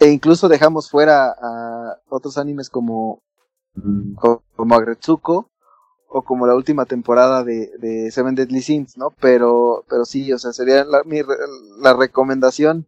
[0.00, 3.22] E incluso dejamos fuera a otros animes como,
[4.56, 5.48] como Agretsuko
[6.08, 9.10] o como la última temporada de, de Seven Deadly Sins, ¿no?
[9.20, 11.20] Pero, pero sí, o sea, sería la, mi,
[11.82, 12.86] la recomendación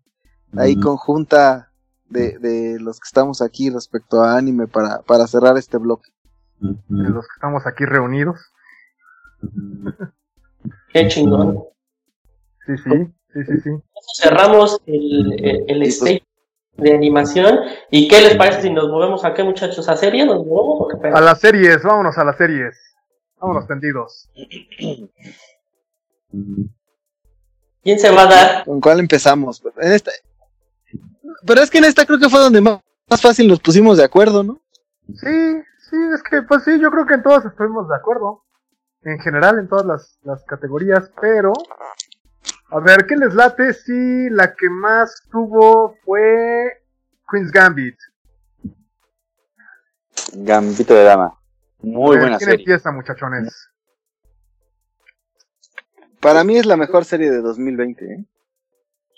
[0.57, 1.73] ahí conjunta
[2.09, 6.11] de, de, los que estamos aquí respecto a anime para, para cerrar este bloque.
[6.61, 8.41] De los que estamos aquí reunidos.
[10.93, 11.65] Qué chingón.
[12.65, 12.91] Sí, sí,
[13.33, 13.71] sí, sí, sí.
[14.23, 16.23] Cerramos el, el, el stage
[16.77, 17.61] de animación.
[17.91, 19.89] ¿Y qué les parece si nos movemos a qué, muchachos?
[19.89, 20.27] ¿A series?
[20.27, 20.89] ¿Nos movemos?
[21.13, 22.96] A las series, vámonos a las series.
[23.47, 24.29] Vámonos tendidos.
[27.81, 28.65] ¿Quién se va a dar?
[28.65, 29.63] ¿Con cuál empezamos?
[29.81, 30.11] En esta,
[31.47, 34.05] Pero es que en esta creo que fue donde más, más fácil nos pusimos de
[34.05, 34.61] acuerdo, ¿no?
[35.15, 38.43] Sí, sí, es que pues sí, yo creo que en todas estuvimos de acuerdo.
[39.03, 41.53] En general, en todas las, las categorías, pero...
[42.71, 43.73] A ver, ¿qué les late?
[43.75, 46.83] Sí, la que más tuvo fue
[47.31, 47.97] Queen's Gambit.
[50.33, 51.39] Gambito de Dama.
[51.81, 52.65] Muy buena ¿Quién serie.
[52.65, 53.69] empieza, muchachones?
[56.21, 58.25] Para mí es la mejor serie de 2020, ¿eh?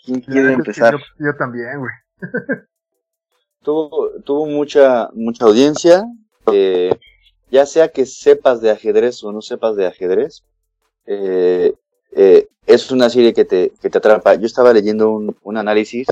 [0.04, 0.94] ¿Quién quiere empezar?
[0.94, 1.92] Yo, yo también, güey.
[3.62, 6.04] Tuvo, tuvo mucha, mucha audiencia.
[6.52, 6.90] eh,
[7.50, 10.44] ya sea que sepas de ajedrez o no sepas de ajedrez,
[11.06, 11.74] eh,
[12.12, 14.34] eh, es una serie que te, que te atrapa.
[14.34, 16.06] Yo estaba leyendo un, un análisis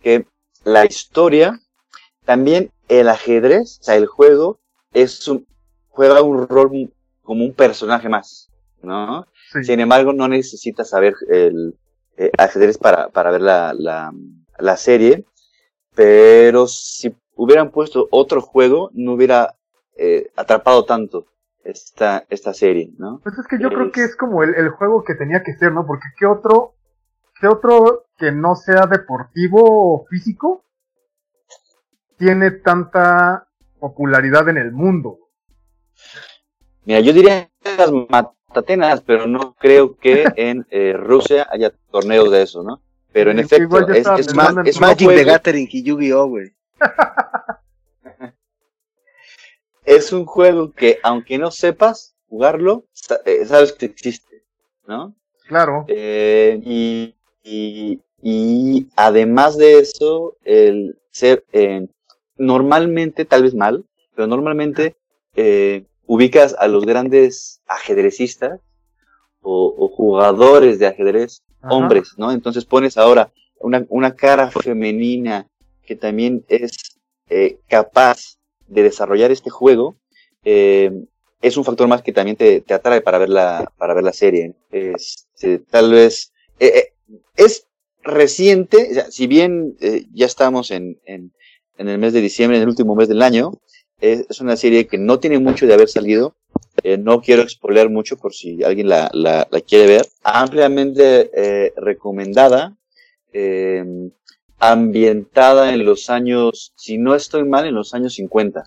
[0.00, 0.26] que
[0.64, 1.58] la historia,
[2.24, 4.58] también el ajedrez, o sea, el juego,
[4.92, 5.46] es un,
[5.90, 8.50] juega un rol como un personaje más,
[8.82, 9.26] ¿no?
[9.52, 9.64] Sí.
[9.64, 11.76] Sin embargo, no necesitas saber el
[12.16, 14.12] eh, ajedrez para, para ver la, la,
[14.58, 15.24] la serie,
[15.94, 19.54] pero si hubieran puesto otro juego, no hubiera
[19.96, 21.26] eh, atrapado tanto
[21.64, 23.20] esta, esta serie, ¿no?
[23.22, 25.72] Pues es que yo creo que es como el, el juego que tenía que ser,
[25.72, 25.86] ¿no?
[25.86, 26.74] Porque ¿qué otro,
[27.40, 30.64] qué otro que no sea deportivo o físico
[32.18, 35.18] tiene tanta popularidad en el mundo?
[36.84, 42.42] Mira, yo diría las matatenas, pero no creo que en eh, Rusia haya torneos de
[42.42, 42.80] eso, ¿no?
[43.12, 45.82] Pero en Sí, efecto, es, es más, en es un Magic the juego, Gathering y
[45.82, 46.52] Yu-Gi-Oh, güey.
[49.84, 52.84] es un juego que aunque no sepas jugarlo,
[53.24, 54.44] eh, sabes que existe,
[54.86, 55.14] ¿no?
[55.48, 55.84] Claro.
[55.88, 61.88] Eh, y, y, y además de eso, el ser eh,
[62.36, 63.84] normalmente, tal vez mal,
[64.14, 64.96] pero normalmente
[65.34, 68.58] eh, ubicas a los grandes ajedrecistas
[69.42, 71.72] o, o jugadores de ajedrez, Ajá.
[71.72, 72.32] hombres, ¿no?
[72.32, 73.30] Entonces pones ahora
[73.60, 75.46] una, una cara femenina
[75.86, 76.98] que también es
[77.28, 79.94] eh, capaz de desarrollar este juego,
[80.42, 80.90] eh,
[81.40, 84.12] es un factor más que también te, te atrae para ver la, para ver la
[84.12, 84.54] serie.
[84.72, 86.92] Este, tal vez eh,
[87.36, 87.68] es
[88.02, 89.76] reciente, o sea, si bien
[90.12, 91.32] ya estamos en, en,
[91.78, 93.52] en el mes de diciembre, en el último mes del año,
[94.00, 96.34] es, una serie que no tiene mucho de haber salido.
[96.82, 100.06] Eh, no quiero exponer mucho por si alguien la, la, la quiere ver.
[100.22, 102.76] Ampliamente eh, recomendada,
[103.32, 104.10] eh,
[104.58, 108.64] ambientada en los años, si no estoy mal, en los años 50.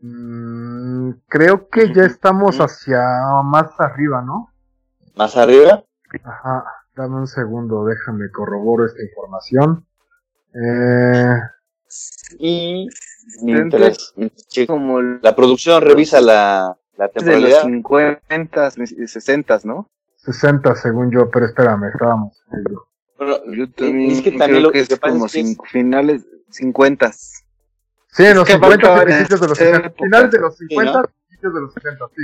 [0.00, 3.00] Mm, creo que ya estamos hacia
[3.42, 4.50] más arriba, ¿no?
[5.14, 5.84] Más arriba,
[6.22, 6.64] Ajá.
[6.96, 9.84] Dame un segundo, déjame corroboro esta información.
[10.54, 11.38] Eh,
[12.38, 12.88] y
[13.42, 17.62] mientras, mientras Como el la producción revisa la, la de los temporalidad.
[17.62, 18.70] 50,
[19.06, 19.88] 60, ¿no?
[20.16, 22.42] 60 según yo, pero espérame, estábamos.
[23.18, 27.12] Bueno, Yo también, es que creo también lo que que, es como cinco- finales 50.
[27.12, 29.86] Sí, en los que 50 abarca y principios de los esa 60.
[29.88, 30.04] época.
[30.04, 31.08] Finales de los Sí, 50, ¿no?
[31.28, 32.22] principios de los 60, sí.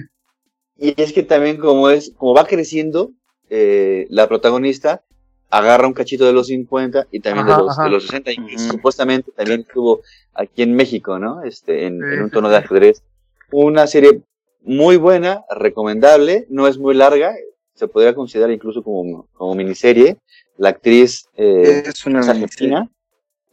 [0.76, 3.10] Y es que también como es, como va creciendo,
[3.50, 5.02] eh, la protagonista
[5.50, 8.58] agarra un cachito de los 50 y también Ajá, de, los, de los 60, y
[8.58, 10.02] supuestamente también estuvo
[10.34, 11.42] aquí en México, ¿no?
[11.42, 13.02] Este, en, Sí, en un tono de ajedrez.
[13.50, 14.22] Una serie
[14.62, 17.34] muy buena, recomendable, no es muy larga,
[17.74, 20.18] se podría considerar incluso como, como miniserie.
[20.58, 22.88] La actriz eh, es una es miniserie.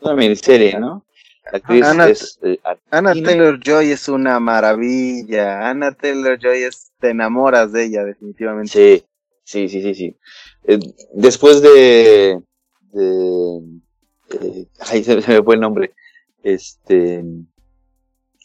[0.01, 1.05] una miniserie, ¿no?
[1.51, 2.59] La actriz Ana- es eh,
[2.91, 3.25] argentina.
[3.25, 5.69] Taylor Joy es una maravilla.
[5.69, 8.71] Anna Taylor Joy es te enamoras de ella definitivamente.
[8.71, 9.05] Sí,
[9.47, 10.17] sí, sí, sí, sí.
[10.65, 10.79] Eh,
[11.13, 12.41] después de,
[12.91, 13.59] de
[14.31, 15.93] eh, ay, se, se me fue el nombre.
[16.43, 17.23] Este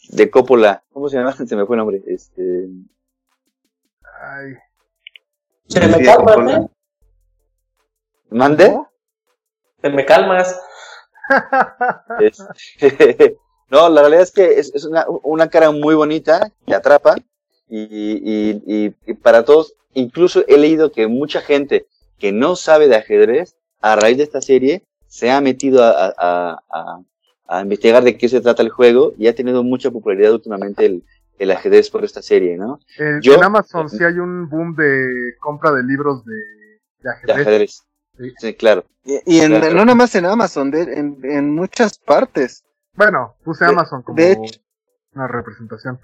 [0.09, 1.33] de Coppola, ¿cómo se llama?
[1.47, 2.01] Se me fue el nombre.
[2.07, 2.67] Este,
[4.21, 4.53] Ay,
[5.67, 6.55] Se me Sí, calmas.
[6.55, 6.67] ¿eh?
[8.29, 8.77] ¿Mande?
[9.81, 10.59] Se me calmas.
[13.69, 17.15] No, la realidad es que es, es una, una cara muy bonita que atrapa
[17.77, 21.87] y, y- y- y para todos, incluso he leído que mucha gente
[22.19, 26.13] que no sabe de ajedrez, a raíz de esta serie, se ha metido a, a-
[26.17, 26.99] a- a-
[27.47, 31.03] a investigar de qué se trata el juego y ha tenido mucha popularidad últimamente el,
[31.39, 32.79] el ajedrez por esta serie, ¿no?
[32.99, 37.09] eh, Yo- en Amazon sí hay un boom de compra de libros de, de De
[37.09, 37.37] ajedrez.
[37.47, 37.83] ajedrez.
[38.17, 38.33] Sí.
[38.37, 38.85] Sí, claro.
[39.03, 39.69] Y, y en- Claro.
[39.75, 42.63] no nada más en Amazon, de- en, en muchas partes.
[42.95, 44.59] Bueno, puse De- Amazon como de hecho-
[45.15, 45.99] una representación.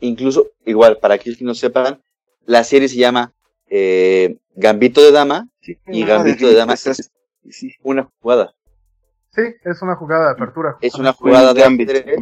[0.00, 2.00] Incluso, igual, para aquellos que no sepan,
[2.46, 3.32] la serie se llama
[3.70, 5.48] eh, Gambito de Dama,
[5.86, 7.10] Y Gambito de Dama es-
[7.50, 7.72] sí.
[7.82, 8.54] una jugada.
[9.34, 10.76] Sí, es una jugada de apertura.
[10.80, 11.90] Es una jugada de Gambit.
[11.90, 12.16] ajedrez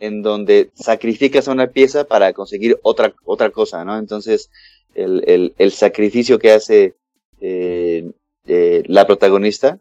[0.00, 3.96] en donde sacrificas a una pieza para conseguir otra, otra cosa, ¿no?
[3.96, 4.50] Entonces,
[4.94, 6.94] el, el, el sacrificio que hace
[7.40, 8.10] eh,
[8.46, 9.78] eh, la protagonista,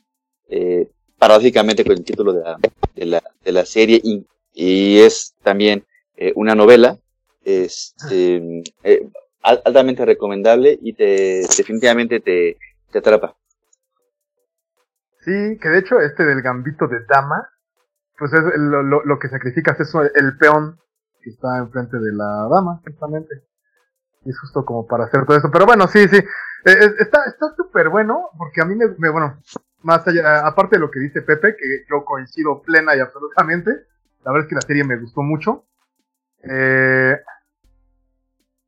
[0.50, 2.58] eh, paradójicamente con el título de la,
[2.96, 5.84] de la, de la serie, y, y es también
[6.18, 6.98] eh, una novela,
[7.44, 9.10] este, eh,
[9.42, 12.58] al- altamente recomendable y te definitivamente te,
[12.92, 13.36] te atrapa.
[15.20, 17.50] Sí, que de hecho este del gambito de dama,
[18.18, 20.80] pues es lo, lo, lo que sacrificas es el peón
[21.22, 23.44] que está enfrente de la dama, justamente.
[24.26, 25.50] Y es justo como para hacer todo eso.
[25.52, 26.18] Pero bueno, sí, sí.
[26.18, 29.42] Eh, está está súper bueno, porque a mí me, me- bueno,
[29.82, 33.72] más allá, aparte de lo que dice Pepe, que yo coincido plena y absolutamente,
[34.24, 35.66] la verdad es que la serie me gustó mucho.
[36.44, 37.18] Eh,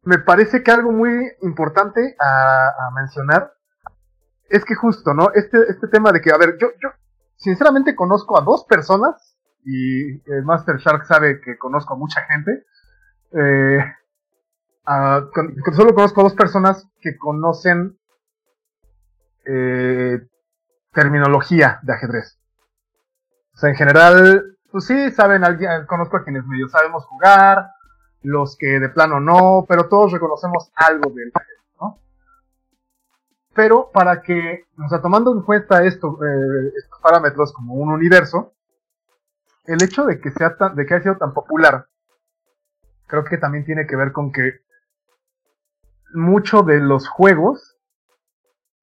[0.04, 1.12] me parece que algo muy
[1.42, 3.52] importante a, mencionar
[4.50, 5.32] es que justo, ¿no?
[5.34, 6.90] Este, este tema de que, a ver, yo, yo
[7.36, 12.66] sinceramente conozco a dos personas y el Master Shark sabe que conozco a mucha gente.
[13.32, 13.80] Eh,
[15.76, 17.98] solo conozco a dos personas que conocen
[19.46, 20.20] eh,
[20.94, 22.40] terminología de ajedrez.
[23.54, 27.72] O sea, en general, pues sí, saben, alguien, conozco a quienes medio sabemos jugar,
[28.24, 31.32] los que de plano no, pero todos reconocemos algo del
[31.80, 32.02] ¿no?
[33.54, 38.52] Pero para que, o sea, tomando en cuenta esto, eh, estos parámetros como un universo,
[39.64, 41.88] el hecho de que sea tan, de que haya sido tan popular,
[43.08, 44.60] creo que también tiene que ver con que
[46.14, 47.78] mucho de los juegos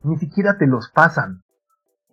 [0.00, 1.42] ni siquiera te los pasan.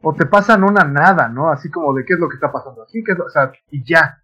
[0.01, 1.49] O te pasan una nada, ¿no?
[1.51, 3.51] Así como de qué es lo que está pasando aquí, qué es lo- o sea,
[3.69, 4.21] y ya.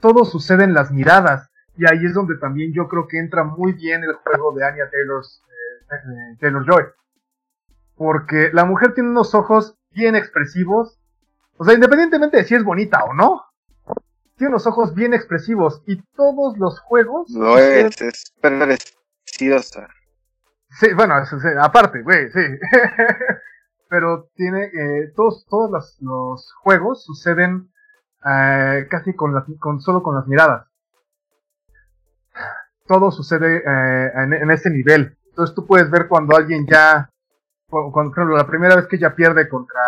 [0.00, 1.50] Todo sucede en las miradas.
[1.76, 4.90] Y ahí es donde también yo creo que entra muy bien el juego de Anya
[4.90, 5.22] Taylor,
[6.40, 6.84] Taylor Joy.
[7.96, 10.98] Porque la mujer tiene unos ojos bien expresivos.
[11.58, 13.44] O sea, independientemente de si es bonita o no,
[14.36, 15.82] tiene unos ojos bien expresivos.
[15.86, 17.30] Y todos los juegos.
[17.30, 19.88] Lo es, es preciosa.
[20.70, 21.14] Sí, bueno,
[21.60, 22.40] aparte, güey, sí.
[23.90, 27.70] Pero tiene, eh, todos, todos los, los juegos suceden
[28.24, 30.66] eh, casi con, las, con solo con las miradas.
[32.86, 35.18] Todo sucede eh, en, en ese nivel.
[35.30, 37.10] Entonces tú puedes ver cuando alguien ya,
[37.68, 39.82] cu- cuando, ejemplo, la primera vez que ella pierde contra,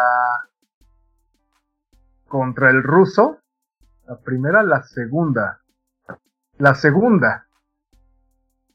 [2.26, 3.38] contra el ruso,
[4.06, 5.60] la primera, la segunda,
[6.58, 7.46] la segunda,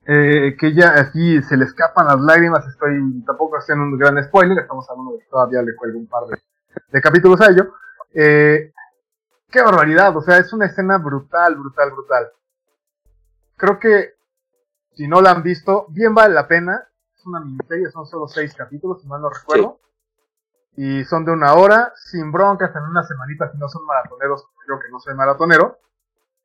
[0.09, 4.57] eh, que ya así se le escapan las lágrimas, estoy tampoco haciendo un gran spoiler,
[4.59, 6.41] estamos hablando de que todavía le cuelgo un par de,
[6.87, 7.73] de capítulos a ello.
[8.13, 8.71] Eh,
[9.49, 12.31] qué barbaridad, o sea, es una escena brutal, brutal, brutal.
[13.57, 14.13] Creo que
[14.93, 16.87] si no la han visto, bien vale la pena.
[17.13, 19.81] Es una miniserie, son solo seis capítulos, si mal no recuerdo.
[20.77, 24.79] Y son de una hora, sin broncas, en una semanita, si no son maratoneros, yo
[24.79, 25.79] que no soy maratonero.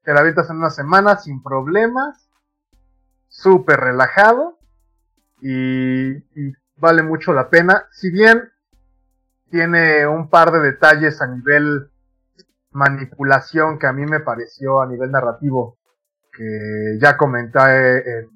[0.02, 2.31] Te la avientas en una semana sin problemas
[3.32, 4.58] súper relajado
[5.40, 6.12] y,
[6.76, 7.88] vale mucho la pena.
[7.90, 8.52] Si bien
[9.50, 11.90] tiene un par de detalles a nivel
[12.70, 15.78] manipulación que a mí me pareció a nivel narrativo
[16.32, 17.58] que ya comenté
[18.20, 18.30] en,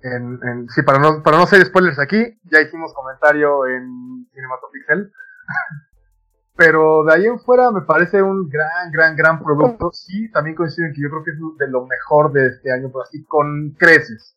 [0.00, 5.12] en, en- sí para no para no ser spoilers aquí ya hicimos comentario en Cinematopixel
[6.56, 10.86] pero de ahí en fuera me parece un gran gran gran producto sí también coincido
[10.86, 13.70] en que yo creo que es de lo mejor de este año pero así con
[13.78, 14.34] creces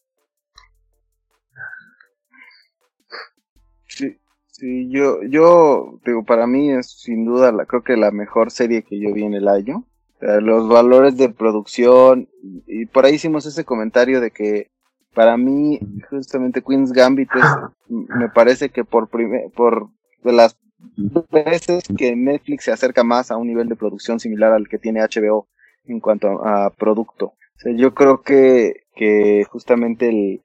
[3.88, 8.52] Sí, sí, yo, yo, digo, para mí es sin duda, la, creo que la mejor
[8.52, 9.86] serie que yo vi en el año.
[10.20, 12.28] Los valores de producción,
[12.66, 14.72] y por ahí hicimos ese comentario de que
[15.14, 17.44] para mí, justamente Queen's Gambit es,
[17.88, 19.90] me parece que por primer, por
[20.24, 20.58] de las
[21.32, 25.02] veces que Netflix se acerca más a un nivel de producción similar al que tiene
[25.02, 25.48] HBO
[25.86, 27.26] en cuanto a, producto.
[27.28, 30.42] O sea, yo creo que, que justamente el,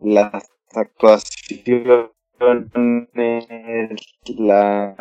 [0.00, 2.10] las actuaciones,
[4.36, 4.96] la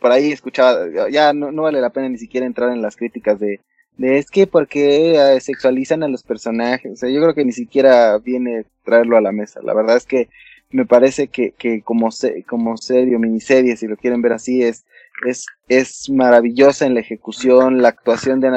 [0.00, 3.38] por ahí escuchaba, ya no, no vale la pena ni siquiera entrar en las críticas
[3.38, 3.60] de,
[3.96, 7.52] de es que porque eh, sexualizan a los personajes, o sea, yo creo que ni
[7.52, 9.60] siquiera viene traerlo a la mesa.
[9.62, 10.28] La verdad es que
[10.72, 14.62] me parece que, que como se, como serie o miniserie, si lo quieren ver así,
[14.62, 14.84] es,
[15.26, 18.48] es, es maravillosa en la ejecución, la actuación de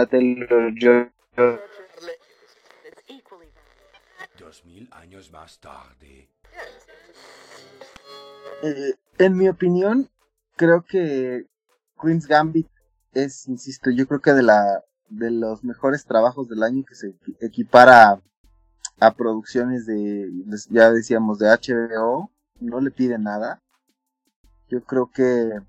[4.39, 6.29] Dos mil años más tarde.
[9.17, 10.09] En mi opinión,
[10.55, 11.45] creo que
[12.01, 12.67] Queen's Gambit
[13.13, 17.09] es, insisto, yo creo que de la de los mejores trabajos del año que se
[17.09, 18.19] equi- equipara
[18.99, 20.29] a, producciones de,
[20.69, 23.61] ya decíamos, de HBO, no le pide nada.
[24.67, 25.59] Yo creo que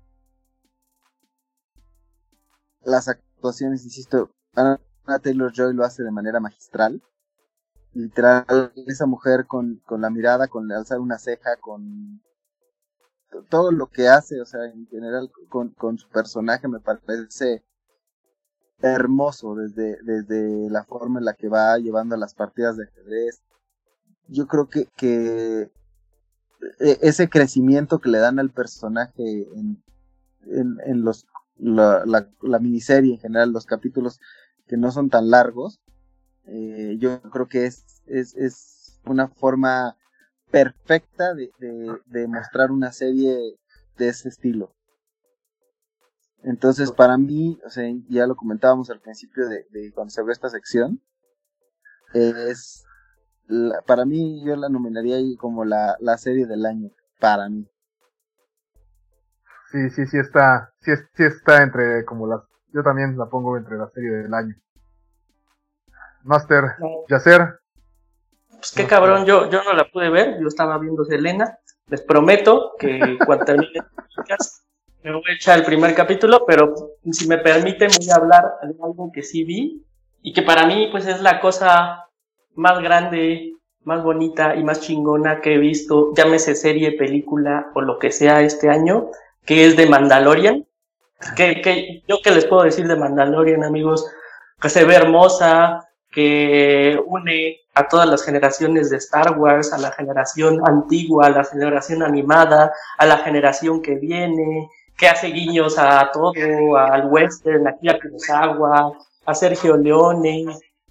[2.83, 4.79] las actuaciones, insisto, Anna
[5.21, 7.01] Taylor Joy lo hace de manera magistral.
[7.93, 8.45] literal,
[8.87, 12.21] esa mujer con, con la mirada, con alzar una ceja, con
[13.49, 17.63] todo lo que hace, o sea, en general con, con su personaje me parece
[18.81, 23.41] hermoso desde, desde la forma en la que va llevando las partidas de ajedrez.
[24.27, 25.71] Yo creo que, que
[26.79, 29.83] e, ese crecimiento que le dan al personaje en,
[30.45, 31.25] en, en los
[31.59, 34.19] la, la, miniserie en general, los capítulos
[34.67, 35.79] que no son tan largos,
[36.45, 39.97] eh, yo creo que es, es, es una forma
[40.51, 43.57] perfecta de, de, mostrar una serie
[43.97, 44.73] de ese estilo.
[46.47, 50.31] Entonces, para mí, o sea, ya lo comentábamos al principio de, de cuando se abrió
[50.31, 51.01] esta sección,
[52.13, 52.85] es,
[53.85, 56.89] para mí, yo la nominaría ahí como la, la serie del año,
[57.19, 57.69] para mí.
[59.73, 62.43] Sí, sí, sí está, sí, sí está entre como las,
[62.73, 64.55] yo también la pongo entre la serie del año.
[66.23, 66.75] Master,
[67.09, 67.59] Yacer.
[68.51, 71.57] Pues qué cabrón, yo, yo no la pude ver, yo estaba viendo Selena.
[71.87, 73.81] Les prometo que cuando termine
[75.11, 76.73] me voy a echar el primer capítulo, pero
[77.11, 79.85] si me permiten voy a hablar de algo que sí vi
[80.21, 82.09] y que para mí pues es la cosa
[82.55, 83.53] más grande,
[83.83, 88.41] más bonita y más chingona que he visto, llámese serie, película o lo que sea
[88.41, 89.09] este año,
[89.45, 90.65] que es de Mandalorian.
[91.35, 94.05] Que, que, yo qué les puedo decir de Mandalorian, amigos,
[94.61, 99.91] que se ve hermosa, que une a todas las generaciones de Star Wars, a la
[99.91, 106.09] generación antigua, a la generación animada, a la generación que viene, que hace guiños a
[106.11, 106.33] todo,
[106.75, 110.45] al western, a Kira Kurosawa, a Sergio Leone,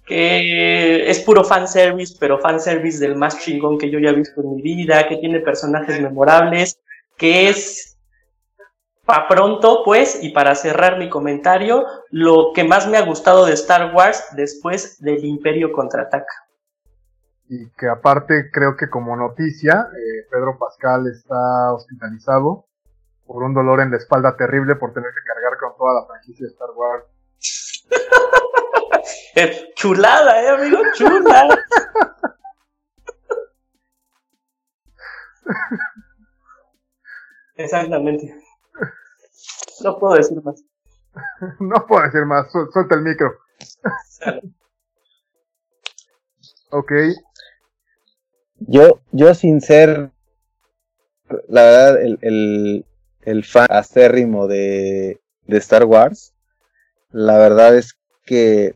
[0.05, 4.55] que es puro fanservice, pero fanservice del más chingón que yo ya he visto en
[4.55, 6.79] mi vida, que tiene personajes memorables,
[7.17, 7.97] que es
[9.05, 13.53] para pronto, pues, y para cerrar mi comentario, lo que más me ha gustado de
[13.53, 16.33] Star Wars después del Imperio contraataca.
[17.49, 22.66] Y que aparte creo que como noticia, eh, Pedro Pascal está hospitalizado
[23.27, 26.47] por un dolor en la espalda terrible por tener que cargar con toda la franquicia
[26.47, 27.05] de Star Wars.
[29.75, 31.63] chulada, eh, amigo, chulada.
[37.55, 38.35] Exactamente.
[39.83, 40.63] No puedo decir más.
[41.59, 43.31] no puedo decir más, suelta el micro.
[46.71, 46.91] ok.
[48.59, 50.11] Yo, yo sin ser,
[51.47, 52.85] la verdad, el, el,
[53.27, 56.33] el fan acérrimo de, de Star Wars,
[57.11, 58.75] la verdad es que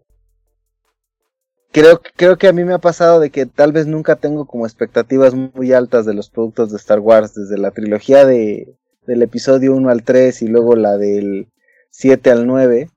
[1.71, 4.65] creo, creo que a mí me ha pasado de que tal vez nunca tengo como
[4.65, 8.75] expectativas muy altas de los productos de Star Wars, desde la trilogía de,
[9.07, 11.47] del episodio 1 al 3 y luego la del
[11.91, 12.89] 7 al 9,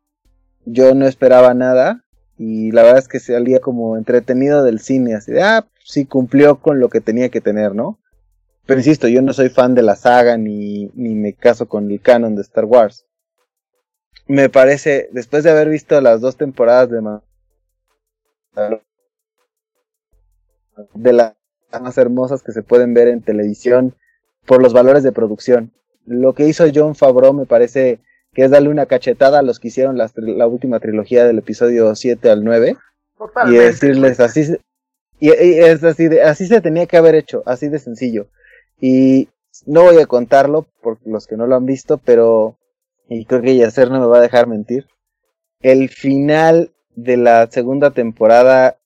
[0.64, 2.04] yo no esperaba nada
[2.36, 6.56] y la verdad es que salía como entretenido del cine, así de, ah, sí cumplió
[6.56, 8.00] con lo que tenía que tener, ¿no?
[8.66, 12.00] Pero insisto, yo no soy fan de la saga ni, ni me caso con el
[12.00, 13.04] canon de Star Wars.
[14.26, 17.20] Me parece, después de haber visto las dos temporadas de
[20.94, 21.34] de las
[21.80, 23.94] más hermosas que se pueden ver en televisión
[24.46, 25.72] por los valores de producción
[26.06, 28.00] lo que hizo John Favreau me parece
[28.32, 32.30] que es darle una cachetada a los que hicieron la, última trilogía del episodio 7
[32.30, 32.76] al 9
[33.46, 34.56] y decirles así
[35.20, 38.26] y, es así de, así se tenía que haber hecho, así de sencillo.
[38.86, 39.30] Y
[39.64, 42.58] no voy a contarlo por los que no lo han visto, pero
[43.08, 44.86] y creo que Yacer no me va a dejar mentir.
[45.60, 48.76] El final de la segunda temporada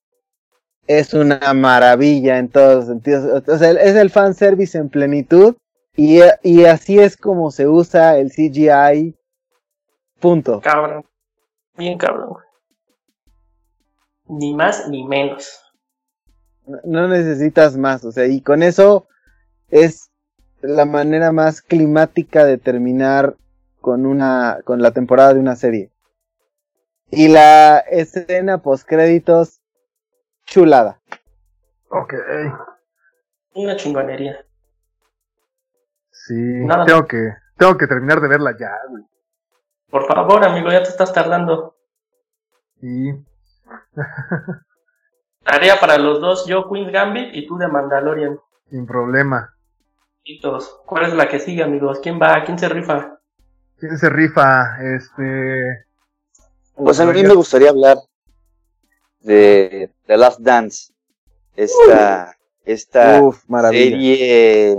[0.87, 3.43] es una maravilla en todos los sentidos.
[3.49, 5.57] O sea, es el fanservice en plenitud
[5.97, 9.17] y, y así es como se usa el CGI.
[10.21, 10.61] Punto.
[10.61, 11.05] Cabrón.
[11.77, 12.37] Bien cabrón.
[14.29, 15.61] Ni más ni menos.
[16.85, 19.09] No necesitas más, o sea, y con eso
[19.71, 20.11] es
[20.61, 23.37] la manera más climática de terminar
[23.81, 25.93] con una con la temporada de una serie.
[27.11, 29.61] Y la escena post créditos
[30.45, 31.01] chulada.
[31.91, 32.15] Ok.
[33.55, 34.45] Una chingonería.
[36.11, 36.35] Sí,
[36.87, 39.05] tengo que, tengo que terminar de verla ya, güey.
[39.89, 41.77] Por favor, amigo, ya te estás tardando.
[42.81, 43.25] Sí.
[45.45, 48.39] Tarea para los dos, yo Queen's Gambit y tú de Mandalorian.
[48.69, 49.55] Sin problema.
[50.87, 52.01] ¿Cuál es la que sigue, amigos?
[52.03, 52.45] ¿Quién va?
[52.45, 53.19] ¿Quién se rifa?
[53.79, 54.77] ¿Quién se rifa?
[54.97, 55.85] Este.
[56.75, 57.99] Pues a mí me gustaría hablar
[59.21, 60.93] de The Last Dance.
[61.57, 63.21] Esta, esta
[63.71, 64.77] serie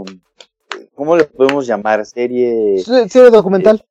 [0.99, 2.05] ¿cómo le podemos llamar?
[2.05, 2.77] Serie...
[2.79, 3.77] Serie documental.
[3.77, 3.85] Eh,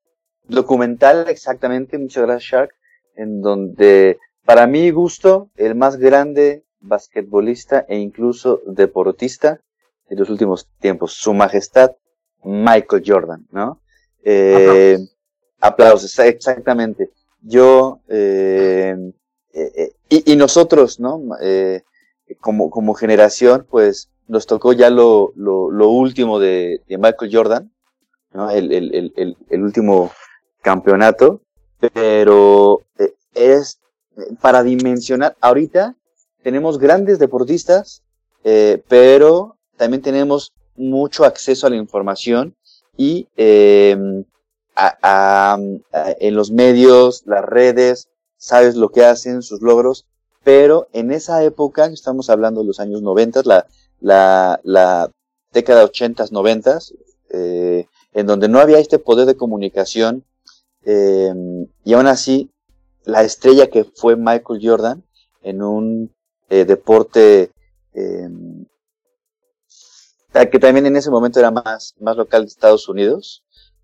[0.49, 2.75] documental, exactamente, muchas gracias Shark,
[3.15, 9.61] en donde, para mi gusto, el más grande basquetbolista e incluso deportista
[10.09, 11.93] de los últimos tiempos, Su Majestad
[12.45, 13.81] Michael Jordan, ¿no?
[14.23, 14.99] Eh,
[15.61, 17.11] aplausos, exactamente.
[17.43, 18.97] Yo, eh,
[19.53, 21.21] eh, y, nosotros, ¿no?
[22.41, 27.73] como, como generación, pues nos tocó ya lo, lo, último de, Michael Jordan,
[28.33, 28.51] ¿no?
[28.51, 30.13] El, el, el, el último
[30.63, 31.43] campeonato,
[31.95, 32.83] pero
[33.35, 33.81] es
[34.41, 35.97] para dimensionar, ahorita
[36.43, 38.03] tenemos grandes deportistas,
[38.43, 42.55] pero también tenemos mucho acceso a la información
[42.97, 43.97] y eh,
[44.77, 45.59] a,
[46.21, 50.07] en los medios, las redes, sabes lo que hacen, sus logros,
[50.45, 53.67] pero en esa época, estamos hablando de los años 90, la,
[54.63, 55.11] la,
[55.53, 56.79] década 80, 90,
[57.31, 60.25] eh, en donde no había este poder de comunicación
[60.85, 61.35] eh,
[61.85, 62.51] y aún así
[63.05, 65.03] la estrella que fue Michael Jordan
[65.43, 66.15] en un
[66.51, 67.51] eh, deporte
[67.95, 68.29] eh,
[70.33, 73.43] que también en ese momento era más, más local de Estados Unidos,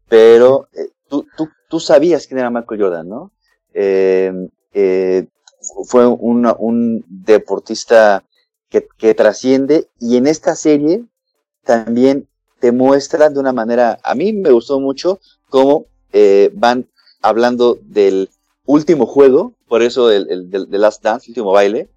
[0.08, 3.32] pero eh, tú, tú, tú, sabías quién era Michael Jordan, ¿no?
[3.72, 5.26] Em, eh,
[5.86, 8.24] fue una, un deportista
[8.68, 11.04] que, que trasciende y en esta serie
[11.64, 12.28] también
[12.60, 16.86] te muestra de una manera, a mí me gustó mucho cómo eh, van
[17.22, 18.30] hablando del
[18.66, 21.88] último juego, por eso el, el, del Last Dance, último baile,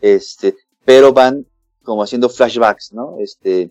[0.00, 0.54] este,
[0.84, 1.46] pero van
[1.82, 3.16] como haciendo flashbacks, ¿no?
[3.20, 3.70] Este,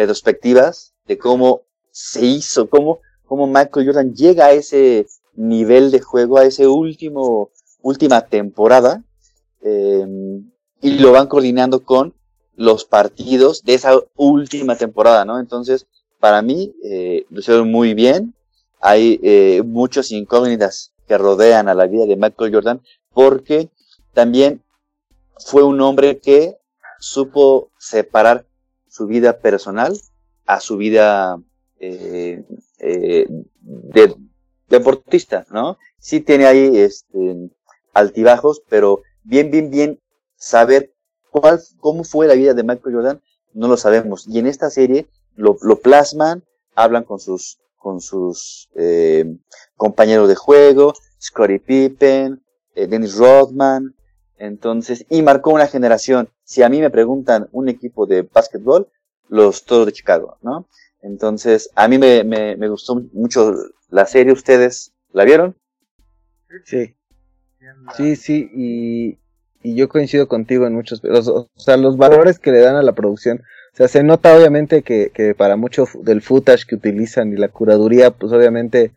[0.00, 6.38] retrospectivas de cómo se hizo, cómo, cómo Michael Jordan llega a ese nivel de juego,
[6.38, 7.50] a ese último,
[7.82, 9.02] última temporada,
[9.62, 10.06] eh,
[10.80, 12.14] y lo van coordinando con
[12.56, 15.38] los partidos de esa última temporada, ¿no?
[15.38, 15.86] Entonces,
[16.18, 18.34] para mí, eh, lo hicieron muy bien.
[18.80, 22.80] Hay eh, muchas incógnitas que rodean a la vida de Michael Jordan,
[23.12, 23.68] porque
[24.14, 24.62] también
[25.38, 26.56] fue un hombre que
[26.98, 28.46] supo separar
[28.90, 29.98] su vida personal
[30.46, 31.40] a su vida
[31.78, 32.44] eh,
[32.80, 33.26] eh,
[33.60, 34.14] de
[34.68, 35.78] deportista, ¿no?
[35.98, 37.50] Sí tiene ahí este,
[37.92, 40.00] altibajos, pero bien, bien, bien
[40.36, 40.92] saber
[41.30, 43.22] cuál, cómo fue la vida de Michael Jordan,
[43.52, 44.26] no lo sabemos.
[44.28, 46.44] Y en esta serie lo, lo plasman,
[46.74, 49.24] hablan con sus, con sus eh,
[49.76, 52.42] compañeros de juego, Scottie Pippen,
[52.74, 53.94] eh, Dennis Rodman,
[54.40, 56.30] entonces, y marcó una generación.
[56.44, 58.88] Si a mí me preguntan un equipo de básquetbol,
[59.28, 60.66] los Toros de Chicago, ¿no?
[61.02, 63.54] Entonces, a mí me, me, me gustó mucho
[63.90, 64.32] la serie.
[64.32, 65.56] ¿Ustedes la vieron?
[66.64, 66.96] Sí.
[67.96, 69.18] Sí, sí, y,
[69.62, 72.82] y yo coincido contigo en muchos, los, o sea, los valores que le dan a
[72.82, 73.42] la producción,
[73.72, 77.48] o sea, se nota obviamente que, que para mucho del footage que utilizan y la
[77.48, 78.92] curaduría, pues obviamente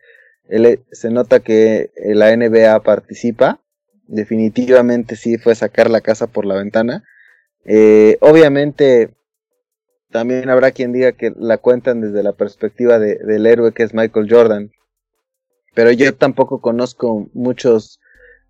[0.48, 3.60] él, se nota que la NBA participa,
[4.06, 7.04] definitivamente sí fue sacar la casa por la ventana.
[7.64, 9.10] Eh, obviamente
[10.10, 13.94] también habrá quien diga que la cuentan desde la perspectiva de, del héroe que es
[13.94, 14.70] Michael Jordan.
[15.74, 18.00] Pero yo tampoco conozco muchos,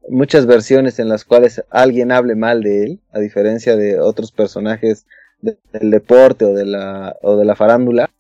[0.09, 5.06] muchas versiones en las cuales alguien hable mal de él, a diferencia de otros personajes
[5.40, 8.10] del deporte o de la, o de la farándula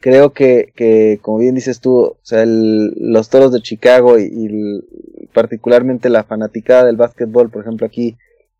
[0.00, 5.19] creo que, que, como bien dices tú, o sea, los toros de Chicago y, y,
[5.32, 8.16] particularmente la fanaticada del básquetbol, por ejemplo, aquí,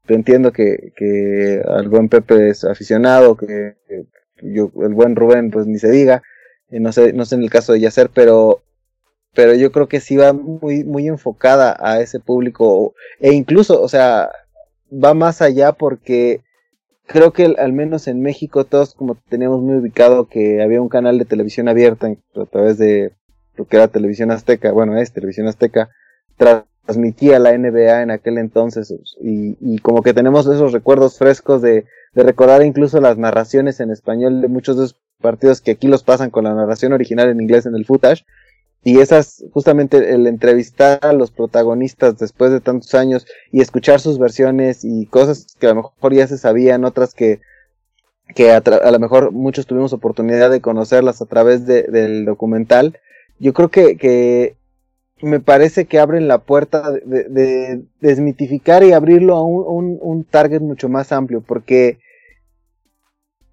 [0.09, 3.77] entiendo que, que al buen Pepe es aficionado, que,
[4.43, 6.23] yo, el buen Rubén, pues ni se diga,
[6.71, 8.63] eh, no sé, no sé en el caso de Yacer, pero,
[9.35, 13.89] pero yo creo que sí va muy, muy enfocada a ese público, e incluso, o
[13.89, 14.31] sea,
[14.93, 16.43] va más allá porque
[17.07, 21.19] creo que al menos en México todos como teníamos muy ubicado que había un canal
[21.19, 23.13] de televisión abierta a través de
[23.57, 25.91] lo que era televisión azteca, bueno es televisión azteca,
[26.85, 31.85] transmitía la NBA en aquel entonces y, como que tenemos esos recuerdos frescos de,
[32.15, 36.03] de, recordar incluso las narraciones en español de muchos de esos partidos que aquí los
[36.03, 38.25] pasan con la narración original en inglés en el footage
[38.83, 44.19] y esas, justamente el entrevistar a los protagonistas después de tantos años y escuchar sus
[44.19, 47.41] versiones y cosas que a lo mejor ya se sabían, otras que,
[48.35, 52.99] que a, lo mejor muchos tuvimos oportunidad de conocerlas a través de, del documental,
[53.39, 54.57] yo creo que, que
[55.23, 60.89] me parece que abren la puerta de, de desmitificar y abrirlo a un, target mucho
[60.89, 61.99] más amplio, porque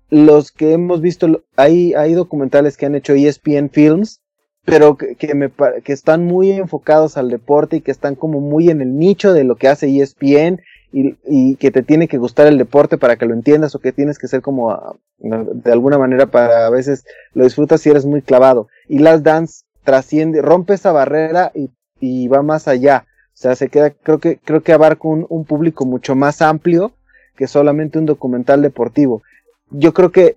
[0.10, 4.22] los que hemos visto, hay, hay documentales que han hecho ESPN Films,
[4.64, 5.52] pero que, que, me,
[5.85, 9.56] están muy enfocados al deporte y que están como muy en el nicho de lo
[9.56, 10.61] que hace ESPN
[10.91, 13.91] y, y que te tiene que gustar el deporte para que lo entiendas o que
[13.91, 18.06] tienes que ser como ah, de alguna manera para a veces lo disfrutas si eres
[18.06, 18.68] muy clavado.
[18.88, 21.54] Y Last Dance trasciende, rompe esa barrera
[22.02, 23.06] y, va más allá.
[23.28, 26.92] O sea, se queda, creo que, creo que abarca un, público mucho más amplio
[27.38, 29.24] que solamente un documental deportivo.
[29.70, 30.36] Yo creo que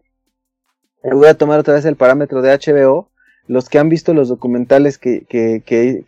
[1.02, 3.10] voy a tomar otra vez el parámetro de HBO.
[3.48, 5.26] Los que han visto los documentales que,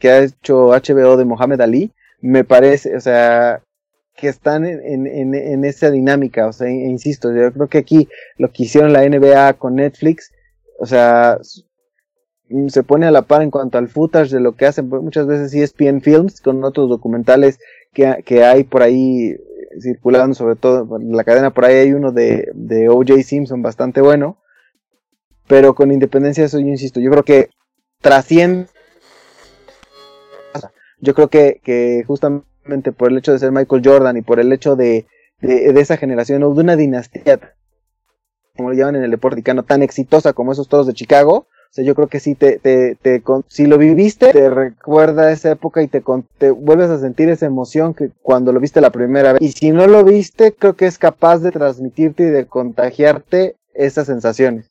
[0.04, 1.90] ha hecho HBO de Mohamed Ali,
[2.20, 3.60] me parece, o sea,
[4.14, 8.52] que están en, en, en, esa dinámica, o sea, insisto, yo creo que aquí lo
[8.52, 10.30] que hicieron la NBA con Netflix,
[10.78, 11.38] o sea,
[12.68, 14.88] se pone a la par en cuanto al footage de lo que hacen.
[14.88, 17.58] Muchas veces ESPN Films con otros documentales
[17.92, 19.36] que, que hay por ahí
[19.80, 24.00] circulando, sobre todo en la cadena por ahí hay uno de, de OJ Simpson bastante
[24.00, 24.38] bueno,
[25.46, 27.50] pero con independencia de eso yo insisto, yo creo que
[28.00, 28.66] trasciende,
[31.00, 34.52] yo creo que, que justamente por el hecho de ser Michael Jordan y por el
[34.52, 35.06] hecho de,
[35.40, 37.56] de, esa generación o de una dinastía,
[38.56, 41.94] como lo llaman en el deporte tan exitosa como esos toros de Chicago, sea, yo
[41.94, 46.02] creo que sí te, te, te, si lo viviste, te recuerda esa época y te,
[46.38, 49.42] te vuelves a sentir esa emoción que cuando lo viste la primera vez.
[49.42, 54.06] Y si no lo viste, creo que es capaz de transmitirte y de contagiarte esas
[54.06, 54.70] sensaciones.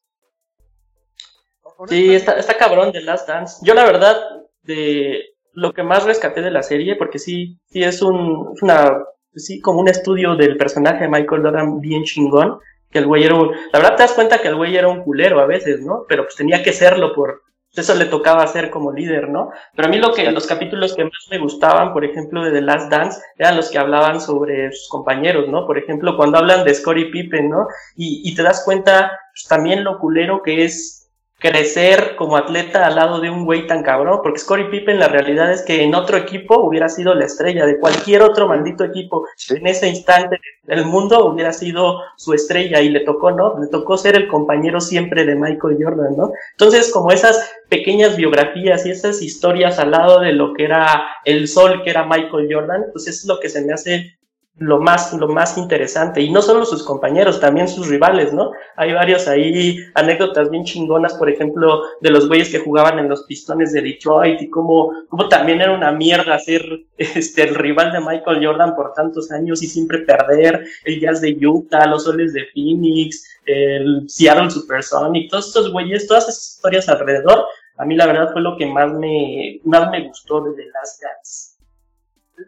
[1.88, 3.66] Sí, está, está cabrón de Last Dance.
[3.66, 4.16] Yo la verdad,
[4.62, 9.04] de, lo que más rescaté de la serie, porque sí, sí es un, una,
[9.36, 12.60] sí, como un estudio del personaje de Michael Jordan bien chingón,
[12.92, 15.04] que el güey era un, la verdad te das cuenta que el güey era un
[15.04, 16.06] culero a veces, ¿no?
[16.08, 17.42] Pero pues tenía que serlo por,
[17.74, 19.52] eso le tocaba hacer como líder, ¿no?
[19.76, 22.62] Pero a mí lo que, los capítulos que más me gustaban, por ejemplo, de The
[22.62, 25.66] Last Dance, eran los que hablaban sobre sus compañeros, ¿no?
[25.66, 27.68] Por ejemplo, cuando hablan de Scottie Pippen, ¿no?
[27.96, 31.01] Y, y te das cuenta pues, también lo culero que es
[31.42, 35.52] crecer como atleta al lado de un güey tan cabrón, porque Scottie Pippen la realidad
[35.52, 39.28] es que en otro equipo hubiera sido la estrella de cualquier otro maldito equipo.
[39.50, 43.60] En ese instante el mundo hubiera sido su estrella y le tocó, ¿no?
[43.60, 46.32] Le tocó ser el compañero siempre de Michael Jordan, ¿no?
[46.52, 51.48] Entonces, como esas pequeñas biografías y esas historias al lado de lo que era el
[51.48, 54.16] sol que era Michael Jordan, pues es lo que se me hace
[54.58, 56.22] lo más, lo más interesante.
[56.22, 58.52] Y no solo sus compañeros, también sus rivales, ¿no?
[58.76, 63.24] Hay varios ahí, anécdotas bien chingonas, por ejemplo, de los güeyes que jugaban en los
[63.24, 66.64] pistones de Detroit y cómo, cómo también era una mierda ser
[66.98, 71.38] este, el rival de Michael Jordan por tantos años y siempre perder, el Jazz de
[71.46, 77.46] Utah, los Soles de Phoenix, el Seattle Supersonic, todos estos güeyes, todas esas historias alrededor,
[77.78, 81.58] a mí la verdad fue lo que más me, más me gustó de The Last.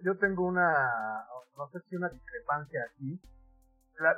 [0.04, 1.26] Yo tengo una,
[1.58, 3.22] no sé si una discrepancia aquí.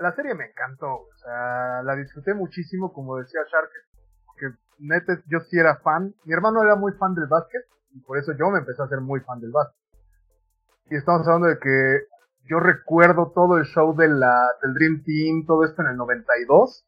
[0.01, 3.69] La, serie me encantó, o sea, la disfruté muchísimo, como decía Shark,
[4.37, 4.47] que
[4.79, 6.13] neta yo sí era fan.
[6.23, 9.01] Mi hermano era muy fan del básquet y por eso yo me empecé a ser
[9.01, 9.77] muy fan del básquet.
[10.89, 12.07] Y estamos hablando de que
[12.47, 16.85] yo recuerdo todo el show de la, del Dream Team, todo esto en el 92.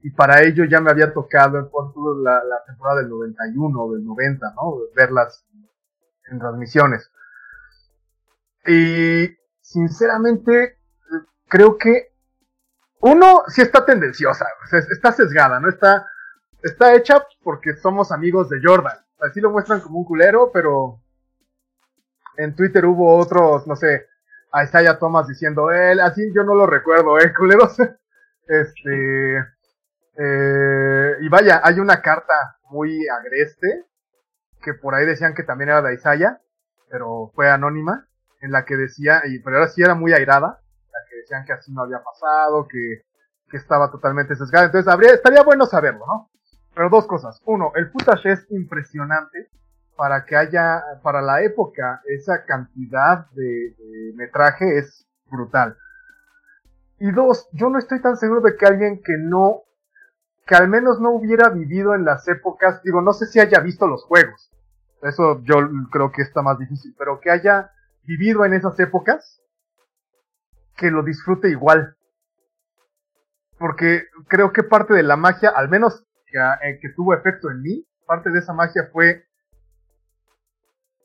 [0.00, 4.04] Y para ello ya me había tocado en la, la temporada del 91 o del
[4.04, 4.76] 90, ¿no?
[4.94, 5.46] Verlas
[6.30, 7.10] en transmisiones.
[8.66, 9.36] Y
[9.74, 10.78] sinceramente,
[11.48, 12.12] creo que
[13.00, 15.68] uno sí está tendenciosa, está sesgada, ¿no?
[15.68, 16.06] Está,
[16.62, 18.96] está hecha porque somos amigos de Jordan.
[19.20, 21.00] Así lo muestran como un culero, pero
[22.36, 24.06] en Twitter hubo otros, no sé,
[24.52, 27.76] a Isaiah Thomas diciendo, él, así yo no lo recuerdo, eh, culeros.
[28.46, 29.38] este,
[30.18, 33.86] eh, y vaya, hay una carta muy agreste,
[34.62, 36.40] que por ahí decían que también era de Isaiah,
[36.88, 38.08] pero fue anónima
[38.44, 40.60] en la que decía, y pero ahora sí era muy airada,
[40.92, 43.02] la que decían que así no había pasado, que,
[43.48, 44.66] que estaba totalmente sesgada.
[44.66, 46.30] Entonces habría, estaría bueno saberlo, ¿no?
[46.74, 47.40] Pero dos cosas.
[47.46, 49.48] Uno, el footage es impresionante
[49.96, 53.74] para que haya, para la época, esa cantidad de,
[54.14, 55.78] metraje es brutal.
[56.98, 59.62] Y dos, yo no estoy tan seguro de que alguien que no,
[60.46, 63.86] que al menos no hubiera vivido en las épocas, digo, no sé si haya visto
[63.86, 64.50] los juegos.
[65.00, 65.56] Eso yo
[65.90, 67.70] creo que está más difícil, pero que haya
[68.04, 69.40] vivido en esas épocas,
[70.76, 71.96] que lo disfrute igual.
[73.58, 77.86] Porque creo que parte de la magia, al menos que, eh, tuvo efecto en mí,
[78.06, 79.24] parte de esa magia fue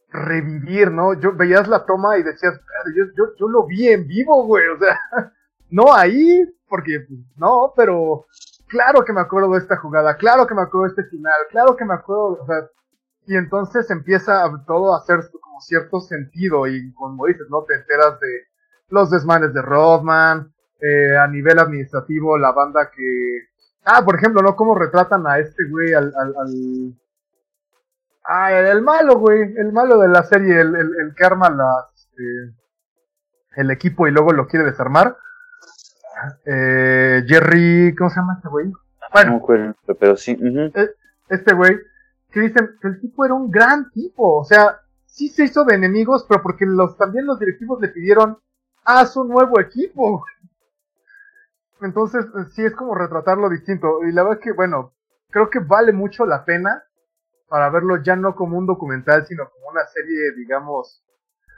[0.09, 1.13] revivir, ¿no?
[1.13, 2.59] Yo veías la toma y decías,
[2.95, 4.99] yo, yo, yo lo vi en vivo, güey, o sea,
[5.69, 8.26] no ahí, porque pues, no, pero
[8.67, 11.76] claro que me acuerdo de esta jugada, claro que me acuerdo de este final, claro
[11.76, 12.67] que me acuerdo, o sea,
[13.27, 15.21] y entonces empieza todo a hacer
[15.60, 17.64] como cierto sentido y como dices, ¿no?
[17.64, 18.48] Te enteras de
[18.90, 23.48] los desmanes de Rodman, eh, a nivel administrativo la banda que...
[23.86, 24.56] Ah, por ejemplo, ¿no?
[24.56, 26.14] Cómo retratan a este güey, al...
[26.15, 26.94] al, al...
[28.23, 32.53] Ah, el, malo, güey, el malo de la serie, el, el, que arma la, este,
[33.56, 35.18] el equipo y luego lo quiere desarmar.
[36.45, 38.72] Eh, Jerry, ¿cómo se llama este güey?
[39.11, 40.38] Bueno, pero sí.
[40.40, 40.90] E,
[41.30, 41.80] este güey,
[42.31, 44.80] que dicen que el tipo era un gran tipo, o sea,
[45.10, 48.40] sí se hizo de enemigos, pero porque los también los directivos le pidieron
[48.86, 50.26] haz un nuevo equipo.
[51.81, 54.03] Entonces, sí es como retratarlo distinto.
[54.03, 54.94] Y la verdad es que, bueno,
[55.30, 56.84] creo que vale mucho la pena
[57.48, 61.03] para verlo ya no como un documental, sino como una serie, digamos,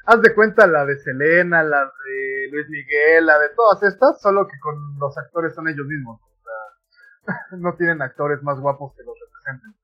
[0.06, 4.48] haz de cuenta la de Selena, la de Luis Miguel, la de todas estas, solo
[4.48, 6.22] que con los actores son ellos mismos.
[6.22, 9.76] O sea, no tienen actores más guapos que los representen.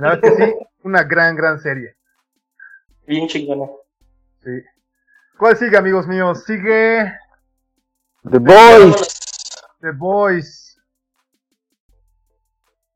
[0.00, 1.94] La verdad que sí, una gran, gran serie.
[3.06, 3.70] Bien chingona.
[4.42, 4.50] Sí.
[5.38, 6.42] ¿Cuál sigue, amigos míos?
[6.44, 7.12] Sigue
[8.30, 9.20] The Boys.
[9.80, 10.80] The Boys.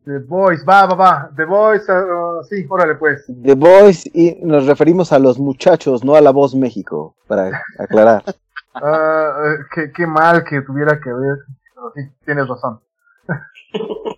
[0.07, 1.31] The Boys, va, va, va.
[1.37, 3.25] The Boys, uh, sí, órale pues.
[3.27, 8.23] The Boys y nos referimos a los muchachos, no a la voz México, para aclarar.
[8.77, 11.39] Ah, eh, qué, qué mal que tuviera que ver.
[11.73, 12.81] Pero sí, tienes razón.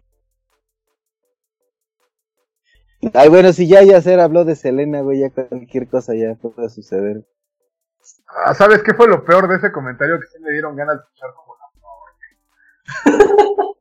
[3.15, 7.27] Ay, bueno, si ya Yacer habló de Selena, güey, ya cualquier cosa ya puede suceder.
[8.28, 10.19] Ah, ¿Sabes qué fue lo peor de ese comentario?
[10.20, 11.66] Que sí me dieron ganas de escuchar como la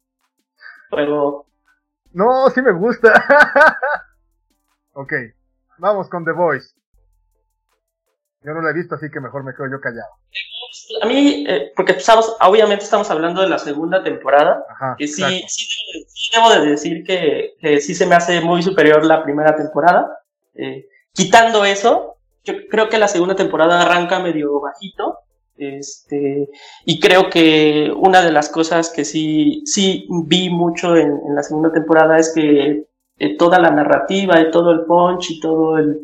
[0.92, 1.46] Pero
[2.14, 3.14] No, sí me gusta.
[4.94, 5.14] ok,
[5.78, 6.74] vamos con The Voice.
[8.42, 10.10] Yo no la he visto, así que mejor me quedo yo callado.
[11.02, 14.96] A mí, eh, porque estamos, obviamente estamos hablando de la segunda temporada, Ajá.
[14.98, 19.24] que sí, sí debo de decir que, que sí se me hace muy superior la
[19.24, 20.20] primera temporada.
[20.56, 25.20] Eh, quitando eso, yo creo que la segunda temporada arranca medio bajito.
[25.58, 26.50] Este,
[26.84, 31.44] y creo que una de las cosas que sí, sí vi mucho en, en la
[31.44, 32.86] segunda temporada es que
[33.18, 36.02] eh, toda la narrativa y todo el punch y todo el,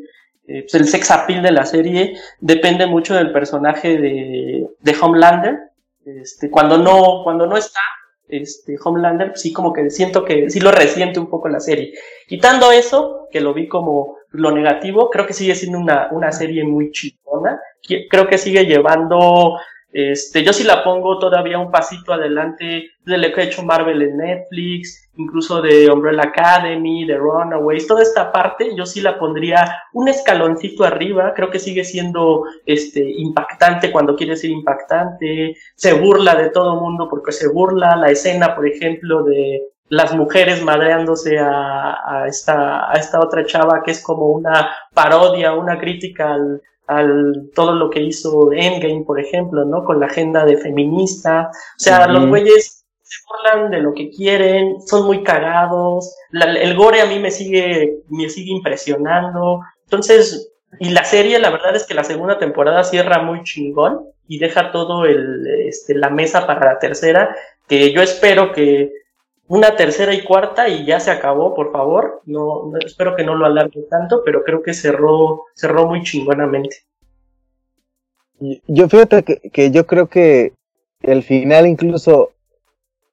[0.52, 5.60] eh, pues el sex appeal de la serie depende mucho del personaje de, de Homelander.
[6.06, 7.80] Este, cuando no, cuando no está,
[8.28, 11.94] este, Homelander, sí como que siento que sí lo resiente un poco la serie.
[12.28, 16.64] Quitando eso, que lo vi como lo negativo, creo que sigue siendo una, una serie
[16.64, 17.62] muy chingona.
[18.10, 19.58] Creo que sigue llevando,
[19.94, 24.02] este, yo sí la pongo todavía un pasito adelante de lo que ha hecho Marvel
[24.02, 29.84] en Netflix, incluso de Umbrella Academy, de Runaways, toda esta parte yo sí la pondría
[29.94, 36.36] un escaloncito arriba, creo que sigue siendo este impactante cuando quiere ser impactante, se burla
[36.36, 42.24] de todo mundo porque se burla, la escena, por ejemplo, de las mujeres madreándose a,
[42.26, 46.62] esta, a esta otra chava que es como una parodia, una crítica al,
[46.98, 49.84] al todo lo que hizo Endgame, por ejemplo, ¿no?
[49.84, 51.50] Con la agenda de feminista.
[51.52, 56.16] O sea, los güeyes se burlan de lo que quieren, son muy cagados.
[56.32, 59.62] La- el gore a mí me sigue, me sigue impresionando.
[59.86, 64.40] Entonces, y la serie, la verdad es que la segunda temporada cierra muy chingón y
[64.40, 67.36] deja todo el, este, la mesa para la tercera,
[67.68, 68.92] que yo espero que
[69.52, 72.22] una tercera y cuarta y ya se acabó, por favor.
[72.26, 76.78] No, espero que no lo alargue tanto, pero creo que cerró, cerró muy chingonamente.
[78.40, 80.54] Yo fíjate que, que yo creo que
[81.02, 82.30] el final incluso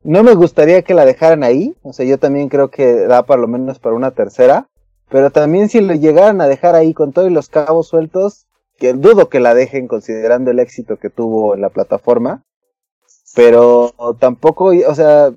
[0.04, 3.40] no me gustaría que la dejaran ahí, o sea, yo también creo que da por
[3.40, 4.68] lo menos para una tercera,
[5.08, 8.46] pero también si lo llegaran a dejar ahí con todos los cabos sueltos,
[8.78, 12.44] que dudo que la dejen considerando el éxito que tuvo en la plataforma,
[13.34, 15.32] pero tampoco, o sea,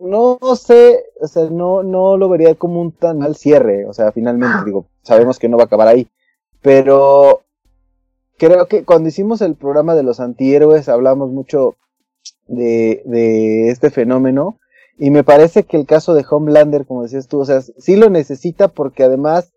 [0.00, 4.12] no sé, o sea, no, no lo vería como un tan mal cierre, o sea,
[4.12, 6.08] finalmente digo, sabemos que no va a acabar ahí,
[6.60, 7.42] pero
[8.36, 11.76] creo que cuando hicimos el programa de los antihéroes hablamos mucho
[12.46, 14.58] de, de este fenómeno
[14.98, 18.10] y me parece que el caso de Homelander, como decías tú, o sea, sí lo
[18.10, 19.52] necesita porque además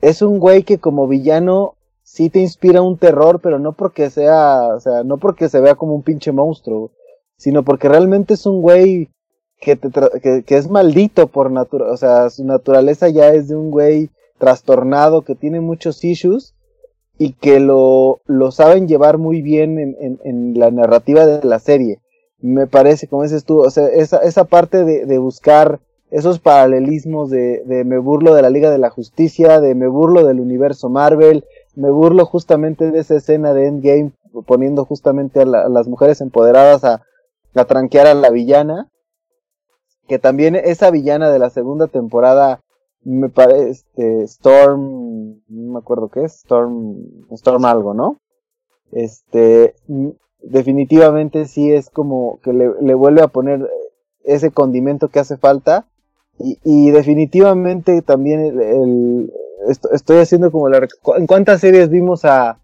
[0.00, 4.68] es un güey que como villano sí te inspira un terror, pero no porque sea,
[4.74, 6.92] o sea, no porque se vea como un pinche monstruo,
[7.36, 9.10] sino porque realmente es un güey
[9.60, 9.88] que, te
[10.22, 14.10] que, que es maldito por naturaleza, o sea, su naturaleza ya es de un güey
[14.38, 16.54] trastornado que tiene muchos issues
[17.18, 21.58] y que lo, lo saben llevar muy bien en, en, en la narrativa de la
[21.58, 22.00] serie.
[22.40, 25.80] Me parece, como dices tú, o sea, esa, esa parte de, de buscar
[26.10, 30.24] esos paralelismos de, de me burlo de la Liga de la Justicia, de me burlo
[30.24, 34.12] del universo Marvel, me burlo justamente de esa escena de Endgame,
[34.46, 37.02] poniendo justamente a, la- a las mujeres empoderadas a,
[37.54, 38.88] a tranquear a la villana,
[40.08, 42.60] que también esa villana de la segunda temporada
[43.04, 46.96] me parece este, Storm, no me acuerdo qué es, Storm,
[47.30, 48.18] Storm algo, ¿no?
[48.92, 50.08] Este, mm,
[50.42, 53.68] definitivamente sí es como que le, vuelve a poner
[54.24, 55.86] ese condimento que hace falta
[56.38, 59.32] y, y definitivamente también el, el-
[59.68, 62.58] esto- estoy haciendo como la en cuántas series vimos a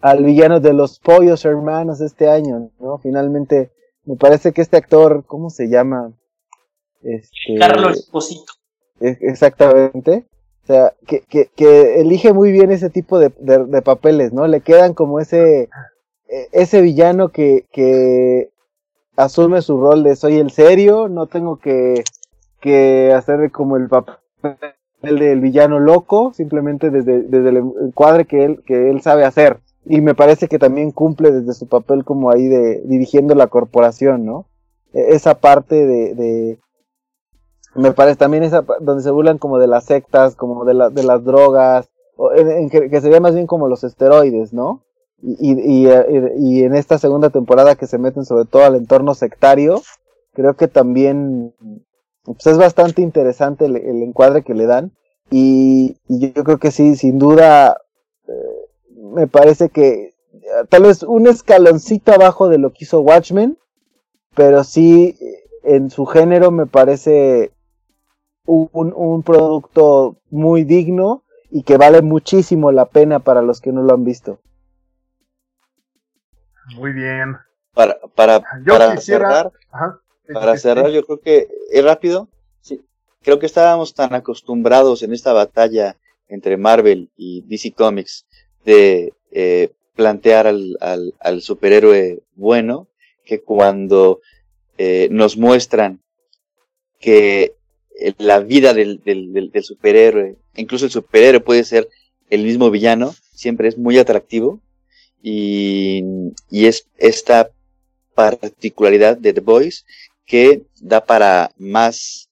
[0.00, 2.98] al villano de los pollos hermanos este año, ¿no?
[2.98, 3.70] Finalmente
[4.04, 6.12] me parece que este actor, ¿cómo se llama?
[7.04, 8.52] Este, Carlos Esposito.
[9.00, 10.26] Exactamente.
[10.62, 14.46] O sea, que, que, que elige muy bien ese tipo de, de, de papeles, ¿no?
[14.46, 15.68] Le quedan como ese,
[16.28, 18.48] e- ese villano que, que
[19.16, 22.02] asume su rol de soy el serio, no tengo que,
[22.60, 24.16] que hacer como el papel
[25.02, 29.58] del villano loco, simplemente desde, desde el encuadre que él, que él sabe hacer.
[29.84, 34.24] Y me parece que también cumple desde su papel como ahí de dirigiendo la corporación,
[34.24, 34.46] ¿no?
[34.94, 36.58] E, esa parte de, de
[37.74, 41.02] me parece también esa donde se burlan como de las sectas, como de, la, de
[41.02, 44.82] las drogas, o en, que, sería más bien como los esteroides, ¿no?
[45.22, 45.88] Y, y,
[46.36, 49.80] y, en esta segunda temporada que se meten sobre todo al entorno sectario,
[50.34, 51.54] creo que también
[52.24, 54.92] pues es bastante interesante el, encuadre que le dan.
[55.30, 57.78] Y, yo creo que sí, sin duda,
[58.28, 58.32] eh,
[59.14, 60.14] me parece que
[60.68, 63.58] tal vez un escaloncito abajo de lo que hizo Watchmen,
[64.34, 65.16] pero sí
[65.62, 67.52] en su género me parece
[68.46, 73.82] un, un producto muy digno y que vale muchísimo la pena para los que no
[73.82, 74.40] lo han visto.
[76.76, 77.36] Muy bien.
[77.72, 79.52] Para, para, para cerrar,
[80.32, 82.28] para cerrar, yo creo que es rápido.
[82.60, 82.80] Sí,
[83.22, 85.96] creo que estábamos tan acostumbrados en esta batalla
[86.28, 88.26] entre Marvel y DC Comics
[88.64, 92.88] de eh, plantear al, al, al, superhéroe bueno
[93.24, 94.20] que cuando
[94.78, 96.00] eh, nos muestran
[96.98, 97.53] que
[98.18, 101.88] la vida del, del, del, superhéroe, incluso el superhéroe puede ser
[102.30, 104.60] el mismo villano, siempre es muy atractivo.
[105.22, 106.02] Y,
[106.50, 107.50] y es esta
[108.14, 109.86] particularidad de The Boys
[110.26, 112.28] que da para más,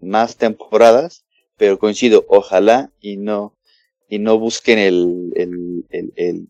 [0.00, 1.24] más temporadas,
[1.56, 3.54] pero coincido, ojalá y no,
[4.08, 6.48] y no busquen el, el, el, el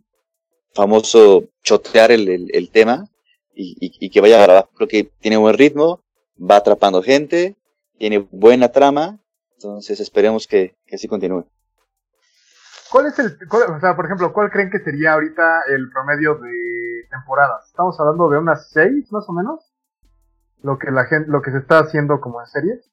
[0.73, 3.09] famoso chotear el, el tema
[3.55, 4.69] y, y, y, que vaya a grabar.
[4.75, 6.03] Creo que tiene buen ritmo,
[6.39, 7.55] va atrapando gente,
[7.99, 9.19] tiene buena trama,
[9.53, 11.47] entonces esperemos que, que así continúe.
[12.91, 17.09] ¿Cuál es el, o sea, por ejemplo, cuál creen que sería ahorita el promedio de
[17.11, 17.67] temporadas?
[17.67, 19.73] Estamos hablando de unas seis, más o menos,
[20.63, 22.91] lo que la gente, lo que se está haciendo como en series.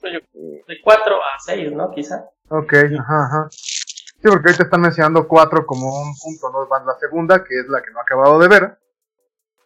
[0.00, 1.90] De cuatro a seis, ¿no?
[1.90, 2.24] Quizá.
[2.48, 3.48] Ok, ajá, ajá.
[3.50, 6.66] Sí, porque ahorita están mencionando cuatro como un punto, ¿no?
[6.66, 8.78] Van la segunda, que es la que no he acabado de ver.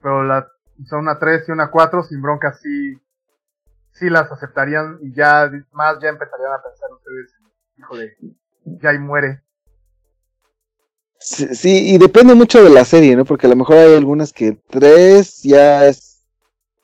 [0.03, 0.49] Pero la,
[0.87, 3.01] son una tres y una cuatro, sin bronca, sí,
[3.99, 7.35] sí las aceptarían y ya más ya empezarían a pensar ustedes,
[7.77, 8.17] híjole,
[8.65, 9.43] ya ahí muere.
[11.21, 13.25] Sí, y depende mucho de la serie, ¿no?
[13.25, 16.25] Porque a lo mejor hay algunas que tres ya es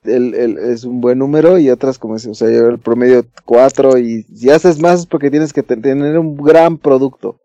[0.02, 3.96] el, el, es un buen número y otras como es, o sea, el promedio cuatro
[3.96, 7.40] y si haces más es porque tienes que tener un gran producto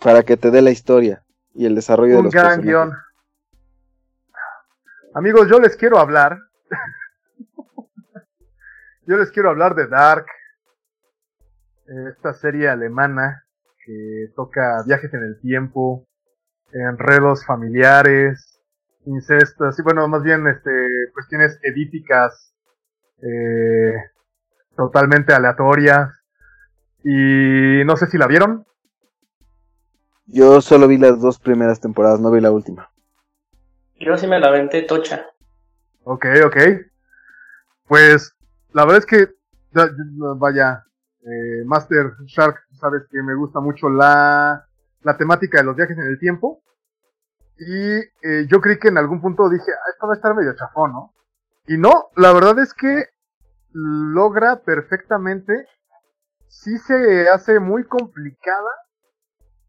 [0.00, 1.22] para que te dé la historia
[1.54, 2.92] y el desarrollo de los gran guion.
[5.14, 6.38] Amigos, yo les quiero hablar
[9.06, 10.26] yo les quiero hablar de Dark,
[12.08, 13.44] esta serie alemana
[13.84, 16.06] que toca viajes en el tiempo,
[16.72, 18.60] enredos familiares,
[19.04, 20.70] incestos, y bueno, más bien este,
[21.12, 22.54] cuestiones edíficas
[23.22, 23.94] eh,
[24.76, 26.10] totalmente aleatorias.
[27.04, 28.64] Y no sé si la vieron.
[30.26, 32.90] Yo solo vi las dos primeras temporadas, no vi la última.
[33.98, 35.26] Yo sí me la aventé tocha.
[36.04, 36.56] Ok, ok.
[37.86, 38.34] Pues
[38.72, 39.28] la verdad es que,
[40.36, 40.84] vaya,
[41.22, 44.66] eh, Master Shark, sabes que me gusta mucho la,
[45.02, 46.62] la temática de los viajes en el tiempo.
[47.58, 50.54] Y eh, yo creí que en algún punto dije, ah, esto va a estar medio
[50.56, 51.14] chafón, ¿no?
[51.66, 53.06] Y no, la verdad es que
[53.72, 55.66] logra perfectamente.
[56.48, 58.70] Sí se hace muy complicada,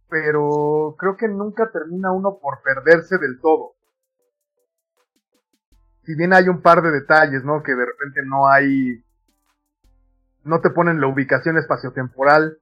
[0.09, 3.75] pero creo que nunca termina uno por perderse del todo
[6.05, 7.63] si bien hay un par de detalles, ¿no?
[7.63, 9.03] Que de repente no hay,
[10.43, 12.57] no te ponen la ubicación espaciotemporal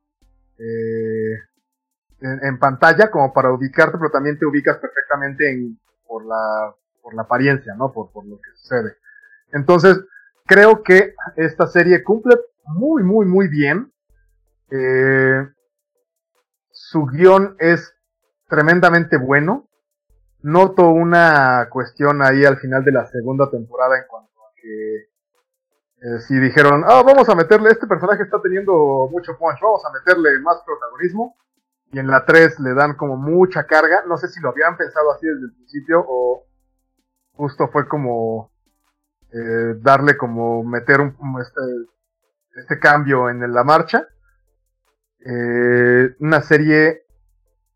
[0.58, 1.40] eh,
[2.22, 7.24] en, pantalla como para ubicarte, pero también te ubicas perfectamente en, por la, por la
[7.24, 7.92] apariencia, ¿no?
[7.92, 8.98] Por, por lo que sucede.
[9.54, 10.00] Entonces,
[10.46, 12.36] creo que esta serie cumple
[12.66, 13.92] muy, muy, muy bien.
[14.70, 15.48] Eh,
[16.72, 17.94] su guion es
[18.48, 19.68] tremendamente bueno
[20.44, 25.12] noto una cuestión ahí al final de la segunda temporada en cuanto a que
[26.04, 29.92] eh, si dijeron, ah, vamos a meterle, este personaje está teniendo mucho punch, vamos a
[29.92, 31.36] meterle más protagonismo.
[31.94, 34.04] Y en la 3 le dan como mucha carga.
[34.08, 36.48] No sé si lo habían pensado así desde el principio o
[37.34, 38.52] justo fue como
[39.32, 41.62] eh, darle como meter un, este,
[42.56, 44.08] este cambio en la marcha.
[45.20, 47.04] Eh, una serie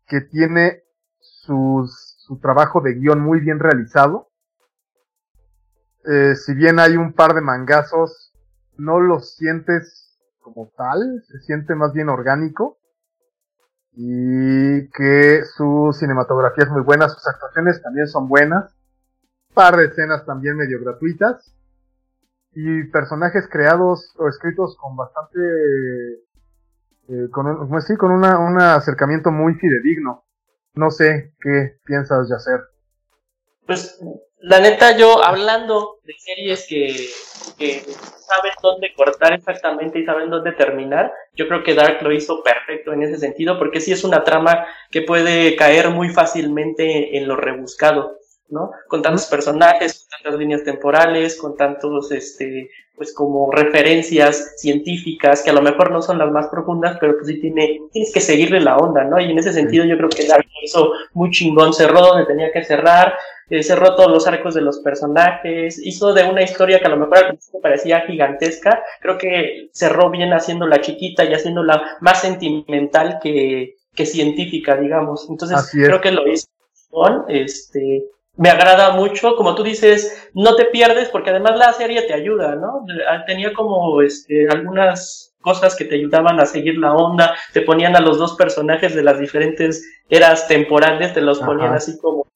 [0.06, 0.82] que tiene
[1.20, 4.30] sus su trabajo de guion muy bien realizado.
[6.04, 8.32] Eh, si bien hay un par de mangazos,
[8.76, 12.78] no los sientes como tal, se siente más bien orgánico.
[13.92, 18.74] Y que su cinematografía es muy buena, sus actuaciones también son buenas.
[19.54, 21.54] par de escenas también medio gratuitas
[22.52, 25.38] y personajes creados o escritos con bastante
[27.08, 30.25] eh, con un, pues sí, con una, un acercamiento muy fidedigno.
[30.76, 32.60] No sé qué piensas de hacer.
[33.66, 33.98] Pues
[34.40, 37.80] la neta, yo hablando de series que,
[38.20, 42.92] saben dónde cortar exactamente y saben dónde terminar, yo creo que Dark lo hizo perfecto
[42.92, 47.36] en ese sentido, porque sí es una trama que puede caer muy fácilmente en lo
[47.36, 48.18] rebuscado.
[48.48, 48.70] ¿No?
[48.88, 55.50] Con tantos personajes, con tantas líneas temporales, con tantos, este, pues como referencias científicas que
[55.50, 58.60] a lo mejor no son las más profundas, pero pues sí tiene, tienes que seguirle
[58.60, 59.20] la onda, ¿no?
[59.20, 62.64] Y en ese sentido yo creo que Dark hizo muy chingón, cerró donde tenía que
[62.64, 63.14] cerrar,
[63.50, 66.96] eh, cerró todos los arcos de los personajes, hizo de una historia que a lo
[66.96, 73.18] mejor al principio parecía gigantesca, creo que cerró bien haciéndola chiquita y haciéndola más sentimental
[73.22, 75.28] que, que científica, digamos.
[75.28, 76.48] Entonces creo que lo hizo
[77.28, 78.04] este,
[78.36, 82.54] me agrada mucho, como tú dices, no te pierdes porque además la serie te ayuda,
[82.54, 82.84] ¿no?
[83.26, 88.00] Tenía como este, algunas cosas que te ayudaban a seguir la onda, te ponían a
[88.00, 92.26] los dos personajes de las diferentes eras temporales, te los ponían así como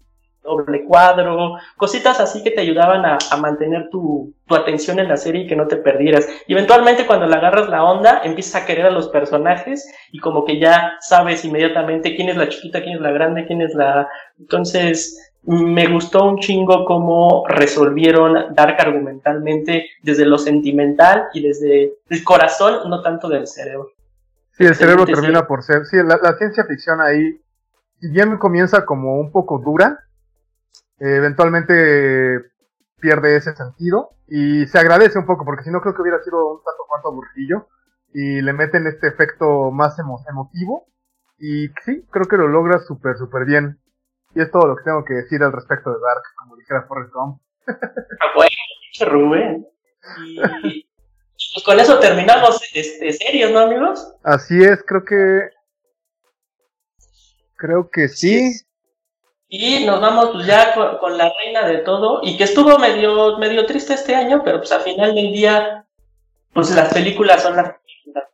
[0.42, 5.42] doble cuadro, cositas así que te ayudaban a, mantener tu, tu, atención en la serie
[5.42, 6.26] y que no te perdieras.
[6.46, 10.44] Y eventualmente cuando le agarras la onda, empiezas a querer a los personajes y como
[10.44, 14.08] que ya sabes inmediatamente quién es la chiquita, quién es la grande, quién es la...
[14.38, 22.24] Entonces, me gustó un chingo cómo resolvieron Dark argumentalmente desde lo sentimental y desde el
[22.24, 23.90] corazón, no tanto del cerebro.
[24.52, 25.86] Sí, el cerebro termina por ser.
[25.86, 27.40] Sí, la, ciencia ficción ahí,
[28.00, 29.98] si bien comienza como un poco dura,
[30.98, 32.50] eventualmente
[33.00, 36.46] pierde ese sentido y se agradece un poco, porque si no creo que hubiera sido
[36.46, 37.68] un tanto cuanto aburrido
[38.12, 40.86] y le meten este efecto más emotivo
[41.38, 43.79] y sí, creo que lo logra súper, súper bien.
[44.34, 47.12] Y es todo lo que tengo que decir al respecto de Dark, como dijera Forrest
[47.12, 47.40] Gump.
[47.66, 48.50] Ah, bueno,
[49.00, 49.66] Rubén.
[51.36, 54.14] Y pues con eso terminamos este, series, ¿no, amigos?
[54.22, 55.50] Así es, creo que.
[57.56, 58.52] Creo que sí.
[59.48, 63.66] Y nos vamos pues ya con, la reina de todo, y que estuvo medio, medio
[63.66, 65.86] triste este año, pero pues al final del día,
[66.52, 68.28] pues las películas son las películas.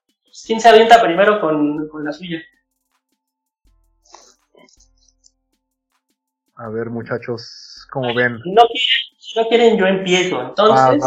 [0.46, 2.38] ¿Quién se avienta primero con, con la suya?
[6.56, 8.40] A ver, muchachos, ¿cómo ven?
[8.44, 10.40] No quieren, no quieren yo empiezo.
[10.40, 11.04] Entonces,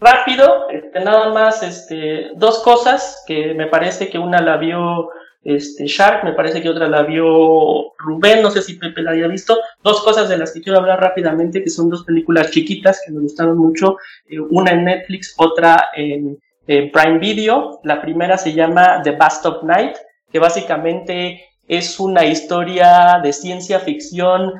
[0.00, 5.10] rápido, este, nada más este, dos cosas que me parece que una la vio
[5.44, 9.28] este, Shark, me parece que otra la vio Rubén, no sé si Pepe la había
[9.28, 9.58] visto.
[9.82, 13.20] Dos cosas de las que quiero hablar rápidamente, que son dos películas chiquitas que me
[13.20, 17.80] gustaron mucho, eh, una en Netflix, otra en, en Prime Video.
[17.84, 19.96] La primera se llama The Bast of Night,
[20.32, 24.52] que básicamente es una historia de ciencia ficción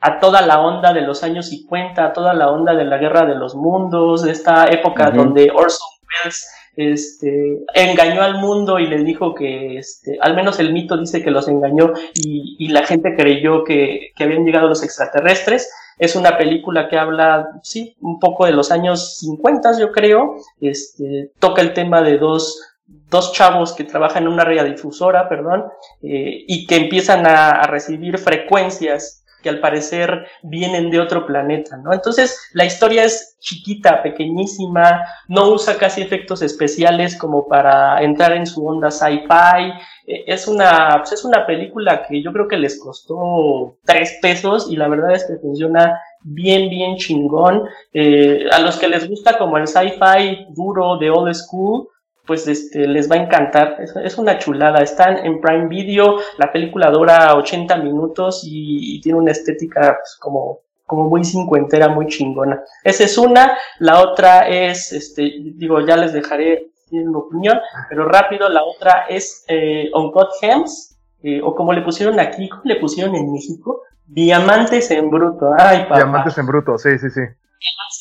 [0.00, 3.24] a toda la onda de los años 50, a toda la onda de la guerra
[3.24, 5.86] de los mundos, de esta época donde Orson
[6.24, 11.22] Welles este, engañó al mundo y le dijo que, este, al menos el mito dice
[11.22, 15.70] que los engañó y, la gente creyó que, que, habían llegado los extraterrestres.
[15.98, 20.36] Es una película que habla, sí, un poco de los años 50, yo creo.
[20.60, 22.71] Este, toca el tema de dos
[23.12, 25.66] dos chavos que trabajan en una radiodifusora, perdón,
[26.02, 31.92] eh, y que empiezan a, recibir frecuencias que al parecer vienen de otro planeta, ¿no?
[31.92, 38.46] Entonces, la historia es chiquita, pequeñísima, no usa casi efectos especiales como para entrar en
[38.46, 39.72] su onda sci-fi.
[40.06, 44.68] Eh, es una, pues, es una película que yo creo que les costó tres pesos
[44.70, 47.64] y la verdad es que funciona bien, bien chingón.
[47.92, 51.88] Eh, a los que les gusta como el sci-fi duro de old school,
[52.26, 53.78] pues este, les va a encantar.
[54.04, 54.82] Es, una chulada.
[54.82, 56.18] Están en Prime Video.
[56.38, 62.06] La película dura 80 minutos y, tiene una estética pues, como, como muy cincuentera, muy
[62.06, 62.62] chingona.
[62.84, 63.56] Esa es una.
[63.78, 67.58] La otra es, este, digo, ya les dejaré mi opinión,
[67.88, 68.48] pero rápido.
[68.48, 72.76] La otra es eh, On God Gems, eh, o como le pusieron aquí, ¿cómo le
[72.76, 73.82] pusieron en México?
[74.06, 75.50] Diamantes en bruto.
[75.58, 75.96] Ay, papá.
[75.96, 77.20] Diamantes en bruto, sí, sí, sí.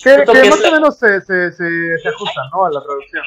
[0.04, 2.66] Que, más o menos se, se, se, se ajustan, ¿no?
[2.66, 3.24] A la traducción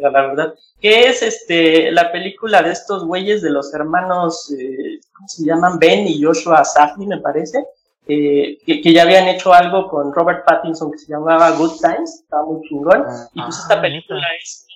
[0.00, 5.28] la verdad, que es este la película de estos güeyes de los hermanos, eh, ¿cómo
[5.28, 5.78] se llaman?
[5.78, 7.64] Ben y Joshua Safdie, me parece,
[8.06, 12.44] eh, que, ya habían hecho algo con Robert Pattinson que se llamaba Good Times, estaba
[12.44, 13.04] muy chingón,
[13.34, 14.66] y pues esta ah, película es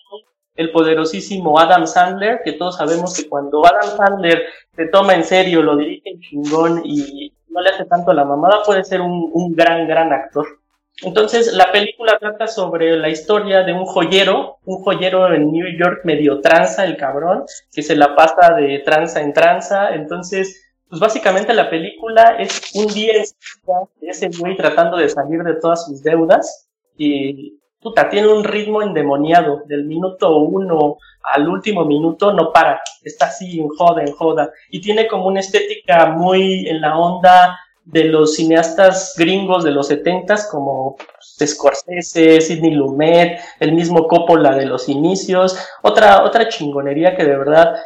[0.56, 4.44] el poderosísimo Adam Sandler, que todos sabemos que cuando Adam Sandler
[4.74, 8.62] se toma en serio, lo dirige en chingón y no le hace tanto la mamada,
[8.64, 10.59] puede ser un, un gran, gran actor.
[11.02, 16.00] Entonces, la película trata sobre la historia de un joyero, un joyero en New York
[16.04, 19.94] medio tranza, el cabrón, que se la pasa de tranza en tranza.
[19.94, 25.54] Entonces, pues básicamente la película es un día de ese güey tratando de salir de
[25.54, 26.68] todas sus deudas
[26.98, 33.26] y puta, tiene un ritmo endemoniado, del minuto uno al último minuto no para, está
[33.26, 37.58] así en joda, en joda, y tiene como una estética muy en la onda
[37.92, 44.66] de los cineastas gringos de los setentas como Scorsese, Sidney Lumet, el mismo Coppola de
[44.66, 47.76] los inicios, otra, otra chingonería que de verdad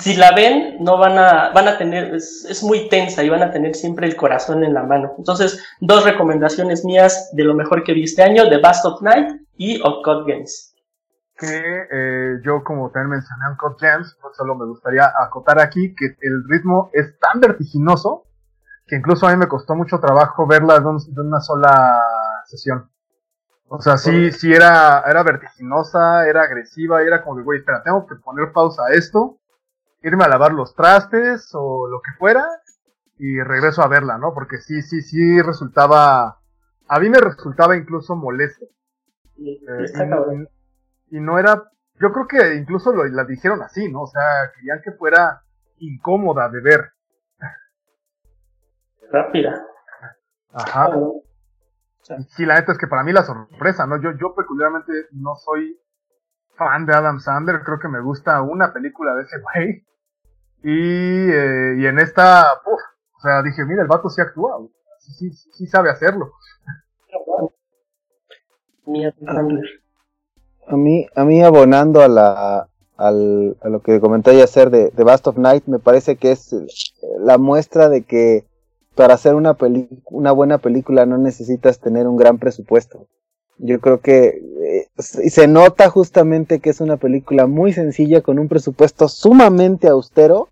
[0.00, 3.50] si la ven, no van a, van a tener, es, muy tensa y van a
[3.50, 5.14] tener siempre el corazón en la mano.
[5.18, 9.42] Entonces, dos recomendaciones mías de lo mejor que vi este año, The Bast of Night
[9.56, 10.74] y Cut Games.
[11.36, 11.46] Que
[11.92, 16.44] eh, yo, como también mencioné Cut Games, pues solo me gustaría acotar aquí que el
[16.48, 18.25] ritmo es tan vertiginoso
[18.86, 22.00] que incluso a mí me costó mucho trabajo verla de, una sola
[22.46, 22.90] sesión.
[23.68, 28.06] O sea, sí, sí era, era vertiginosa, era agresiva, era como de, güey, espera, tengo
[28.06, 29.40] que poner pausa a esto
[30.06, 32.46] irme a lavar los trastes o lo que fuera
[33.18, 34.34] y regreso a verla, ¿no?
[34.34, 36.38] Porque sí, sí, sí resultaba,
[36.88, 38.66] a mí me resultaba incluso molesto.
[39.38, 40.46] Eh,
[41.10, 44.02] y, no era, yo creo que incluso lo, la dijeron así, ¿no?
[44.02, 44.22] O sea,
[44.54, 45.42] querían que fuera
[45.78, 46.92] incómoda de ver.
[49.10, 49.66] Rápida.
[50.52, 50.90] Ajá.
[52.28, 54.00] Sí, la neta es que para mí la sorpresa, ¿no?
[54.00, 55.76] Yo, yo peculiarmente no soy
[56.56, 59.84] fan de Adam Sandler, creo que me gusta una película de ese güey.
[60.62, 64.58] Y, eh, y en esta, o sea, dije, mira, el vato sí actúa,
[64.98, 66.32] sí, sí, sí sabe hacerlo.
[70.68, 75.04] A mí, a mí abonando a la, al, a lo que comenté ayer de The
[75.04, 76.54] Bast of Night, me parece que es
[77.18, 78.46] la muestra de que
[78.96, 79.56] para hacer una,
[80.06, 83.06] una buena película no necesitas tener un gran presupuesto.
[83.58, 88.48] Yo creo que eh, se nota justamente que es una película muy sencilla con un
[88.48, 90.48] presupuesto sumamente austero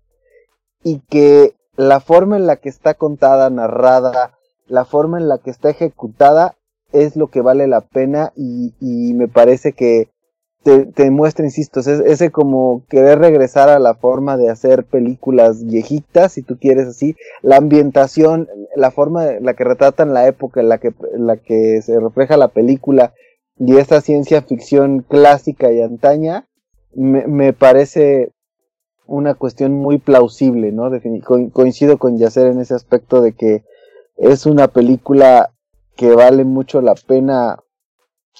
[0.83, 5.49] y que la forma en la que está contada, narrada, la forma en la que
[5.49, 6.55] está ejecutada
[6.93, 10.09] es lo que vale la pena y, y me parece que
[10.65, 16.41] te, muestra, insisto, ese, como querer regresar a la forma de hacer películas viejitas, si
[16.41, 20.79] tú quieres así, la ambientación, la forma en la que retratan la época en la
[20.79, 23.13] que, la que se refleja la película
[23.59, 26.47] y esa ciencia ficción clásica y antaña,
[26.95, 28.31] me, me parece
[29.05, 30.89] una cuestión muy plausible, ¿no?
[31.53, 33.63] coincido con Yacer en ese aspecto de que
[34.17, 35.51] es una película
[35.95, 37.59] que vale mucho la pena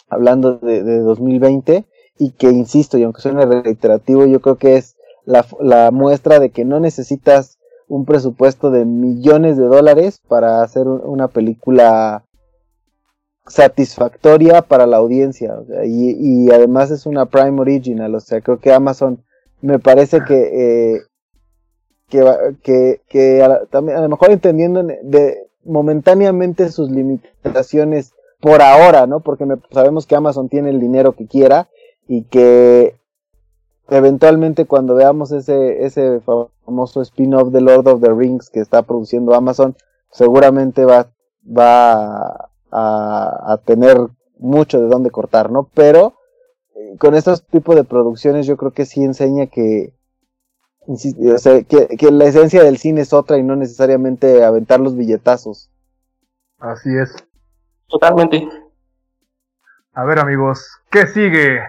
[0.09, 1.85] hablando de, de 2020
[2.17, 6.49] y que, insisto, y aunque suene reiterativo, yo creo que es la, la muestra de
[6.49, 12.23] que no necesitas un presupuesto de millones de dólares para hacer una película
[13.47, 15.55] satisfactoria para la audiencia.
[15.85, 19.23] y, además es una Prime Original, o sea, creo que Amazon
[19.61, 21.01] me parece que, eh,
[22.09, 29.21] que, que, a, también, a lo mejor entendiendo de, momentáneamente sus limitaciones por ahora, ¿no?
[29.21, 31.67] Porque sabemos que Amazon tiene el dinero que quiera
[32.07, 32.99] y que
[33.89, 39.35] eventualmente cuando veamos ese, ese famoso spin-off de Lord of the Rings que está produciendo
[39.35, 39.75] Amazon,
[40.11, 41.11] seguramente va,
[41.45, 43.97] va a, a tener
[44.37, 45.69] mucho de dónde cortar, ¿no?
[45.73, 46.15] Pero
[46.75, 49.93] eh, con estos tipos de producciones yo creo que sí enseña que,
[50.87, 54.95] o sea, que, que la esencia del cine es otra y no necesariamente aventar los
[54.95, 55.69] billetazos.
[56.59, 57.13] Así es.
[57.87, 58.47] Totalmente.
[59.93, 61.59] A ver amigos, ¿qué sigue?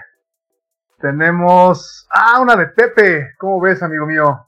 [1.07, 2.05] Tenemos.
[2.11, 3.29] Ah, una de Pepe.
[3.39, 4.45] ¿Cómo ves, amigo mío?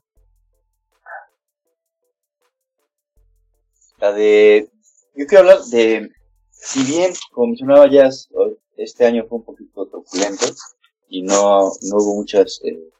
[4.00, 4.68] La de.
[5.14, 6.10] Yo quiero hablar de.
[6.50, 8.08] Si bien, como mencionaba ya,
[8.76, 10.46] este año fue un poquito truculento
[11.08, 12.90] y no, no hubo muchas eh,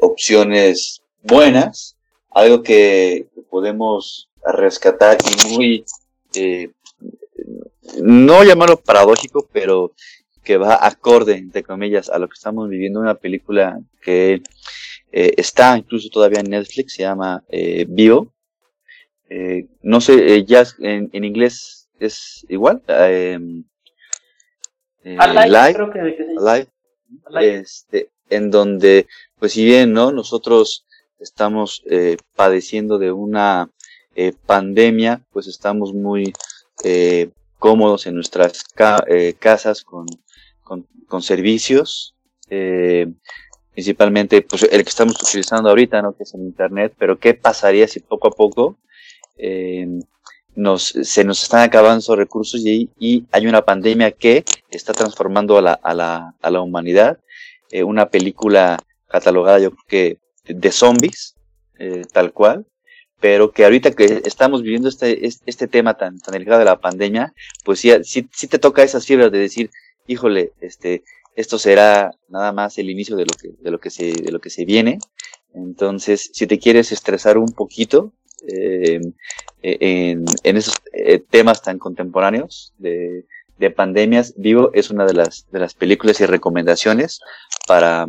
[0.00, 1.96] opciones buenas,
[2.30, 5.84] algo que podemos rescatar y muy.
[6.36, 6.70] Eh,
[8.00, 9.94] no llamarlo paradójico, pero
[10.48, 14.40] que va acorde, entre comillas, a lo que estamos viviendo, una película que
[15.12, 18.32] eh, está incluso todavía en Netflix, se llama eh, Bio.
[19.28, 22.82] Eh, no sé, eh, ya en, en, inglés es igual.
[22.88, 23.62] Em,
[25.18, 26.00] Alive, creo que,
[26.38, 29.06] Alive, Este, en donde,
[29.38, 30.12] pues si bien, ¿no?
[30.12, 30.86] Nosotros
[31.18, 33.70] estamos eh, padeciendo de una
[34.14, 36.32] eh, pandemia, pues estamos muy
[37.58, 39.04] cómodos en nuestras ca
[39.40, 40.06] casas con
[40.68, 42.14] con, servicios,
[42.50, 43.08] eh,
[43.72, 46.16] principalmente pues, el que estamos utilizando ahorita, ¿no?
[46.16, 48.78] que es el Internet, pero ¿qué pasaría si poco a poco
[49.36, 49.86] eh,
[50.54, 55.56] nos, se nos están acabando esos recursos y, y, hay una pandemia que está transformando
[55.58, 57.18] a la, a la, a la humanidad?
[57.70, 58.78] Eh, una película
[59.08, 60.18] catalogada yo creo que
[60.54, 61.36] de zombies,
[61.78, 62.66] eh, tal cual,
[63.20, 67.32] pero que ahorita que estamos viviendo este, este, tema tan, tan delicado de la pandemia,
[67.64, 69.70] pues sí, sí, sí te toca esas fibras de decir,
[70.08, 71.04] híjole, este,
[71.36, 74.40] esto será nada más el inicio de lo que, de lo que se, de lo
[74.40, 74.98] que se viene.
[75.54, 78.12] Entonces, si te quieres estresar un poquito,
[78.48, 79.00] eh,
[79.62, 83.26] en, en, esos eh, temas tan contemporáneos de,
[83.58, 87.20] de pandemias, Vivo es una de las, de las películas y recomendaciones
[87.66, 88.06] para,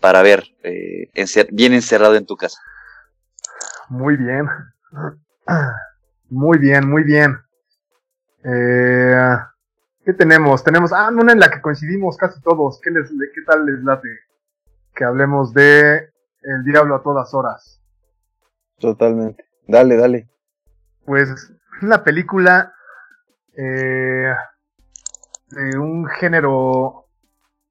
[0.00, 1.10] para ver eh,
[1.52, 2.58] bien encerrado en tu casa.
[3.88, 4.46] Muy bien.
[6.30, 7.38] Muy bien, muy bien.
[8.44, 9.34] Eh,
[10.08, 10.64] ¿Qué tenemos?
[10.64, 12.80] Tenemos, ah, una en la que coincidimos casi todos.
[12.80, 14.08] ¿Qué, les, qué tal les late?
[14.94, 15.96] Que hablemos de
[16.40, 17.82] El Diablo a todas horas.
[18.78, 19.44] Totalmente.
[19.66, 20.30] Dale, dale.
[21.04, 21.52] Pues
[21.82, 22.72] una película
[23.54, 24.32] eh,
[25.50, 27.04] de un género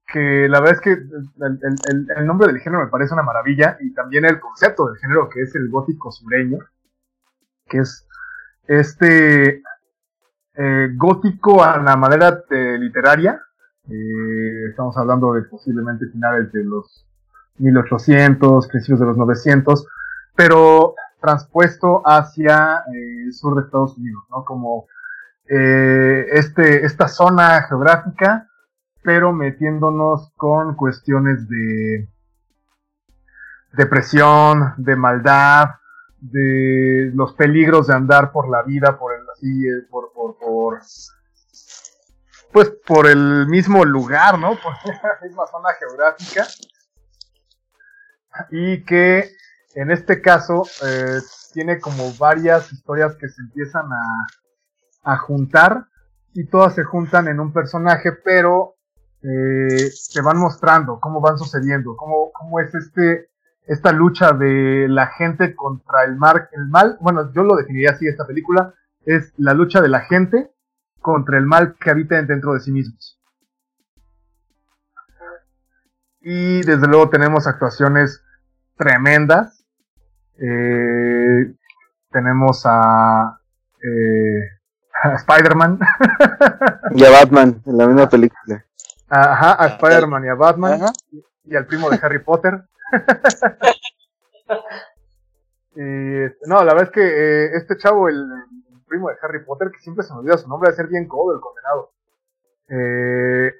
[0.06, 4.24] que la verdad es que el, nombre del género me parece una maravilla y también
[4.24, 6.58] el concepto del género que es el gótico sureño,
[7.66, 8.06] que es
[8.68, 9.60] este
[10.58, 13.40] eh, gótico a la manera literaria.
[13.88, 17.06] Eh, estamos hablando de posiblemente finales de los
[17.58, 19.86] 1800, principios de los 900,
[20.36, 24.44] pero transpuesto hacia eh, el sur de Estados Unidos, ¿no?
[24.44, 24.86] Como
[25.46, 28.48] este, esta zona geográfica
[29.08, 32.08] pero metiéndonos con cuestiones de
[33.72, 35.68] depresión, de maldad,
[36.20, 40.36] de los peligros de andar por la vida, por el así, eh, por, por,
[42.52, 44.50] pues por el mismo lugar, ¿no?
[44.50, 46.46] Por la misma zona geográfica.
[48.50, 49.30] Y que
[49.74, 51.18] en este caso eh,
[51.52, 55.86] tiene como varias historias que se empiezan a, a juntar
[56.34, 58.76] y todas se juntan en un personaje, pero
[59.22, 63.28] eh, te van mostrando cómo van sucediendo, cómo, cómo es este,
[63.66, 66.96] esta lucha de la gente contra el, mar, el mal.
[67.00, 68.74] Bueno, yo lo definiría así, esta película
[69.04, 70.50] es la lucha de la gente
[71.12, 73.18] contra el mal que habita dentro de sí mismos.
[76.20, 78.22] Y desde luego tenemos actuaciones
[78.76, 79.64] tremendas.
[80.38, 81.54] Eh,
[82.10, 83.40] tenemos a,
[83.82, 84.42] eh,
[85.02, 85.78] a Spider-Man.
[86.90, 88.66] y a Batman en la misma película.
[89.08, 90.80] Ajá, a Spider-Man y a Batman.
[91.44, 92.64] Y, al primo de Harry Potter.
[95.74, 98.28] y, este, no, la verdad es que eh, este chavo, el,
[98.88, 101.34] primo de Harry Potter, que siempre se me olvida su nombre, de ser bien codo
[101.34, 101.92] el condenado.
[102.68, 103.54] Eh,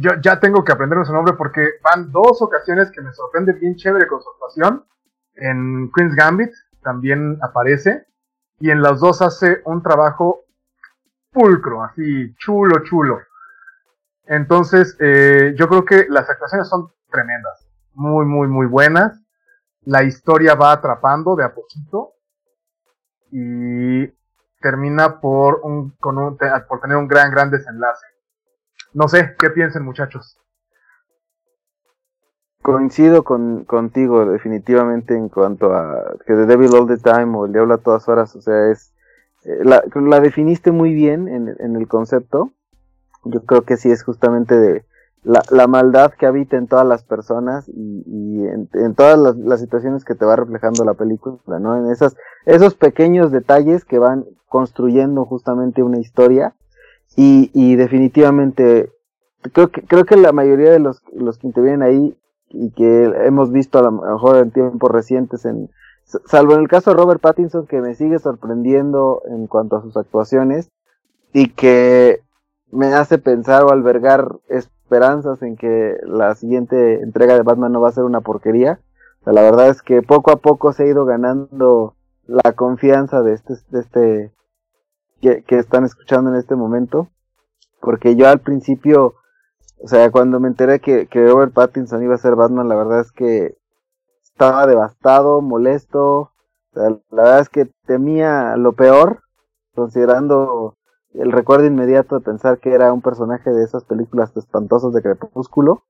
[0.00, 3.76] yo ya tengo que aprenderme su nombre porque van dos ocasiones que me sorprende bien
[3.76, 4.86] chévere con su actuación.
[5.34, 6.52] En Queen's Gambit
[6.82, 8.06] también aparece.
[8.58, 10.44] Y en las dos hace un trabajo
[11.32, 13.20] pulcro, así chulo, chulo.
[14.24, 19.20] Entonces, eh, yo creo que las actuaciones son tremendas, muy, muy, muy buenas.
[19.84, 22.12] La historia va atrapando de a poquito
[23.32, 24.06] y
[24.62, 28.06] termina por, un, con un, por tener un gran, gran desenlace.
[28.94, 30.38] No sé, ¿qué piensen muchachos?
[32.62, 37.52] Coincido con, contigo definitivamente en cuanto a que The Devil All the Time o El
[37.52, 38.94] Diablo a todas horas, o sea, es...
[39.44, 42.52] Eh, la, la definiste muy bien en, en el concepto
[43.24, 44.84] yo creo que sí es justamente de
[45.22, 49.36] la, la maldad que habita en todas las personas y, y en, en, todas las,
[49.36, 51.76] las, situaciones que te va reflejando la película, ¿no?
[51.76, 56.54] En esas, esos pequeños detalles que van construyendo justamente una historia
[57.16, 58.90] y, y definitivamente
[59.52, 62.18] creo que, creo que la mayoría de los, los que intervienen ahí
[62.50, 65.70] y que hemos visto a lo mejor en tiempos recientes en,
[66.26, 69.96] salvo en el caso de Robert Pattinson que me sigue sorprendiendo en cuanto a sus
[69.96, 70.70] actuaciones
[71.32, 72.20] y que
[72.70, 74.36] me hace pensar o albergar
[74.92, 78.80] esperanzas en que la siguiente entrega de Batman no va a ser una porquería.
[79.24, 81.96] la verdad es que poco a poco se ha ido ganando
[82.26, 84.32] la confianza de este, de este
[85.22, 87.08] que, están escuchando en este momento.
[87.80, 89.14] Porque yo al principio,
[89.82, 93.12] o sea, cuando me enteré que Robert Pattinson iba a ser Batman, la verdad es
[93.12, 93.56] que
[94.22, 96.32] estaba devastado, molesto.
[96.74, 99.22] la verdad es que temía lo peor,
[99.74, 100.76] considerando
[101.14, 105.84] el recuerdo inmediato de pensar que era un personaje de esas películas espantosas de Crepúsculo,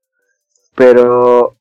[0.75, 1.55] pero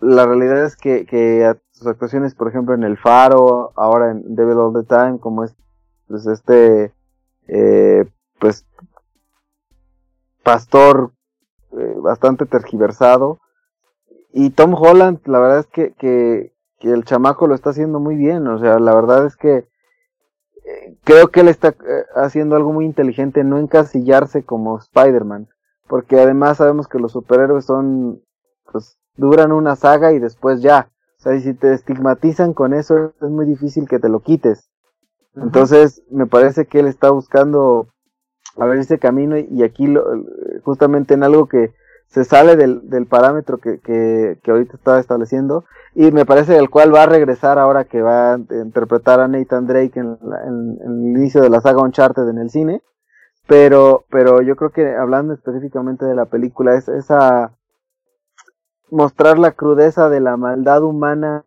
[0.00, 4.58] la realidad es que, que sus actuaciones, por ejemplo, en El Faro, ahora en Devil
[4.58, 5.54] All the Time, como es
[6.08, 6.92] pues este,
[7.46, 8.04] eh,
[8.40, 8.66] pues,
[10.42, 11.12] pastor
[11.78, 13.38] eh, bastante tergiversado,
[14.32, 18.16] y Tom Holland, la verdad es que, que, que el chamaco lo está haciendo muy
[18.16, 19.69] bien, o sea, la verdad es que
[21.04, 25.48] creo que él está eh, haciendo algo muy inteligente, no encasillarse como Spider-Man,
[25.88, 28.22] porque además sabemos que los superhéroes son,
[28.70, 30.90] pues, duran una saga y después ya.
[31.18, 34.70] O sea, y si te estigmatizan con eso, es muy difícil que te lo quites.
[35.34, 37.88] Entonces, me parece que él está buscando
[38.56, 40.04] abrirse camino y aquí lo,
[40.64, 41.72] justamente en algo que
[42.10, 45.64] se sale del, del parámetro que, que, que, ahorita estaba estableciendo
[45.94, 49.66] y me parece el cual va a regresar ahora que va a interpretar a Nathan
[49.68, 52.82] Drake en, en, en, el inicio de la saga Uncharted en el cine.
[53.46, 57.52] Pero pero yo creo que hablando específicamente de la película es esa
[58.90, 61.44] mostrar la crudeza de la maldad humana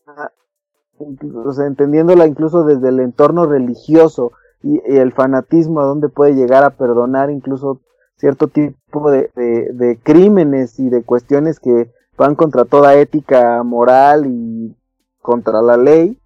[0.97, 4.31] o sea, entendiéndola incluso desde el entorno religioso
[4.61, 7.81] y, y el fanatismo a donde puede llegar a perdonar incluso
[8.17, 14.75] cierto tipo de, de, crímenes y de cuestiones que van contra toda ética moral y
[15.21, 16.19] contra la ley.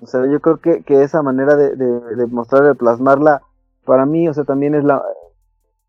[0.00, 3.42] O sea, yo creo que, que esa manera de, de, de mostrar, de plasmarla,
[3.84, 5.02] para mí, o sea, también es la,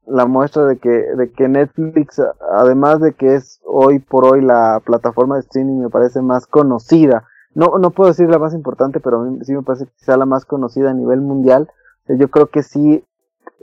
[0.08, 2.22] la muestra de que, de que Netflix,
[2.52, 7.26] además de que es hoy por hoy la plataforma de streaming, me parece más conocida.
[7.54, 10.26] No, no puedo decir la más importante, pero a mí sí me parece sea la
[10.26, 11.70] más conocida a nivel mundial.
[12.08, 13.04] Yo creo que sí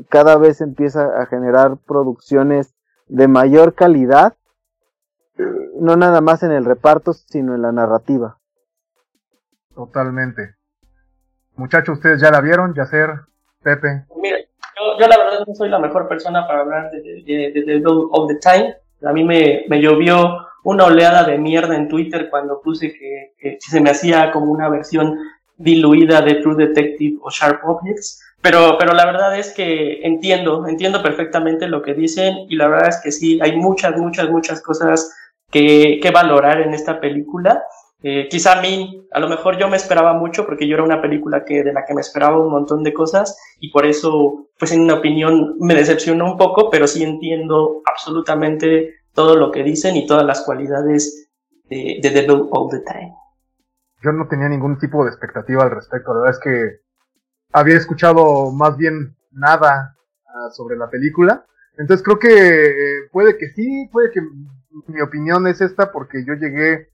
[0.08, 2.74] cada vez empieza a generar producciones
[3.06, 4.34] de mayor calidad,
[5.80, 8.38] no nada más en el reparto, sino en la narrativa.
[9.74, 10.56] Totalmente.
[11.56, 13.10] Muchachos, ustedes ya la vieron, Yacer,
[13.62, 14.04] Pepe.
[14.16, 17.64] Mira, yo, yo, la verdad no soy la mejor persona para hablar de, de, de,
[17.64, 18.74] de All the Time.
[19.04, 23.58] A mí me, me llovió una oleada de mierda en Twitter cuando puse que, que
[23.60, 25.18] se me hacía como una versión
[25.56, 28.21] diluida de True Detective o Sharp Objects.
[28.42, 32.88] Pero, pero la verdad es que entiendo, entiendo perfectamente lo que dicen y la verdad
[32.88, 35.16] es que sí, hay muchas, muchas, muchas cosas
[35.50, 37.62] que, que valorar en esta película.
[38.02, 41.00] Eh, quizá a mí, a lo mejor yo me esperaba mucho porque yo era una
[41.00, 44.72] película que, de la que me esperaba un montón de cosas y por eso, pues
[44.72, 49.94] en mi opinión, me decepcionó un poco, pero sí entiendo absolutamente todo lo que dicen
[49.94, 51.30] y todas las cualidades
[51.70, 53.14] de, de Devil All the Time.
[54.02, 56.82] Yo no tenía ningún tipo de expectativa al respecto, la verdad es que
[57.52, 59.96] había escuchado más bien nada
[60.26, 61.44] uh, sobre la película.
[61.76, 64.20] Entonces creo que eh, puede que sí, puede que
[64.86, 66.88] mi opinión es esta porque yo llegué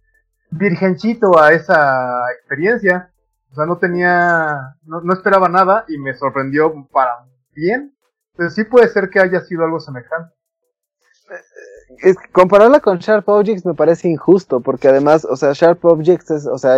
[0.51, 3.13] virgencito a esa experiencia.
[3.51, 7.25] O sea, no tenía, no, no esperaba nada y me sorprendió para
[7.55, 7.95] bien.
[8.33, 10.33] Entonces sí puede ser que haya sido algo semejante.
[11.99, 16.47] Es, compararla con Sharp Objects me parece injusto, porque además, o sea, Sharp Objects es,
[16.47, 16.77] o sea,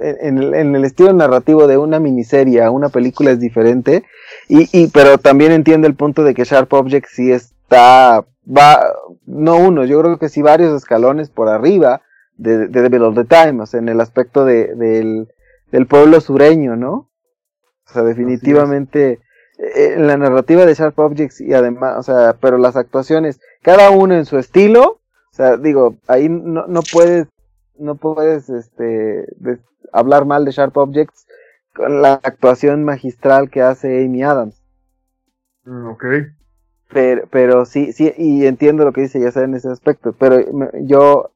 [0.00, 4.04] en, en, en, el estilo narrativo de una miniserie a una película es diferente,
[4.48, 8.94] y, y, pero también entiendo el punto de que Sharp Objects sí está, va,
[9.26, 12.02] no uno, yo creo que sí varios escalones por arriba
[12.36, 15.28] de, de Devil of the Time, en el aspecto de, del,
[15.70, 17.10] del pueblo sureño, ¿no?
[17.86, 19.20] O sea, definitivamente,
[19.58, 24.14] en la narrativa de Sharp Objects y además, o sea, pero las actuaciones, cada uno
[24.14, 25.00] en su estilo,
[25.30, 27.26] o sea, digo, ahí no, no puedes,
[27.80, 29.26] no puedes, este,
[29.92, 31.26] hablar mal de Sharp Objects
[31.74, 34.62] con la actuación magistral que hace Amy Adams.
[35.66, 36.04] Ok.
[36.92, 40.36] Pero, pero sí, sí, y entiendo lo que dice ya en ese aspecto, pero
[40.82, 41.30] yo,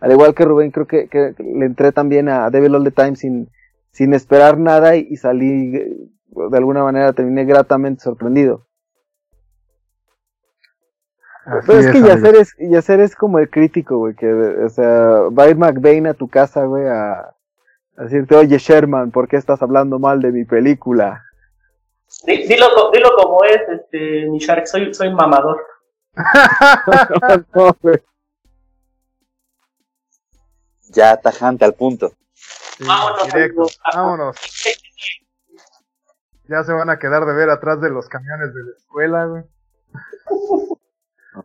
[0.00, 3.16] al igual que Rubén, creo que, que le entré también a Devil All the Time
[3.16, 3.48] sin,
[3.90, 8.66] sin esperar nada y, y salí, de alguna manera terminé gratamente sorprendido.
[11.44, 14.68] Así Pero es, es que Yacer es, Yacer es como el crítico, güey, que, o
[14.70, 14.88] sea,
[15.28, 17.34] va a ir McBain a tu casa, güey, a,
[17.96, 21.22] a decirte, oye Sherman, ¿por qué estás hablando mal de mi película?
[22.26, 25.60] Dilo, dilo como es, este, mi Shark, soy, soy mamador.
[27.54, 27.76] no,
[30.94, 32.12] ya tajante al punto.
[32.32, 34.36] Sí, vámonos, directo, vámonos.
[36.48, 39.44] Ya se van a quedar de ver atrás de los camiones de la escuela, güey.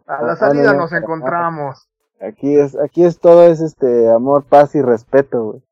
[0.05, 1.87] A la salida nos encontramos.
[2.21, 5.63] Aquí es, aquí es todo es este amor, paz y respeto, güey.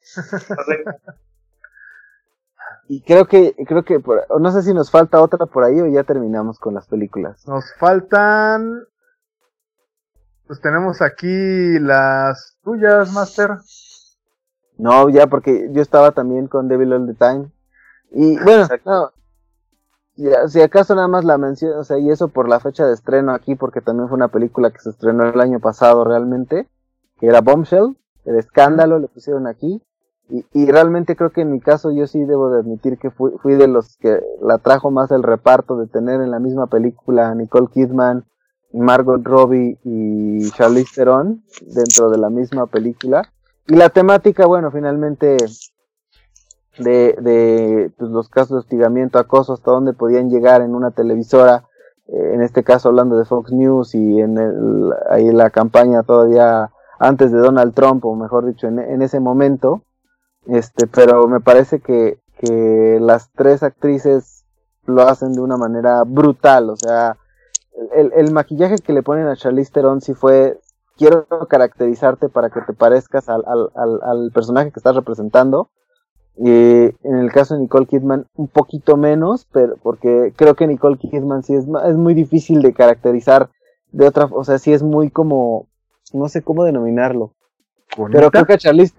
[2.87, 5.87] y creo que, creo que, por, no sé si nos falta otra por ahí o
[5.87, 7.45] ya terminamos con las películas.
[7.47, 8.85] Nos faltan,
[10.47, 13.57] pues tenemos aquí las tuyas, Master.
[14.77, 17.51] No, ya porque yo estaba también con Devil All the Time.
[18.11, 19.11] Y bueno, no,
[20.17, 22.93] ya, si acaso nada más la mención, o sea, y eso por la fecha de
[22.93, 26.67] estreno aquí, porque también fue una película que se estrenó el año pasado realmente,
[27.19, 27.95] que era Bombshell,
[28.25, 29.81] el escándalo, le pusieron aquí,
[30.29, 33.31] y, y realmente creo que en mi caso yo sí debo de admitir que fui,
[33.41, 37.29] fui de los que la trajo más el reparto de tener en la misma película
[37.29, 38.25] a Nicole Kidman,
[38.73, 43.31] Margot Robbie y Charlize Theron dentro de la misma película.
[43.67, 45.37] Y la temática, bueno, finalmente
[46.79, 51.65] de, de pues, los casos de hostigamiento, acoso, hasta dónde podían llegar en una televisora,
[52.07, 56.71] eh, en este caso hablando de Fox News y en el, ahí la campaña todavía
[56.99, 59.81] antes de Donald Trump, o mejor dicho, en, en ese momento.
[60.45, 64.45] Este, pero me parece que, que las tres actrices
[64.85, 67.17] lo hacen de una manera brutal, o sea,
[67.93, 70.59] el, el maquillaje que le ponen a Charlize Theron sí fue,
[70.95, 75.69] quiero caracterizarte para que te parezcas al, al, al, al personaje que estás representando,
[76.39, 80.97] y en el caso de Nicole Kidman, un poquito menos, pero porque creo que Nicole
[80.97, 83.49] Kidman sí es, es muy difícil de caracterizar
[83.91, 85.67] de otra, o sea, sí es muy como,
[86.13, 87.33] no sé cómo denominarlo.
[87.97, 88.93] Bonita, Pero creo que a Charlize,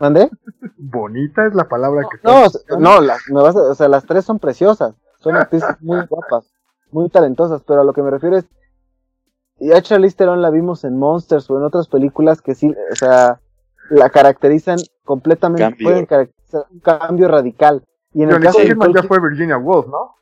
[0.00, 0.28] ¿mandé?
[0.76, 2.44] bonita es la palabra que No,
[2.78, 6.52] no, las, me vas a- o sea, las tres son preciosas, son actrices muy guapas,
[6.90, 8.44] muy talentosas, pero a lo que me refiero es,
[9.58, 12.96] y a Charlize Theron la vimos en Monsters o en otras películas que sí, o
[12.96, 13.40] sea,
[13.90, 15.84] la caracterizan completamente, Cambio.
[15.86, 17.84] pueden caracterizar un cambio radical.
[18.12, 20.16] Y en Pero el caso Nicole Kidman Nicole ya fue Virginia Woolf, ¿no?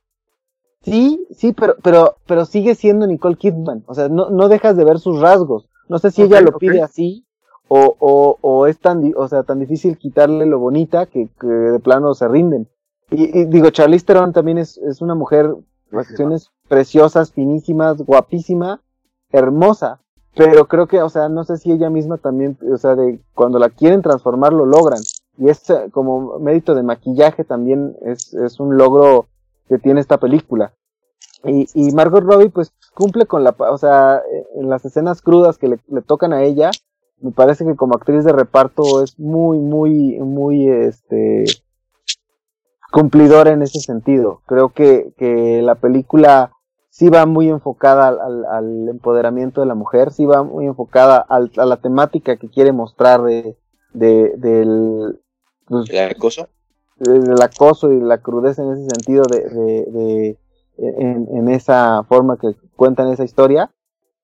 [0.82, 3.84] Sí, sí, pero, pero, pero sigue siendo Nicole Kidman.
[3.86, 5.68] O sea, no, no dejas de ver sus rasgos.
[5.88, 7.26] No sé si ella lo pide así
[7.68, 11.78] o, o, o es tan, o sea, tan difícil quitarle lo bonita que, que de
[11.80, 12.68] plano se rinden.
[13.10, 15.54] Y, y digo, Charlize Theron también es, es una mujer,
[15.90, 18.82] facciones preciosas, finísimas, guapísima,
[19.30, 20.00] hermosa.
[20.34, 23.58] Pero creo que, o sea, no sé si ella misma también, o sea, de cuando
[23.58, 25.00] la quieren transformar lo logran.
[25.38, 25.62] Y es
[25.92, 29.26] como mérito de maquillaje también es, un logro
[29.68, 30.74] que tiene esta película.
[31.44, 34.20] Y, y Margot Robbie pues cumple con la, o sea,
[34.56, 36.70] en las escenas crudas que le, tocan a ella,
[37.20, 41.44] me parece que como actriz de reparto es muy, muy, muy, este,
[42.90, 44.42] cumplidora en ese sentido.
[44.46, 46.52] Creo que, que la película
[46.90, 51.18] sí va muy enfocada al, al- al empoderamiento de la mujer, sí va muy enfocada
[51.28, 53.56] al- a la temática que quiere mostrar de,
[53.92, 55.20] de, del,
[55.68, 56.48] pues, El acoso.
[56.96, 60.38] del acoso y la crudeza en ese sentido de, de, de-
[60.78, 63.70] en, en esa forma que cuentan esa historia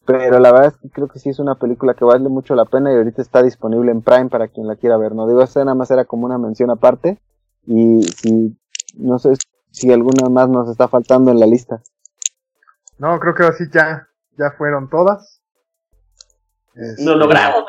[0.06, 2.64] pero la verdad es que creo que sí es una película que vale mucho la
[2.64, 5.60] pena y ahorita está disponible en Prime para quien la quiera ver no digo esa
[5.64, 7.18] nada más era como una mención aparte
[7.66, 8.56] y si
[8.96, 9.34] no sé
[9.72, 11.82] si alguna más nos está faltando en la lista
[12.98, 14.06] No, creo que así ya,
[14.38, 15.40] ya fueron todas.
[16.74, 17.64] Este, Lo logramos.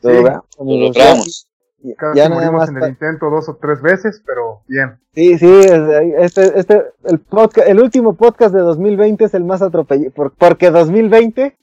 [0.00, 0.44] ¿Todo Sí, va?
[0.58, 1.48] Lo Amigos, logramos.
[1.92, 4.98] Casi ya nada morimos más en el intento dos o tres veces, pero bien.
[5.14, 9.60] Sí, sí, es- este, este, el podcast, el último podcast de 2020 es el más
[9.60, 11.56] atropellado, porque 2020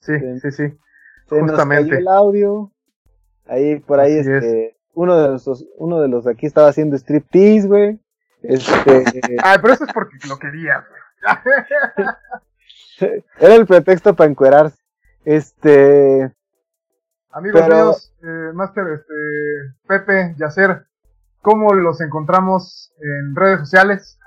[0.00, 0.40] Sí, Sí.
[0.40, 0.78] sí, sí.
[1.28, 1.90] se nos Justamente.
[1.90, 2.72] cayó el audio,
[3.46, 6.96] ahí, por ahí, Así este, uno de los, uno de los de aquí estaba haciendo
[6.96, 8.00] striptease, güey,
[8.42, 9.04] este,
[9.44, 11.00] Ah, pero eso es porque lo querías, güey.
[13.40, 14.78] era el pretexto para encuerarse,
[15.24, 16.32] este,
[17.36, 19.14] Amigos Pero- míos, eh, Master, este,
[19.86, 20.86] Pepe, Yacer,
[21.42, 24.18] ¿cómo los encontramos en redes sociales?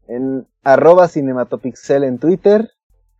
[0.07, 2.69] en arroba cinematopixel en Twitter,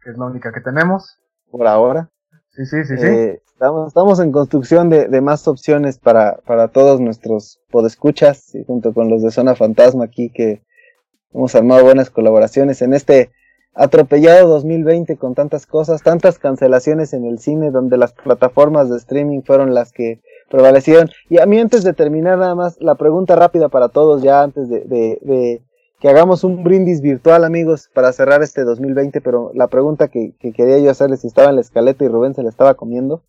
[0.03, 1.19] Que es la única que tenemos.
[1.49, 2.09] por ahora,
[2.53, 3.05] Sí, sí, sí, sí.
[3.05, 8.65] Eh, estamos, estamos en construcción de, de más opciones para, para todos nuestros podescuchas y
[8.65, 10.61] junto con los de Zona Fantasma aquí que
[11.33, 13.31] hemos armado buenas colaboraciones en este
[13.73, 19.43] atropellado 2020 con tantas cosas, tantas cancelaciones en el cine donde las plataformas de streaming
[19.43, 20.21] fueron las que
[20.51, 21.09] prevalecieron.
[21.29, 24.69] Y a mí antes de terminar nada más la pregunta rápida para todos ya antes
[24.69, 25.61] de,
[25.99, 30.51] que hagamos un brindis virtual amigos para cerrar este 2020, pero la pregunta que, que
[30.51, 33.23] quería yo hacerles si estaba en la escaleta y Rubén se la estaba comiendo,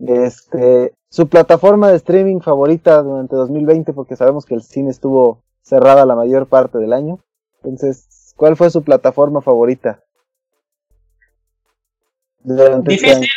[0.00, 6.06] este, su plataforma de streaming favorita durante 2020 porque sabemos que el cine estuvo cerrada
[6.06, 7.20] la mayor parte del año.
[7.62, 10.02] Entonces, ¿cuál fue su plataforma favorita?
[12.40, 13.28] Durante este?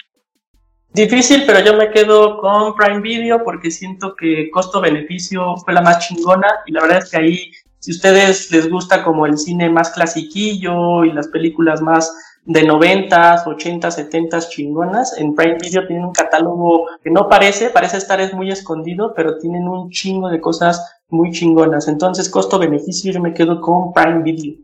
[0.96, 6.08] Difícil, pero yo me quedo con Prime Video porque siento que costo-beneficio fue la más
[6.08, 9.92] chingona y la verdad es que ahí, si ustedes les gusta como el cine más
[9.92, 12.16] clasiquillo y las películas más
[12.46, 17.98] de 90s, 80s, 70s chingonas, en Prime Video tienen un catálogo que no parece, parece
[17.98, 21.88] estar es muy escondido, pero tienen un chingo de cosas muy chingonas.
[21.88, 24.58] Entonces, costo-beneficio yo me quedo con Prime Video.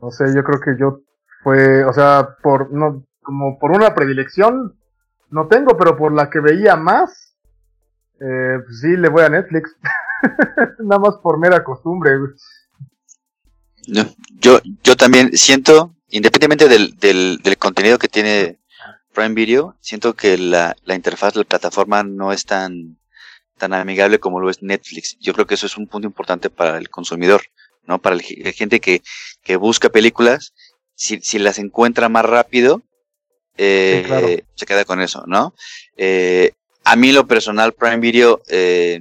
[0.00, 1.00] No sé, yo creo que yo
[1.42, 4.78] fue, o sea, por, no, como por una predilección,
[5.30, 7.36] no tengo, pero por la que veía más,
[8.20, 9.76] eh, pues sí, le voy a Netflix.
[10.78, 12.12] Nada más por mera costumbre.
[13.88, 14.04] No,
[14.40, 18.60] yo, yo también siento, independientemente del, del, del contenido que tiene
[19.12, 22.96] Prime Video, siento que la, la interfaz de la plataforma no es tan,
[23.58, 25.16] tan amigable como lo es Netflix.
[25.18, 27.42] Yo creo que eso es un punto importante para el consumidor,
[27.86, 28.00] ¿no?
[28.00, 29.02] Para la gente que,
[29.42, 30.54] que busca películas,
[30.94, 32.82] si, si las encuentra más rápido,
[33.56, 35.54] eh, se queda con eso, ¿no?
[35.96, 36.52] Eh,
[36.84, 39.00] a mí lo personal, Prime Video, eh,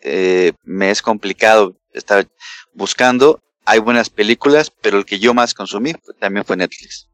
[0.00, 2.26] eh, me es complicado estar
[2.74, 3.40] buscando.
[3.64, 7.08] Hay buenas películas, pero el que yo más consumí también fue Netflix.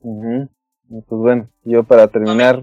[0.00, 0.48] Pues
[1.08, 2.62] bueno, yo para terminar,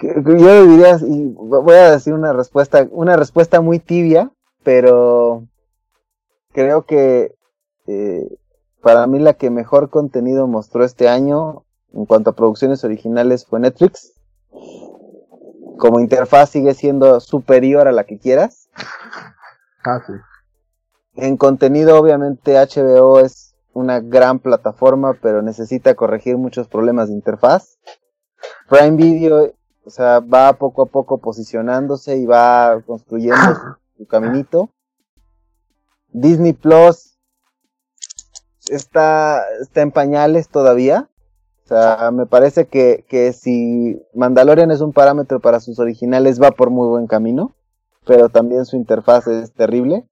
[0.00, 4.30] yo diría, voy a decir una respuesta, una respuesta muy tibia,
[4.62, 5.48] pero
[6.52, 7.34] creo que
[7.88, 8.28] eh,
[8.82, 13.60] para mí la que mejor contenido mostró este año en cuanto a producciones originales fue
[13.60, 14.12] Netflix.
[15.78, 18.68] Como interfaz sigue siendo superior a la que quieras.
[19.84, 20.12] Ah, sí.
[21.14, 27.78] En contenido, obviamente, HBO es una gran plataforma, pero necesita corregir muchos problemas de interfaz.
[28.68, 29.52] Prime Video,
[29.84, 34.70] o sea, va poco a poco posicionándose y va construyendo su, su caminito.
[36.08, 37.17] Disney Plus
[38.68, 41.08] está, está en pañales todavía.
[41.64, 46.50] O sea, me parece que, que si Mandalorian es un parámetro para sus originales, va
[46.50, 47.54] por muy buen camino.
[48.06, 50.06] Pero también su interfaz es terrible.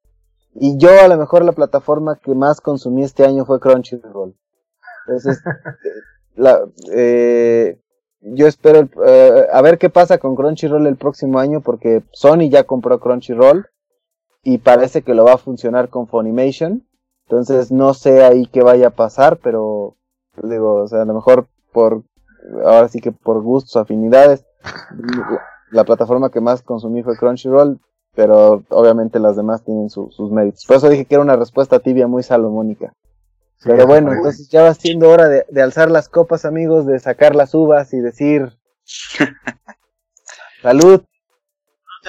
[0.54, 4.34] Y yo a lo mejor la plataforma que más consumí este año fue Crunchyroll.
[5.06, 5.42] Entonces,
[6.34, 6.60] la,
[6.92, 7.78] eh,
[8.20, 12.64] yo espero eh, a ver qué pasa con Crunchyroll el próximo año porque Sony ya
[12.64, 13.66] compró Crunchyroll
[14.42, 16.86] y parece que lo va a funcionar con Funimation.
[17.28, 19.96] Entonces no sé ahí qué vaya a pasar, pero
[20.42, 22.04] digo, o sea, a lo mejor por,
[22.64, 24.44] ahora sí que por gustos, afinidades,
[25.72, 27.80] la, plataforma que más consumí fue Crunchyroll,
[28.14, 30.64] pero obviamente las demás tienen sus méritos.
[30.66, 32.92] Por eso dije que era una respuesta tibia muy salomónica.
[33.64, 37.34] pero bueno, entonces ya va siendo hora de, de alzar las copas, amigos, de sacar
[37.34, 38.56] las uvas y decir
[40.62, 41.02] salud.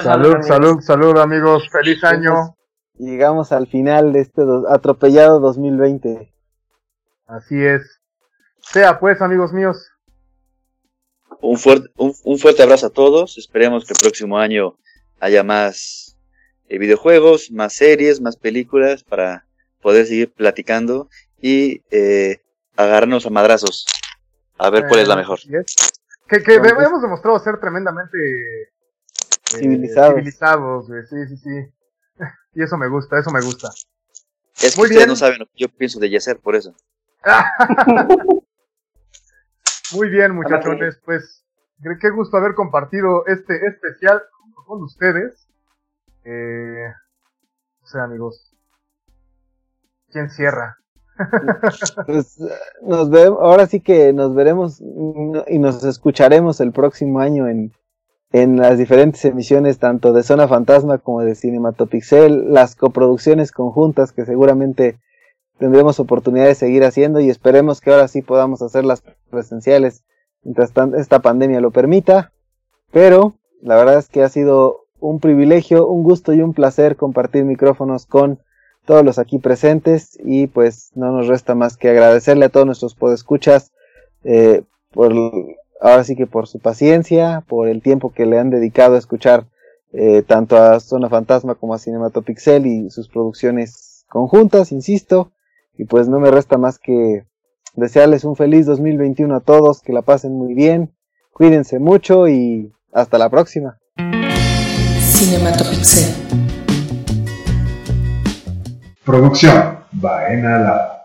[0.03, 1.67] Salud, salud, salud, amigos.
[1.71, 2.55] Feliz año
[2.97, 6.33] llegamos al final de este atropellado 2020.
[7.27, 7.99] Así es.
[8.61, 9.91] Sea pues, amigos míos.
[11.41, 13.37] Un fuerte, un, fuerte abrazo a todos.
[13.37, 14.77] Esperemos que el próximo año
[15.19, 16.17] haya más
[16.67, 19.45] eh, videojuegos, más series, más películas para
[19.81, 21.09] poder seguir platicando
[21.39, 22.41] y eh,
[22.75, 23.85] agarrarnos a madrazos.
[24.57, 25.39] A ver cuál es la eh, mejor.
[26.27, 28.17] Que, que hemos demostrado ser tremendamente
[29.45, 30.15] civilizados.
[30.15, 31.76] civilizados sí, sí, sí.
[32.57, 33.69] Y eso me gusta, eso me gusta.
[34.55, 36.73] Es que ustedes no saben lo que yo pienso de Yacer, por eso.
[39.93, 41.45] Muy bien, muchachones, pues
[42.01, 44.23] qué gusto haber compartido este especial
[44.65, 45.47] con ustedes.
[46.23, 46.87] Eh,
[47.83, 48.51] o sea, amigos,
[50.09, 50.77] ¿quién cierra?
[52.07, 52.39] pues
[52.81, 57.71] nos vemos, ahora sí que nos veremos y nos escucharemos el próximo año en
[58.31, 64.25] en las diferentes emisiones tanto de Zona Fantasma como de Cinematopixel, las coproducciones conjuntas que
[64.25, 64.97] seguramente
[65.57, 70.03] tendremos oportunidad de seguir haciendo y esperemos que ahora sí podamos hacerlas presenciales
[70.43, 72.31] mientras esta pandemia lo permita.
[72.91, 77.45] Pero la verdad es que ha sido un privilegio, un gusto y un placer compartir
[77.45, 78.39] micrófonos con
[78.85, 82.95] todos los aquí presentes y pues no nos resta más que agradecerle a todos nuestros
[82.95, 83.73] podescuchas
[84.23, 85.13] eh, por
[85.81, 89.45] ahora sí que por su paciencia, por el tiempo que le han dedicado a escuchar
[89.93, 95.31] eh, tanto a Zona Fantasma como a Cinematopixel y sus producciones conjuntas, insisto,
[95.77, 97.25] y pues no me resta más que
[97.75, 100.93] desearles un feliz 2021 a todos, que la pasen muy bien,
[101.31, 103.77] cuídense mucho y hasta la próxima.
[104.99, 106.13] Cinematopixel.
[109.05, 110.96] Producción Baena